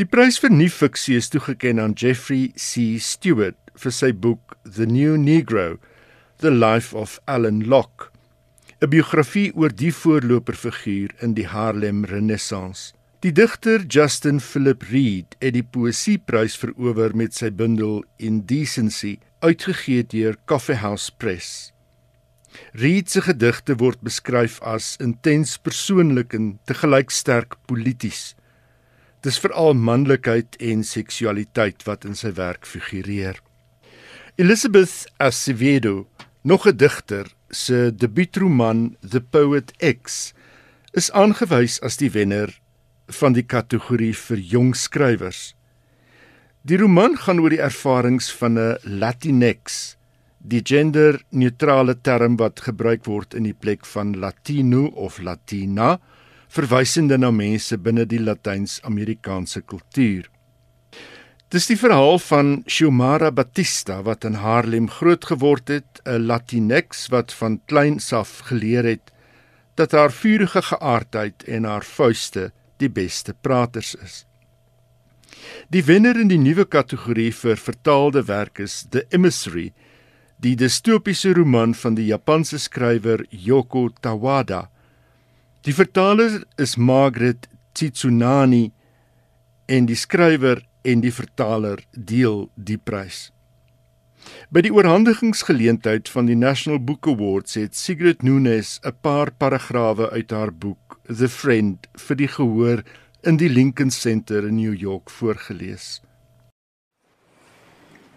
Die 0.00 0.06
prys 0.08 0.38
vir 0.40 0.54
nuwe 0.54 0.72
fiksie 0.72 1.18
is 1.20 1.28
toegekend 1.28 1.82
aan 1.84 1.92
Jeffrey 2.00 2.46
C. 2.56 2.96
Stewart 2.96 3.58
vir 3.76 3.92
sy 3.92 4.08
boek 4.16 4.56
The 4.64 4.86
New 4.88 5.18
Negro: 5.20 5.76
The 6.40 6.48
Life 6.48 6.96
of 6.96 7.18
Alan 7.28 7.60
Locke, 7.68 8.08
'n 8.80 8.88
biografie 8.88 9.52
oor 9.52 9.68
die 9.68 9.92
voorloperfiguur 9.92 11.12
in 11.20 11.36
die 11.36 11.44
Harlem 11.52 12.06
Renaissance. 12.08 12.94
Die 13.20 13.32
digter 13.32 13.84
Justin 13.84 14.40
Philip 14.40 14.88
Reed 14.88 15.36
het 15.44 15.60
die 15.60 15.66
poësieprys 15.76 16.56
verower 16.56 17.12
met 17.12 17.36
sy 17.36 17.50
bundel 17.50 18.00
Indecency, 18.16 19.18
uitgegee 19.44 20.08
deur 20.08 20.40
Coffee 20.46 20.80
House 20.80 21.12
Press. 21.12 21.74
Reed 22.72 23.10
se 23.10 23.20
gedigte 23.20 23.76
word 23.80 24.00
beskryf 24.04 24.58
as 24.62 24.96
intens 25.00 25.56
persoonlik 25.58 26.34
en 26.34 26.58
te 26.66 26.74
gelyk 26.74 27.10
sterk 27.10 27.56
polities. 27.66 28.34
Dis 29.22 29.38
veral 29.42 29.74
manlikheid 29.74 30.56
en 30.62 30.84
seksualiteit 30.86 31.82
wat 31.88 32.04
in 32.04 32.14
sy 32.14 32.30
werk 32.36 32.66
figureer. 32.66 33.40
Elizabeth 34.38 35.08
Acevedo, 35.18 36.06
nog 36.44 36.66
'n 36.66 36.76
digter, 36.76 37.26
se 37.50 37.90
debuutroman 37.90 38.96
The 39.02 39.20
Poet 39.20 39.72
X 39.80 40.32
is 40.92 41.10
aangewys 41.10 41.80
as 41.82 41.96
die 41.96 42.10
wenner 42.10 42.52
van 43.20 43.32
die 43.32 43.42
kategorie 43.42 44.14
vir 44.14 44.38
jong 44.38 44.74
skrywers. 44.76 45.54
Die 46.62 46.76
roman 46.76 47.16
gaan 47.16 47.40
oor 47.40 47.50
die 47.50 47.62
ervarings 47.62 48.30
van 48.32 48.58
'n 48.58 48.78
Latinx 48.84 49.96
die 50.38 50.62
genderneutrale 50.62 51.98
term 52.00 52.36
wat 52.38 52.60
gebruik 52.60 53.06
word 53.06 53.34
in 53.34 53.44
die 53.48 53.56
plek 53.56 53.86
van 53.86 54.14
Latino 54.16 54.86
of 54.94 55.18
Latina, 55.18 55.98
verwysende 56.48 57.18
na 57.18 57.30
mense 57.30 57.76
binne 57.78 58.06
die 58.08 58.20
Latyns-Amerikaanse 58.22 59.62
kultuur. 59.62 60.28
Dis 61.48 61.66
die 61.70 61.78
verhaal 61.80 62.18
van 62.20 62.62
Xiomara 62.68 63.30
Batista 63.32 64.02
wat 64.04 64.24
in 64.28 64.40
Harlem 64.42 64.88
grootgeword 64.88 65.68
het, 65.68 66.00
'n 66.04 66.26
Latinx 66.28 67.08
wat 67.08 67.32
van 67.32 67.60
kleins 67.66 68.12
af 68.12 68.40
geleer 68.50 68.84
het 68.84 69.12
dat 69.74 69.92
haar 69.92 70.12
vurige 70.12 70.62
geaardheid 70.62 71.44
en 71.44 71.64
haar 71.64 71.84
vuiste 71.84 72.52
die 72.76 72.90
beste 72.90 73.34
praters 73.40 73.94
is. 73.94 74.26
Die 75.68 75.84
wenner 75.84 76.18
in 76.20 76.28
die 76.28 76.38
nuwe 76.38 76.64
kategorie 76.64 77.30
vir 77.34 77.56
vertaalde 77.56 78.24
werk 78.24 78.58
is 78.58 78.86
The 78.90 79.06
Emissary 79.10 79.72
die 80.38 80.54
distopiese 80.54 81.32
roman 81.34 81.74
van 81.74 81.96
die 81.98 82.06
Japanse 82.06 82.58
skrywer 82.62 83.24
Yoko 83.30 83.88
Tawada. 84.00 84.68
Die 85.66 85.74
vertaler 85.74 86.44
is 86.56 86.76
Margaret 86.76 87.48
Tsunani 87.74 88.70
en 89.66 89.86
die 89.86 89.98
skrywer 89.98 90.62
en 90.86 91.02
die 91.02 91.12
vertaler 91.12 91.82
deel 91.92 92.46
die 92.54 92.78
prys. 92.78 93.32
By 94.50 94.62
die 94.62 94.72
oorhandigingsgeleentheid 94.74 96.08
van 96.10 96.28
die 96.30 96.36
National 96.38 96.78
Book 96.82 97.08
Awards 97.10 97.56
het 97.58 97.74
Sigrid 97.76 98.22
Nunes 98.22 98.78
'n 98.84 98.94
paar 99.02 99.30
paragrawe 99.32 100.10
uit 100.10 100.30
haar 100.30 100.52
boek 100.52 101.00
The 101.08 101.28
Friend 101.28 101.86
vir 101.94 102.16
die 102.16 102.28
gehoor 102.28 102.82
in 103.22 103.36
die 103.36 103.48
Lincoln 103.48 103.90
Center 103.90 104.46
in 104.46 104.56
New 104.56 104.74
York 104.74 105.10
voorgeles. 105.10 106.00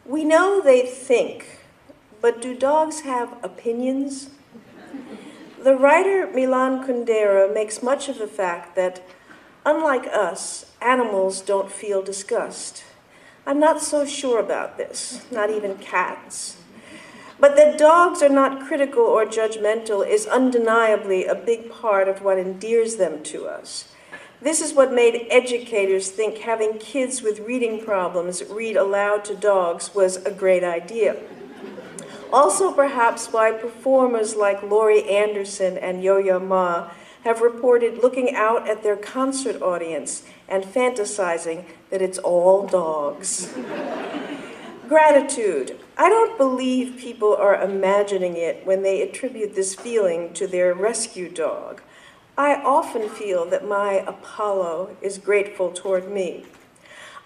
We 0.06 0.24
know 0.24 0.62
they 0.64 0.86
think 1.08 1.61
But 2.22 2.40
do 2.40 2.56
dogs 2.56 3.02
have 3.02 3.38
opinions? 3.44 4.30
The 5.64 5.76
writer 5.76 6.30
Milan 6.32 6.88
Kundera 6.88 7.52
makes 7.52 7.82
much 7.82 8.10
of 8.10 8.20
the 8.20 8.28
fact 8.28 8.76
that, 8.76 9.02
unlike 9.66 10.06
us, 10.08 10.72
animals 10.82 11.42
don't 11.42 11.72
feel 11.72 12.04
disgust. 12.04 12.84
I'm 13.46 13.60
not 13.60 13.82
so 13.82 14.06
sure 14.06 14.40
about 14.40 14.78
this, 14.78 15.26
not 15.32 15.50
even 15.50 15.78
cats. 15.78 16.58
But 17.40 17.56
that 17.56 17.80
dogs 17.80 18.22
are 18.22 18.30
not 18.30 18.68
critical 18.68 19.04
or 19.04 19.26
judgmental 19.26 20.08
is 20.08 20.28
undeniably 20.28 21.26
a 21.26 21.34
big 21.34 21.72
part 21.72 22.08
of 22.08 22.22
what 22.22 22.38
endears 22.38 22.98
them 22.98 23.24
to 23.24 23.48
us. 23.48 23.92
This 24.40 24.62
is 24.62 24.74
what 24.74 24.94
made 24.94 25.28
educators 25.32 26.12
think 26.12 26.40
having 26.40 26.78
kids 26.78 27.24
with 27.24 27.40
reading 27.40 27.84
problems 27.84 28.44
read 28.44 28.76
aloud 28.76 29.26
to 29.26 29.36
dogs 29.36 29.96
was 29.96 30.18
a 30.18 30.32
great 30.32 30.64
idea. 30.64 31.18
Also, 32.34 32.72
perhaps 32.72 33.28
why 33.34 33.52
performers 33.52 34.36
like 34.36 34.64
Laurie 34.64 35.10
Anderson 35.10 35.78
and 35.78 36.04
Yo 36.04 36.18
Yo 36.18 36.40
Ma 36.40 36.90
have 37.24 37.42
reported 37.42 38.00
looking 38.00 38.34
out 38.36 38.70
at 38.70 38.84
their 38.84 38.96
concert 38.96 39.62
audience 39.62 40.24
and 40.48 40.64
fantasizing 40.64 41.66
that 41.90 42.02
it's 42.02 42.18
all 42.18 42.66
dogs. 42.66 43.54
Gratitude. 44.88 45.78
I 45.98 46.10
don't 46.10 46.38
believe 46.38 46.98
people 46.98 47.36
are 47.36 47.62
imagining 47.62 48.38
it 48.38 48.66
when 48.66 48.82
they 48.82 49.02
attribute 49.02 49.56
this 49.56 49.76
feeling 49.76 50.34
to 50.34 50.48
their 50.48 50.74
rescue 50.74 51.30
dog. 51.30 51.82
I 52.38 52.56
often 52.56 53.08
feel 53.10 53.46
that 53.50 53.68
my 53.68 54.04
Apollo 54.08 54.96
is 55.02 55.18
grateful 55.18 55.72
toward 55.72 56.10
me. 56.10 56.46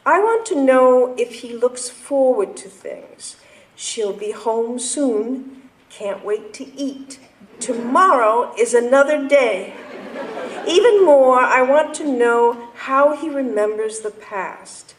I 0.05 0.19
want 0.19 0.45
to 0.47 0.61
know 0.61 1.15
if 1.17 1.35
he 1.35 1.55
looks 1.55 1.89
forward 1.89 2.57
to 2.57 2.69
things. 2.69 3.37
She'll 3.75 4.13
be 4.13 4.31
home 4.31 4.79
soon. 4.79 5.69
Can't 5.89 6.25
wait 6.25 6.53
to 6.55 6.75
eat. 6.75 7.19
Tomorrow 7.59 8.53
is 8.57 8.73
another 8.73 9.27
day. 9.27 9.73
Even 10.67 11.05
more, 11.05 11.39
I 11.39 11.61
want 11.61 11.93
to 11.95 12.05
know 12.05 12.69
how 12.75 13.15
he 13.15 13.29
remembers 13.29 13.99
the 13.99 14.11
past. 14.11 14.95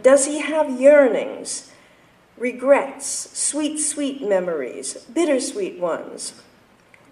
Does 0.00 0.26
he 0.26 0.40
have 0.40 0.80
yearnings? 0.80 1.70
regrets, 2.40 3.38
sweet, 3.38 3.78
sweet 3.78 4.26
memories, 4.26 4.94
bittersweet 5.12 5.78
ones. 5.78 6.32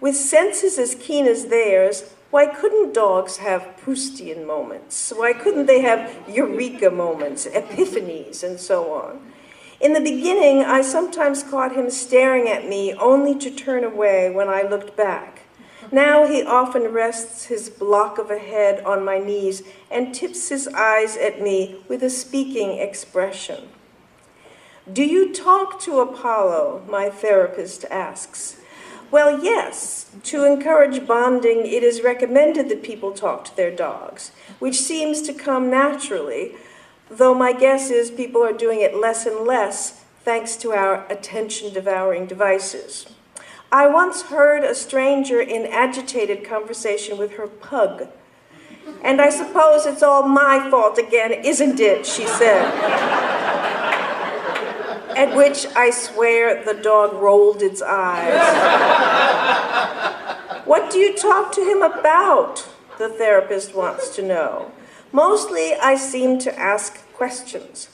With 0.01 0.15
senses 0.15 0.79
as 0.79 0.95
keen 0.95 1.27
as 1.27 1.45
theirs, 1.45 2.15
why 2.31 2.47
couldn't 2.47 2.93
dogs 2.93 3.37
have 3.37 3.75
Proustian 3.79 4.45
moments? 4.45 5.13
Why 5.15 5.33
couldn't 5.33 5.67
they 5.67 5.81
have 5.81 6.11
eureka 6.27 6.89
moments, 6.89 7.45
epiphanies, 7.45 8.43
and 8.43 8.59
so 8.59 8.91
on? 8.91 9.31
In 9.79 9.93
the 9.93 10.01
beginning, 10.01 10.63
I 10.63 10.81
sometimes 10.81 11.41
caught 11.41 11.75
him 11.75 11.89
staring 11.89 12.49
at 12.49 12.67
me 12.67 12.93
only 12.93 13.33
to 13.39 13.49
turn 13.49 13.85
away 13.85 14.29
when 14.29 14.49
I 14.49 14.61
looked 14.61 14.97
back. 14.97 15.43
Now 15.89 16.27
he 16.27 16.43
often 16.43 16.91
rests 16.91 17.45
his 17.45 17.69
block 17.69 18.17
of 18.17 18.29
a 18.29 18.39
head 18.39 18.83
on 18.83 19.05
my 19.05 19.19
knees 19.19 19.63
and 19.89 20.13
tips 20.13 20.49
his 20.49 20.67
eyes 20.67 21.15
at 21.15 21.41
me 21.41 21.81
with 21.87 22.03
a 22.03 22.09
speaking 22.09 22.77
expression. 22.77 23.69
Do 24.91 25.03
you 25.03 25.33
talk 25.33 25.79
to 25.81 26.01
Apollo? 26.01 26.83
My 26.89 27.09
therapist 27.09 27.85
asks. 27.85 28.57
Well, 29.11 29.43
yes. 29.43 30.11
To 30.23 30.43
encourage 30.43 31.07
bonding, 31.07 31.65
it 31.65 31.83
is 31.83 32.01
recommended 32.03 32.69
that 32.69 32.83
people 32.83 33.13
talk 33.13 33.45
to 33.45 33.55
their 33.55 33.71
dogs, 33.71 34.31
which 34.59 34.81
seems 34.81 35.21
to 35.23 35.33
come 35.33 35.69
naturally, 35.69 36.55
though 37.09 37.33
my 37.33 37.53
guess 37.53 37.89
is 37.89 38.11
people 38.11 38.43
are 38.43 38.53
doing 38.53 38.81
it 38.81 38.95
less 38.95 39.25
and 39.25 39.45
less 39.45 40.03
thanks 40.23 40.55
to 40.57 40.71
our 40.71 41.05
attention 41.11 41.73
devouring 41.73 42.25
devices. 42.25 43.07
I 43.71 43.87
once 43.87 44.23
heard 44.23 44.63
a 44.63 44.75
stranger 44.75 45.41
in 45.41 45.65
agitated 45.65 46.43
conversation 46.43 47.17
with 47.17 47.33
her 47.33 47.47
pug. 47.47 48.07
And 49.03 49.21
I 49.21 49.29
suppose 49.29 49.85
it's 49.85 50.01
all 50.01 50.27
my 50.27 50.69
fault 50.71 50.97
again, 50.97 51.31
isn't 51.31 51.79
it? 51.79 52.05
She 52.05 52.25
said 52.25 53.29
at 55.19 55.35
which 55.35 55.65
I 55.75 55.89
swear 55.89 56.63
the 56.63 56.73
dog 56.73 57.13
rolled 57.13 57.61
its 57.61 57.81
eyes. 57.81 58.39
what 60.65 60.89
do 60.89 60.97
you 60.97 61.13
talk 61.13 61.51
to 61.53 61.61
him 61.61 61.81
about? 61.81 62.65
The 62.97 63.09
therapist 63.09 63.75
wants 63.75 64.15
to 64.15 64.21
know. 64.21 64.71
Mostly, 65.11 65.73
I 65.73 65.95
seem 65.95 66.37
to 66.39 66.59
ask 66.59 67.03
questions. 67.13 67.89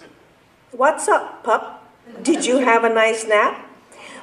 What's 0.71 1.07
up, 1.07 1.43
pup? 1.45 1.81
Did 2.21 2.45
you 2.45 2.57
have 2.57 2.83
a 2.83 2.93
nice 2.93 3.25
nap? 3.25 3.69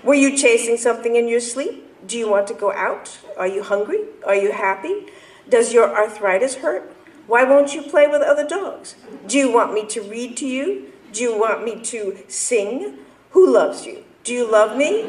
Were 0.05 0.15
you 0.15 0.37
chasing 0.37 0.77
something 0.77 1.17
in 1.17 1.27
your 1.27 1.41
sleep? 1.41 1.89
Do 2.07 2.19
you 2.19 2.29
want 2.29 2.49
to 2.49 2.55
go 2.55 2.71
out? 2.73 3.19
Are 3.39 3.47
you 3.47 3.63
hungry? 3.63 4.01
Are 4.27 4.35
you 4.35 4.53
happy? 4.53 5.07
Does 5.49 5.73
your 5.73 5.95
arthritis 5.97 6.57
hurt? 6.57 6.93
Why 7.27 7.45
won't 7.45 7.75
you 7.75 7.83
play 7.83 8.09
with 8.09 8.21
other 8.21 8.47
dogs? 8.47 8.95
Do 9.27 9.39
you 9.39 9.51
want 9.51 9.73
me 9.73 9.87
to 9.87 10.03
read 10.03 10.37
to 10.39 10.47
you? 10.47 10.93
Do 11.13 11.23
you 11.23 11.39
want 11.39 11.65
me 11.65 11.81
to 11.85 12.19
sing? 12.29 12.99
Who 13.31 13.51
loves 13.51 13.87
you? 13.87 14.05
Do 14.23 14.35
you 14.35 14.51
love 14.51 14.77
me? 14.77 15.09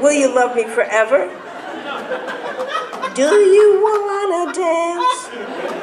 Will 0.00 0.12
you 0.12 0.34
love 0.34 0.56
me 0.56 0.64
forever? 0.64 1.28
Do 3.14 3.22
you 3.22 3.80
wanna 3.80 4.52
dance? 4.52 5.81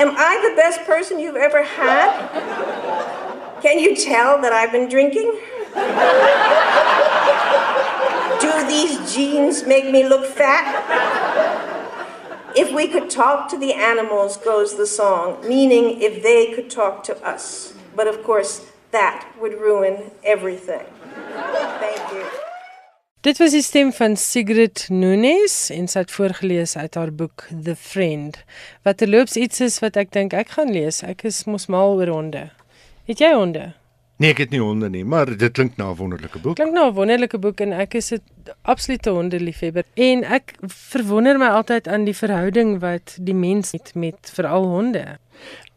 Am 0.00 0.14
I 0.16 0.48
the 0.48 0.56
best 0.56 0.80
person 0.86 1.18
you've 1.18 1.36
ever 1.36 1.62
had? 1.62 2.30
Can 3.60 3.78
you 3.78 3.94
tell 3.94 4.40
that 4.40 4.50
I've 4.50 4.72
been 4.72 4.88
drinking? 4.88 5.30
Do 8.40 8.66
these 8.66 9.14
jeans 9.14 9.66
make 9.66 9.90
me 9.90 10.08
look 10.08 10.24
fat? 10.24 10.64
If 12.56 12.72
we 12.72 12.88
could 12.88 13.10
talk 13.10 13.50
to 13.50 13.58
the 13.58 13.74
animals, 13.74 14.38
goes 14.38 14.78
the 14.78 14.86
song, 14.86 15.46
meaning 15.46 16.00
if 16.00 16.22
they 16.22 16.54
could 16.54 16.70
talk 16.70 17.04
to 17.04 17.22
us. 17.22 17.74
But 17.94 18.08
of 18.08 18.22
course, 18.22 18.70
that 18.92 19.30
would 19.38 19.60
ruin 19.60 20.12
everything. 20.24 20.86
Dit 23.20 23.36
was 23.36 23.52
die 23.52 23.60
stem 23.60 23.90
van 23.92 24.14
Sigrid 24.16 24.86
Nunes 24.88 25.66
en 25.74 25.90
sy 25.92 26.06
het 26.06 26.12
voorgeles 26.14 26.72
uit 26.80 26.94
haar 26.96 27.10
boek 27.12 27.42
The 27.52 27.74
Friend. 27.76 28.38
Wat 28.88 28.96
terloops 29.02 29.36
iets 29.36 29.60
is 29.60 29.76
wat 29.84 29.98
ek 30.00 30.14
dink 30.16 30.32
ek 30.32 30.54
gaan 30.54 30.72
lees. 30.72 31.02
Ek 31.04 31.26
is 31.28 31.42
mos 31.44 31.66
mal 31.68 31.98
oor 31.98 32.08
honde. 32.08 32.46
Het 33.10 33.20
jy 33.20 33.34
honde? 33.36 33.66
Nee, 34.16 34.32
ek 34.32 34.40
het 34.46 34.54
nie 34.56 34.62
honde 34.64 34.88
nie, 34.88 35.04
maar 35.04 35.28
dit 35.28 35.52
klink 35.52 35.76
na 35.76 35.90
'n 35.90 35.98
wonderlike 36.00 36.40
boek. 36.40 36.56
Klink 36.56 36.72
na 36.72 36.86
'n 36.88 36.96
wonderlike 36.96 37.38
boek 37.38 37.60
en 37.60 37.76
ek 37.76 37.94
is 38.00 38.10
'n 38.12 38.22
absolute 38.64 39.10
hondeliefhebber. 39.10 39.84
En 40.00 40.24
ek 40.24 40.56
verwonder 40.64 41.36
my 41.38 41.52
altyd 41.60 41.88
aan 41.88 42.04
die 42.04 42.16
verhouding 42.16 42.80
wat 42.80 43.18
die 43.20 43.36
mens 43.36 43.72
het 43.72 43.92
met 43.94 44.32
veral 44.32 44.64
honde. 44.64 45.18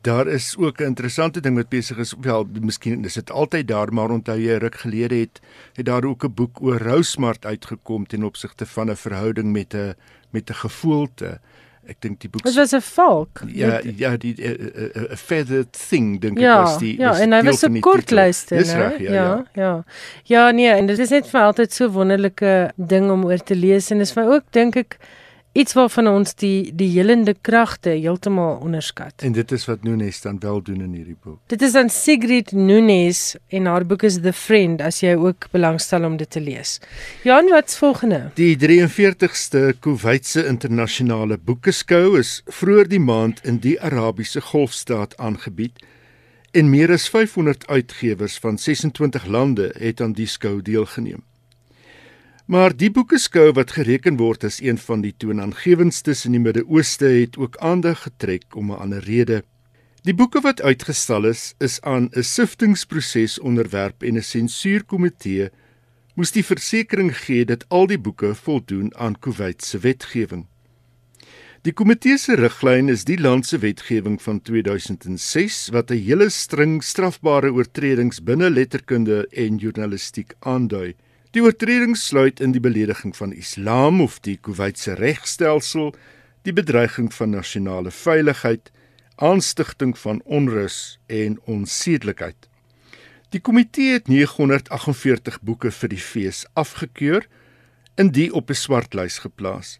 Daar 0.03 0.27
is 0.27 0.55
ook 0.57 0.79
'n 0.79 0.83
interessante 0.83 1.39
ding 1.39 1.55
wat 1.55 1.69
besig 1.69 1.97
is. 1.97 2.13
Wel, 2.21 2.47
miskien 2.61 3.05
is 3.05 3.13
dit 3.13 3.31
altyd 3.31 3.67
daar, 3.67 3.93
maar 3.93 4.09
onthou 4.09 4.37
jy 4.39 4.57
ruk 4.57 4.75
gelede 4.75 5.15
het 5.15 5.39
het 5.73 5.85
daar 5.85 6.03
ook 6.03 6.23
'n 6.23 6.33
boek 6.33 6.61
oor 6.61 6.77
Rousmart 6.77 7.45
uitgekom 7.45 8.07
ten 8.07 8.23
opsigte 8.23 8.65
van 8.65 8.89
'n 8.89 8.95
verhouding 8.95 9.51
met 9.51 9.73
'n 9.73 9.93
met 10.29 10.49
'n 10.49 10.53
gevoelte. 10.53 11.39
Ek 11.85 11.99
dink 11.99 12.21
die 12.21 12.29
boek 12.29 12.43
Dit 12.43 12.55
was 12.55 12.71
'n 12.71 12.81
valk. 12.81 13.41
Ja, 13.47 13.79
ja, 13.95 14.17
die 14.17 14.35
'n 14.39 15.15
feathered 15.15 15.87
thing 15.89 16.21
dink 16.21 16.39
ja, 16.39 16.59
ek 16.59 16.65
was 16.65 16.77
die 16.77 16.99
Ja, 16.99 17.09
was 17.09 17.19
en 17.19 17.31
hy 17.31 17.41
was 17.43 17.63
'n 17.63 17.79
kortlyste, 17.79 18.55
né? 18.55 18.59
Reg, 18.59 18.97
ja, 18.99 19.13
ja, 19.13 19.13
ja. 19.13 19.45
Ja, 19.53 19.83
ja, 20.23 20.51
nee, 20.51 20.69
en 20.69 20.85
dit 20.85 20.99
is 20.99 21.09
net 21.09 21.27
vir 21.27 21.41
altyd 21.41 21.73
so 21.73 21.89
wonderlike 21.89 22.71
ding 22.75 23.11
om 23.11 23.25
oor 23.25 23.43
te 23.43 23.55
lees 23.55 23.91
en 23.91 23.99
is 23.99 24.11
vir 24.11 24.25
ook 24.27 24.43
dink 24.51 24.75
ek 24.75 24.97
iets 25.53 25.73
waarvan 25.77 26.07
ons 26.09 26.33
die 26.41 26.71
die 26.75 26.89
helende 26.95 27.35
kragte 27.41 27.93
heeltemal 27.93 28.57
onderskat. 28.65 29.21
En 29.25 29.35
dit 29.35 29.51
is 29.51 29.65
wat 29.69 29.83
Nunes 29.85 30.21
dan 30.21 30.39
wel 30.41 30.61
doen 30.61 30.81
in 30.81 30.93
hierdie 30.97 31.17
boek. 31.23 31.39
Dit 31.47 31.61
is 31.61 31.75
aan 31.75 31.89
Sigrid 31.93 32.51
Nunes 32.51 33.35
en 33.47 33.69
haar 33.69 33.85
boek 33.85 34.03
is 34.09 34.19
The 34.21 34.33
Friend 34.33 34.81
as 34.81 35.01
jy 35.03 35.13
ook 35.15 35.47
belangstel 35.53 36.05
om 36.05 36.17
dit 36.17 36.29
te 36.29 36.41
lees. 36.41 36.79
Jan, 37.23 37.49
wat's 37.53 37.77
volgende? 37.77 38.31
Die 38.39 38.55
43ste 38.57 39.73
Kuwaitse 39.79 40.45
internasionale 40.49 41.37
boekeskou 41.37 42.17
is 42.19 42.41
vroeër 42.49 42.89
die 42.89 43.01
maand 43.01 43.43
in 43.45 43.61
die 43.61 43.77
Arabiese 43.81 44.41
Golfstaat 44.41 45.17
aangebied 45.17 45.83
en 46.53 46.69
meer 46.69 46.91
as 46.93 47.05
500 47.09 47.67
uitgewers 47.67 48.37
van 48.41 48.57
26 48.57 49.25
lande 49.25 49.71
het 49.77 50.01
aan 50.01 50.13
die 50.17 50.29
skou 50.29 50.61
deelgeneem. 50.61 51.21
Maar 52.53 52.75
die 52.77 52.91
boekeskou 52.93 53.47
wat 53.57 53.71
gereken 53.73 54.19
word 54.19 54.43
as 54.45 54.59
een 54.61 54.77
van 54.77 55.01
die 55.01 55.15
toonaangewendstes 55.17 56.19
in 56.27 56.35
die 56.35 56.41
Midde-Ooste 56.43 57.07
het 57.09 57.37
ook 57.41 57.55
aandag 57.57 58.03
getrek 58.05 58.53
om 58.55 58.69
'n 58.69 58.77
ander 58.77 59.01
rede. 59.01 59.41
Die 60.03 60.13
boeke 60.13 60.41
wat 60.41 60.61
uitgestal 60.61 61.25
is, 61.25 61.55
is 61.57 61.81
aan 61.81 62.09
'n 62.11 62.21
siftingproses 62.21 63.39
onderwerp 63.39 64.03
en 64.03 64.17
'n 64.17 64.21
sensuurkomitee 64.21 65.49
moes 66.15 66.31
die 66.31 66.45
versekering 66.45 67.17
gee 67.17 67.45
dat 67.45 67.65
al 67.69 67.87
die 67.87 67.99
boeke 67.99 68.35
voldoen 68.35 68.95
aan 68.95 69.19
Kuwait 69.19 69.63
se 69.63 69.79
wetgewing. 69.79 70.45
Die 71.61 71.73
komitee 71.73 72.17
se 72.17 72.35
riglyn 72.35 72.89
is 72.89 73.03
die 73.03 73.19
land 73.19 73.45
se 73.45 73.57
wetgewing 73.57 74.21
van 74.21 74.41
2006 74.41 75.69
wat 75.71 75.89
'n 75.91 75.97
hele 75.97 76.29
string 76.29 76.83
strafbare 76.83 77.51
oortredings 77.51 78.23
binne 78.23 78.49
letterkunde 78.49 79.27
en 79.27 79.57
journalistiek 79.57 80.33
aandui. 80.39 80.95
Die 81.33 81.41
oortreding 81.41 81.95
sluit 81.97 82.37
in 82.45 82.51
die 82.53 82.61
belediging 82.61 83.15
van 83.17 83.31
Islam 83.33 84.03
of 84.03 84.19
die 84.21 84.35
Kuwaitse 84.37 84.93
regstelsel, 84.99 85.89
die 86.45 86.53
bedreiging 86.53 87.07
van 87.09 87.33
nasionale 87.33 87.89
veiligheid, 87.89 88.69
aanstigting 89.15 89.95
van 89.97 90.21
onrus 90.29 90.99
en 91.09 91.39
onsedelikheid. 91.49 92.37
Die 93.33 93.41
komitee 93.41 93.97
het 93.97 94.13
948 94.13 95.41
boeke 95.41 95.73
vir 95.73 95.93
die 95.95 96.01
fees 96.11 96.45
afgekeur 96.53 97.25
en 97.97 98.13
die 98.13 98.29
op 98.29 98.53
'n 98.53 98.61
swartlys 98.65 99.17
geplaas. 99.25 99.79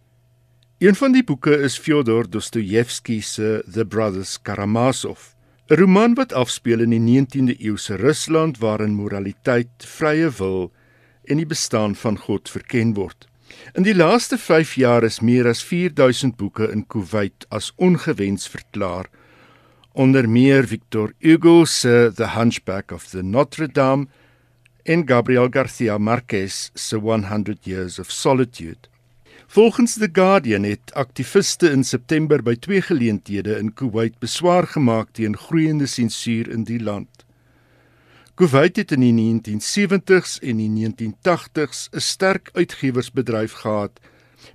Een 0.82 0.96
van 0.96 1.12
die 1.12 1.24
boeke 1.24 1.54
is 1.54 1.78
Fyodor 1.78 2.30
Dostojewski 2.30 3.22
se 3.22 3.64
The 3.72 3.86
Brothers 3.86 4.42
Karamazov, 4.42 5.36
'n 5.70 5.76
roman 5.76 6.14
wat 6.16 6.34
afspeel 6.34 6.80
in 6.80 6.90
die 6.90 7.00
19de 7.00 7.62
eeu 7.62 7.78
se 7.78 7.96
Rusland 7.96 8.58
waarin 8.58 8.94
moraliteit, 8.94 9.70
vrye 9.78 10.32
wil 10.32 10.72
en 11.26 11.38
die 11.38 11.50
bestaan 11.50 11.96
van 11.96 12.18
God 12.18 12.50
verken 12.50 12.94
word. 12.94 13.28
In 13.74 13.84
die 13.84 13.96
laaste 13.96 14.38
5 14.38 14.76
jaar 14.76 15.04
is 15.04 15.20
meer 15.20 15.48
as 15.48 15.64
4000 15.64 16.38
boeke 16.38 16.72
in 16.72 16.88
Kuwait 16.88 17.46
as 17.50 17.72
ongewens 17.78 18.48
verklaar 18.48 19.10
onder 19.94 20.30
meer 20.30 20.68
Victor 20.68 21.14
Hugo 21.20 21.66
se 21.66 22.12
The 22.16 22.28
Hunchback 22.28 22.92
of 22.92 23.10
the 23.12 23.22
Notre 23.22 23.68
Dame 23.68 24.08
en 24.84 25.08
Gabriel 25.08 25.50
Garcia 25.50 25.98
Marquez 25.98 26.72
se 26.74 26.98
100 26.98 27.66
Years 27.66 28.00
of 28.00 28.12
Solitude. 28.12 28.90
Volgens 29.48 29.94
The 29.94 30.10
Guardian 30.12 30.64
het 30.64 30.94
aktiviste 30.94 31.70
in 31.70 31.84
September 31.84 32.42
by 32.44 32.56
twee 32.56 32.82
geleenthede 32.82 33.58
in 33.60 33.74
Kuwait 33.74 34.18
beswaar 34.20 34.68
gemaak 34.68 35.14
teen 35.14 35.38
groeiende 35.38 35.86
sensuur 35.86 36.50
in 36.50 36.64
die 36.64 36.82
land. 36.82 37.23
Kuwait 38.44 38.76
het 38.76 38.92
in 38.92 39.00
die 39.00 39.14
1970s 39.16 40.34
en 40.44 40.58
die 40.60 40.68
1980s 40.68 41.88
'n 41.96 42.00
sterk 42.00 42.50
uitgewersbedryf 42.54 43.52
gehad 43.52 44.00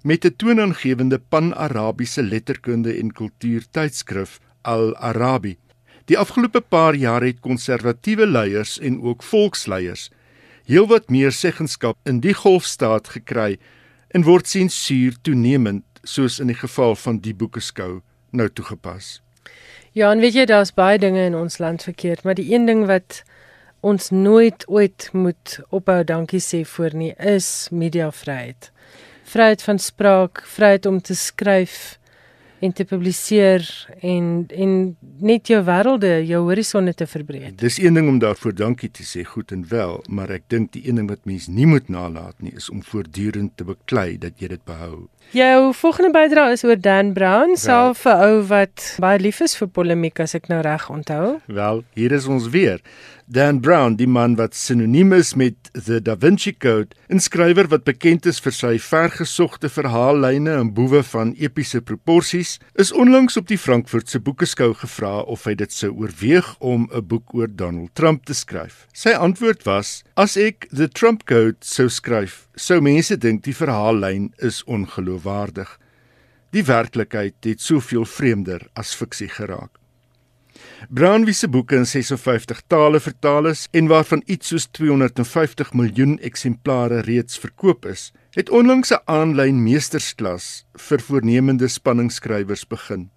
met 0.02 0.24
'n 0.24 0.36
toonaangewende 0.36 1.18
pan-Arabiese 1.18 2.22
letterkunde 2.22 2.92
en 2.92 3.12
kultuurtydskrif 3.12 4.40
Al-Arabi. 4.60 5.56
Die 6.04 6.18
afgelope 6.18 6.60
paar 6.60 6.94
jaar 6.94 7.22
het 7.22 7.40
konservatiewe 7.40 8.26
leiers 8.26 8.78
en 8.78 9.02
ook 9.02 9.22
volksleiers 9.22 10.10
heelwat 10.64 11.08
meer 11.08 11.32
seggenskap 11.32 11.96
in 12.04 12.20
die 12.20 12.34
golfstaat 12.34 13.08
gekry 13.08 13.58
en 14.08 14.22
word 14.22 14.48
sensuur 14.48 15.16
toenemend 15.22 15.84
soos 16.02 16.38
in 16.38 16.46
die 16.46 16.60
geval 16.60 16.96
van 16.96 17.18
die 17.18 17.34
boekeskou 17.34 18.00
nou 18.30 18.48
toegepas. 18.52 19.22
Ja, 19.92 20.12
en 20.12 20.20
weet 20.20 20.34
jy 20.34 20.44
daar's 20.44 20.74
baie 20.74 20.98
dinge 20.98 21.24
in 21.24 21.34
ons 21.34 21.58
land 21.58 21.82
verkeerd, 21.82 22.22
maar 22.22 22.34
die 22.34 22.54
een 22.54 22.66
ding 22.66 22.86
wat 22.86 23.24
ons 23.80 24.10
nooit 24.10 24.64
ooit 24.68 25.10
moet 25.12 25.58
ophou 25.68 26.02
dankie 26.04 26.42
sê 26.42 26.64
voor 26.66 26.94
nie 26.94 27.14
is 27.18 27.68
mediavryheid. 27.70 28.72
Vryheid 29.28 29.62
van 29.62 29.78
spraak, 29.78 30.42
vryheid 30.46 30.86
om 30.86 31.00
te 31.04 31.14
skryf, 31.14 31.98
en 32.58 32.72
te 32.72 32.84
publiseer 32.84 33.66
en 34.00 34.46
en 34.48 34.72
net 35.22 35.50
jou 35.50 35.60
wêrelde, 35.66 36.10
jou 36.26 36.40
horisonne 36.48 36.94
te 36.94 37.06
verbreek. 37.06 37.54
Dis 37.60 37.78
een 37.78 37.98
ding 37.98 38.08
om 38.10 38.18
daarvoor 38.22 38.54
dankie 38.54 38.90
te 38.90 39.06
sê, 39.06 39.24
goed 39.26 39.52
en 39.54 39.64
wel, 39.70 39.98
maar 40.08 40.32
ek 40.34 40.48
dink 40.50 40.72
die 40.74 40.84
een 40.88 40.98
ding 41.00 41.10
wat 41.10 41.26
mens 41.28 41.48
nie 41.52 41.68
moet 41.70 41.90
nalat 41.92 42.38
nie 42.42 42.54
is 42.58 42.70
om 42.70 42.82
voortdurend 42.82 43.56
te 43.56 43.66
beklei 43.68 44.18
dat 44.18 44.42
jy 44.42 44.50
dit 44.54 44.64
behou. 44.66 45.06
Jou 45.28 45.74
volgende 45.76 46.08
bydrae 46.14 46.54
is 46.56 46.62
oor 46.64 46.78
Dan 46.80 47.12
Brown, 47.12 47.56
self 47.56 48.06
'n 48.06 48.22
ou 48.24 48.40
wat 48.48 48.96
baie 48.96 49.18
lief 49.20 49.42
is 49.44 49.54
vir 49.56 49.68
polemiek 49.68 50.20
as 50.20 50.34
ek 50.34 50.48
nou 50.48 50.62
reg 50.62 50.88
onthou. 50.88 51.40
Wel, 51.46 51.84
hier 51.94 52.12
is 52.12 52.26
ons 52.26 52.48
weer. 52.48 52.80
Dan 53.26 53.60
Brown, 53.60 53.96
die 53.96 54.06
man 54.06 54.36
wat 54.36 54.54
sinoniem 54.54 55.12
is 55.12 55.34
met 55.34 55.68
The 55.84 56.00
Da 56.00 56.16
Vinci 56.16 56.54
Code, 56.56 56.96
'n 57.10 57.20
skrywer 57.20 57.68
wat 57.68 57.84
bekend 57.84 58.24
is 58.24 58.40
vir 58.40 58.52
sy 58.52 58.78
vergesogte 58.78 59.68
verhaallyne 59.68 60.50
en 60.50 60.72
boewe 60.72 61.02
van 61.02 61.34
epiese 61.36 61.82
proporsies, 61.82 62.58
is 62.74 62.92
onlangs 62.92 63.36
op 63.36 63.46
die 63.46 63.58
Frankfurtse 63.58 64.18
Boekeskou 64.18 64.72
gevra 64.72 65.20
of 65.20 65.44
hy 65.44 65.54
dit 65.54 65.72
sou 65.72 65.92
oorweeg 65.92 66.56
om 66.58 66.88
'n 66.90 67.06
boek 67.06 67.34
oor 67.34 67.48
Donald 67.54 67.94
Trump 67.94 68.24
te 68.24 68.32
skryf. 68.32 68.86
Sy 68.94 69.10
antwoord 69.10 69.62
was: 69.64 70.02
"As 70.16 70.38
ek 70.38 70.66
The 70.72 70.88
Trump 70.88 71.26
Code 71.26 71.56
sou 71.60 71.88
skryf, 71.88 72.47
sou 72.58 72.80
mense 72.84 73.16
dink 73.16 73.44
die 73.46 73.56
verhaallyn 73.56 74.32
is 74.38 74.64
ongeloofwaardig. 74.66 75.78
Die 76.52 76.64
werklikheid 76.64 77.36
het 77.44 77.60
soveel 77.60 78.04
vreemder 78.04 78.68
as 78.74 78.94
fiksie 78.94 79.28
geraak." 79.28 79.78
Brown 80.88 81.24
wie 81.24 81.34
se 81.34 81.48
boeke 81.48 81.76
in 81.76 81.86
56 81.86 82.62
tale 82.66 83.00
vertaal 83.00 83.46
is 83.46 83.66
en 83.70 83.86
waarvan 83.86 84.22
iets 84.26 84.48
soos 84.52 84.66
250 84.78 85.72
miljoen 85.72 86.18
eksemplare 86.18 87.00
reeds 87.06 87.38
verkoop 87.38 87.86
is, 87.86 88.12
het 88.34 88.50
onlangs 88.50 88.92
'n 88.92 89.02
aanlyn 89.04 89.62
meestersklas 89.62 90.64
vir 90.88 91.00
voornemende 91.00 91.68
spanningskrywers 91.68 92.66
begin. 92.66 93.10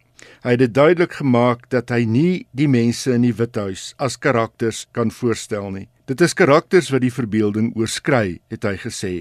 Hy 0.44 0.50
het 0.50 0.60
dit 0.60 0.74
duidelik 0.74 1.14
gemaak 1.14 1.70
dat 1.70 1.90
hy 1.90 2.06
nie 2.06 2.48
die 2.52 2.68
mense 2.68 3.14
in 3.14 3.22
die 3.22 3.34
Withuis 3.34 3.94
as 3.98 4.18
karakters 4.18 4.88
kan 4.92 5.12
voorstel 5.12 5.70
nie. 5.72 5.88
Dit 6.12 6.20
is 6.22 6.34
karakters 6.36 6.90
wat 6.92 7.06
die 7.06 7.14
verbeelding 7.14 7.70
oorskry, 7.80 8.42
het 8.52 8.66
hy 8.68 8.74
gesê. 8.82 9.12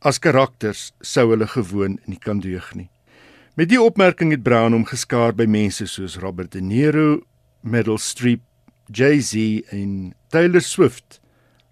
As 0.00 0.16
karakters 0.16 0.86
sou 1.04 1.26
hulle 1.34 1.44
gewoon 1.52 1.98
nie 2.08 2.16
kan 2.16 2.38
deug 2.40 2.70
nie. 2.72 2.86
Met 3.60 3.68
die 3.68 3.80
opmerking 3.82 4.32
het 4.32 4.40
Brown 4.46 4.72
hom 4.72 4.86
geskaar 4.88 5.36
by 5.36 5.44
mense 5.44 5.84
soos 5.92 6.16
Robert 6.22 6.54
De 6.56 6.62
Niro, 6.64 7.18
Meryl 7.60 8.00
Streep, 8.00 8.40
Jay-Z 8.88 9.68
en 9.76 10.14
Taylor 10.32 10.64
Swift 10.64 11.20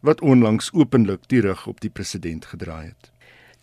wat 0.05 0.21
onlangs 0.21 0.69
openlik 0.77 1.25
die 1.33 1.41
rug 1.41 1.65
op 1.71 1.81
die 1.81 1.89
president 1.89 2.45
gedraai 2.45 2.91
het. 2.91 3.13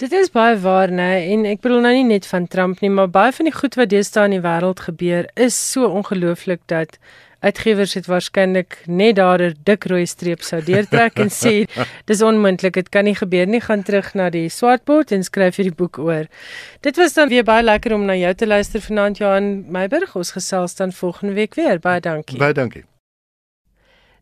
Dit 0.02 0.16
is 0.18 0.32
baie 0.34 0.56
waar, 0.58 0.90
né? 0.90 1.12
En 1.30 1.46
ek 1.46 1.62
bedoel 1.62 1.84
nou 1.86 1.94
nie 1.94 2.08
net 2.16 2.26
van 2.26 2.48
Trump 2.50 2.82
nie, 2.82 2.90
maar 2.90 3.12
baie 3.14 3.30
van 3.38 3.46
die 3.46 3.54
goed 3.54 3.78
wat 3.78 3.92
deesdae 3.94 4.32
in 4.32 4.40
die 4.40 4.42
wêreld 4.42 4.82
gebeur 4.88 5.30
is 5.38 5.54
so 5.54 5.92
ongelooflik 5.94 6.66
dat 6.74 6.98
uitgewers 7.42 7.94
het 7.98 8.08
waarskynlik 8.10 8.78
net 8.86 9.16
daar 9.16 9.42
'n 9.42 9.56
dik 9.64 9.86
rooi 9.86 10.06
streep 10.06 10.42
sou 10.42 10.62
deurtrek 10.62 11.20
en 11.20 11.30
sê 11.30 11.66
dis 12.10 12.22
onmoontlik, 12.22 12.74
dit 12.74 12.90
kan 12.90 13.04
nie 13.04 13.16
gebeur 13.16 13.48
nie, 13.48 13.62
gaan 13.62 13.84
terug 13.84 14.14
na 14.14 14.30
die 14.30 14.50
swartbord 14.50 15.12
en 15.12 15.24
skryf 15.24 15.56
hierdie 15.56 15.76
boek 15.76 15.98
oor. 15.98 16.26
Dit 16.82 16.98
was 16.98 17.14
dan 17.14 17.30
weer 17.30 17.44
baie 17.44 17.64
lekker 17.64 17.94
om 17.94 18.06
na 18.06 18.16
jou 18.16 18.34
te 18.34 18.48
luister 18.48 18.82
vanaand 18.82 19.18
Johan 19.18 19.72
Meiburg. 19.72 20.16
Ons 20.16 20.32
gesels 20.32 20.76
dan 20.76 20.92
volgende 20.92 21.34
week 21.34 21.56
weer. 21.56 21.80
Baie 21.80 22.00
dankie. 22.00 22.38
Baie 22.38 22.54
dankie. 22.54 22.91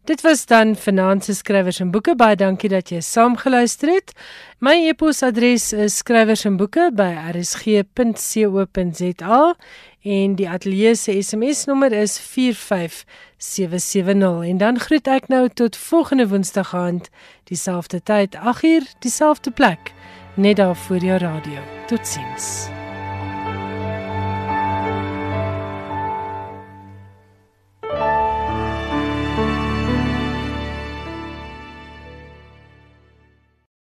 Dit 0.04 0.22
was 0.22 0.46
dan 0.46 0.76
Finanse 0.76 1.36
Skrywers 1.36 1.80
en 1.80 1.92
Boeke. 1.92 2.16
Baie 2.16 2.36
dankie 2.36 2.70
dat 2.70 2.90
jy 2.90 3.02
saamgeluister 3.02 3.94
het. 3.94 4.12
My 4.60 4.88
e-posadres 4.90 5.74
is 5.74 5.98
skrywers 6.02 6.46
en 6.46 6.58
boeke 6.58 6.92
by 6.92 7.16
rsg.co.za 7.32 9.56
en 10.04 10.36
die 10.36 10.50
ateljee 10.50 10.96
se 10.96 11.22
SMS 11.22 11.66
nommer 11.66 11.92
is 11.92 12.20
45770 12.20 14.50
en 14.50 14.58
dan 14.58 14.80
groet 14.80 15.08
ek 15.08 15.28
nou 15.32 15.50
tot 15.54 15.78
volgende 15.78 16.28
woensdag 16.32 16.76
aand 16.76 17.10
dieselfde 17.52 18.04
tyd 18.04 18.36
8uur 18.36 18.84
dieselfde 19.00 19.52
plek 19.52 19.94
net 20.36 20.56
daar 20.56 20.76
voor 20.76 21.04
jou 21.04 21.20
radio 21.20 21.60
totsiens 21.88 22.79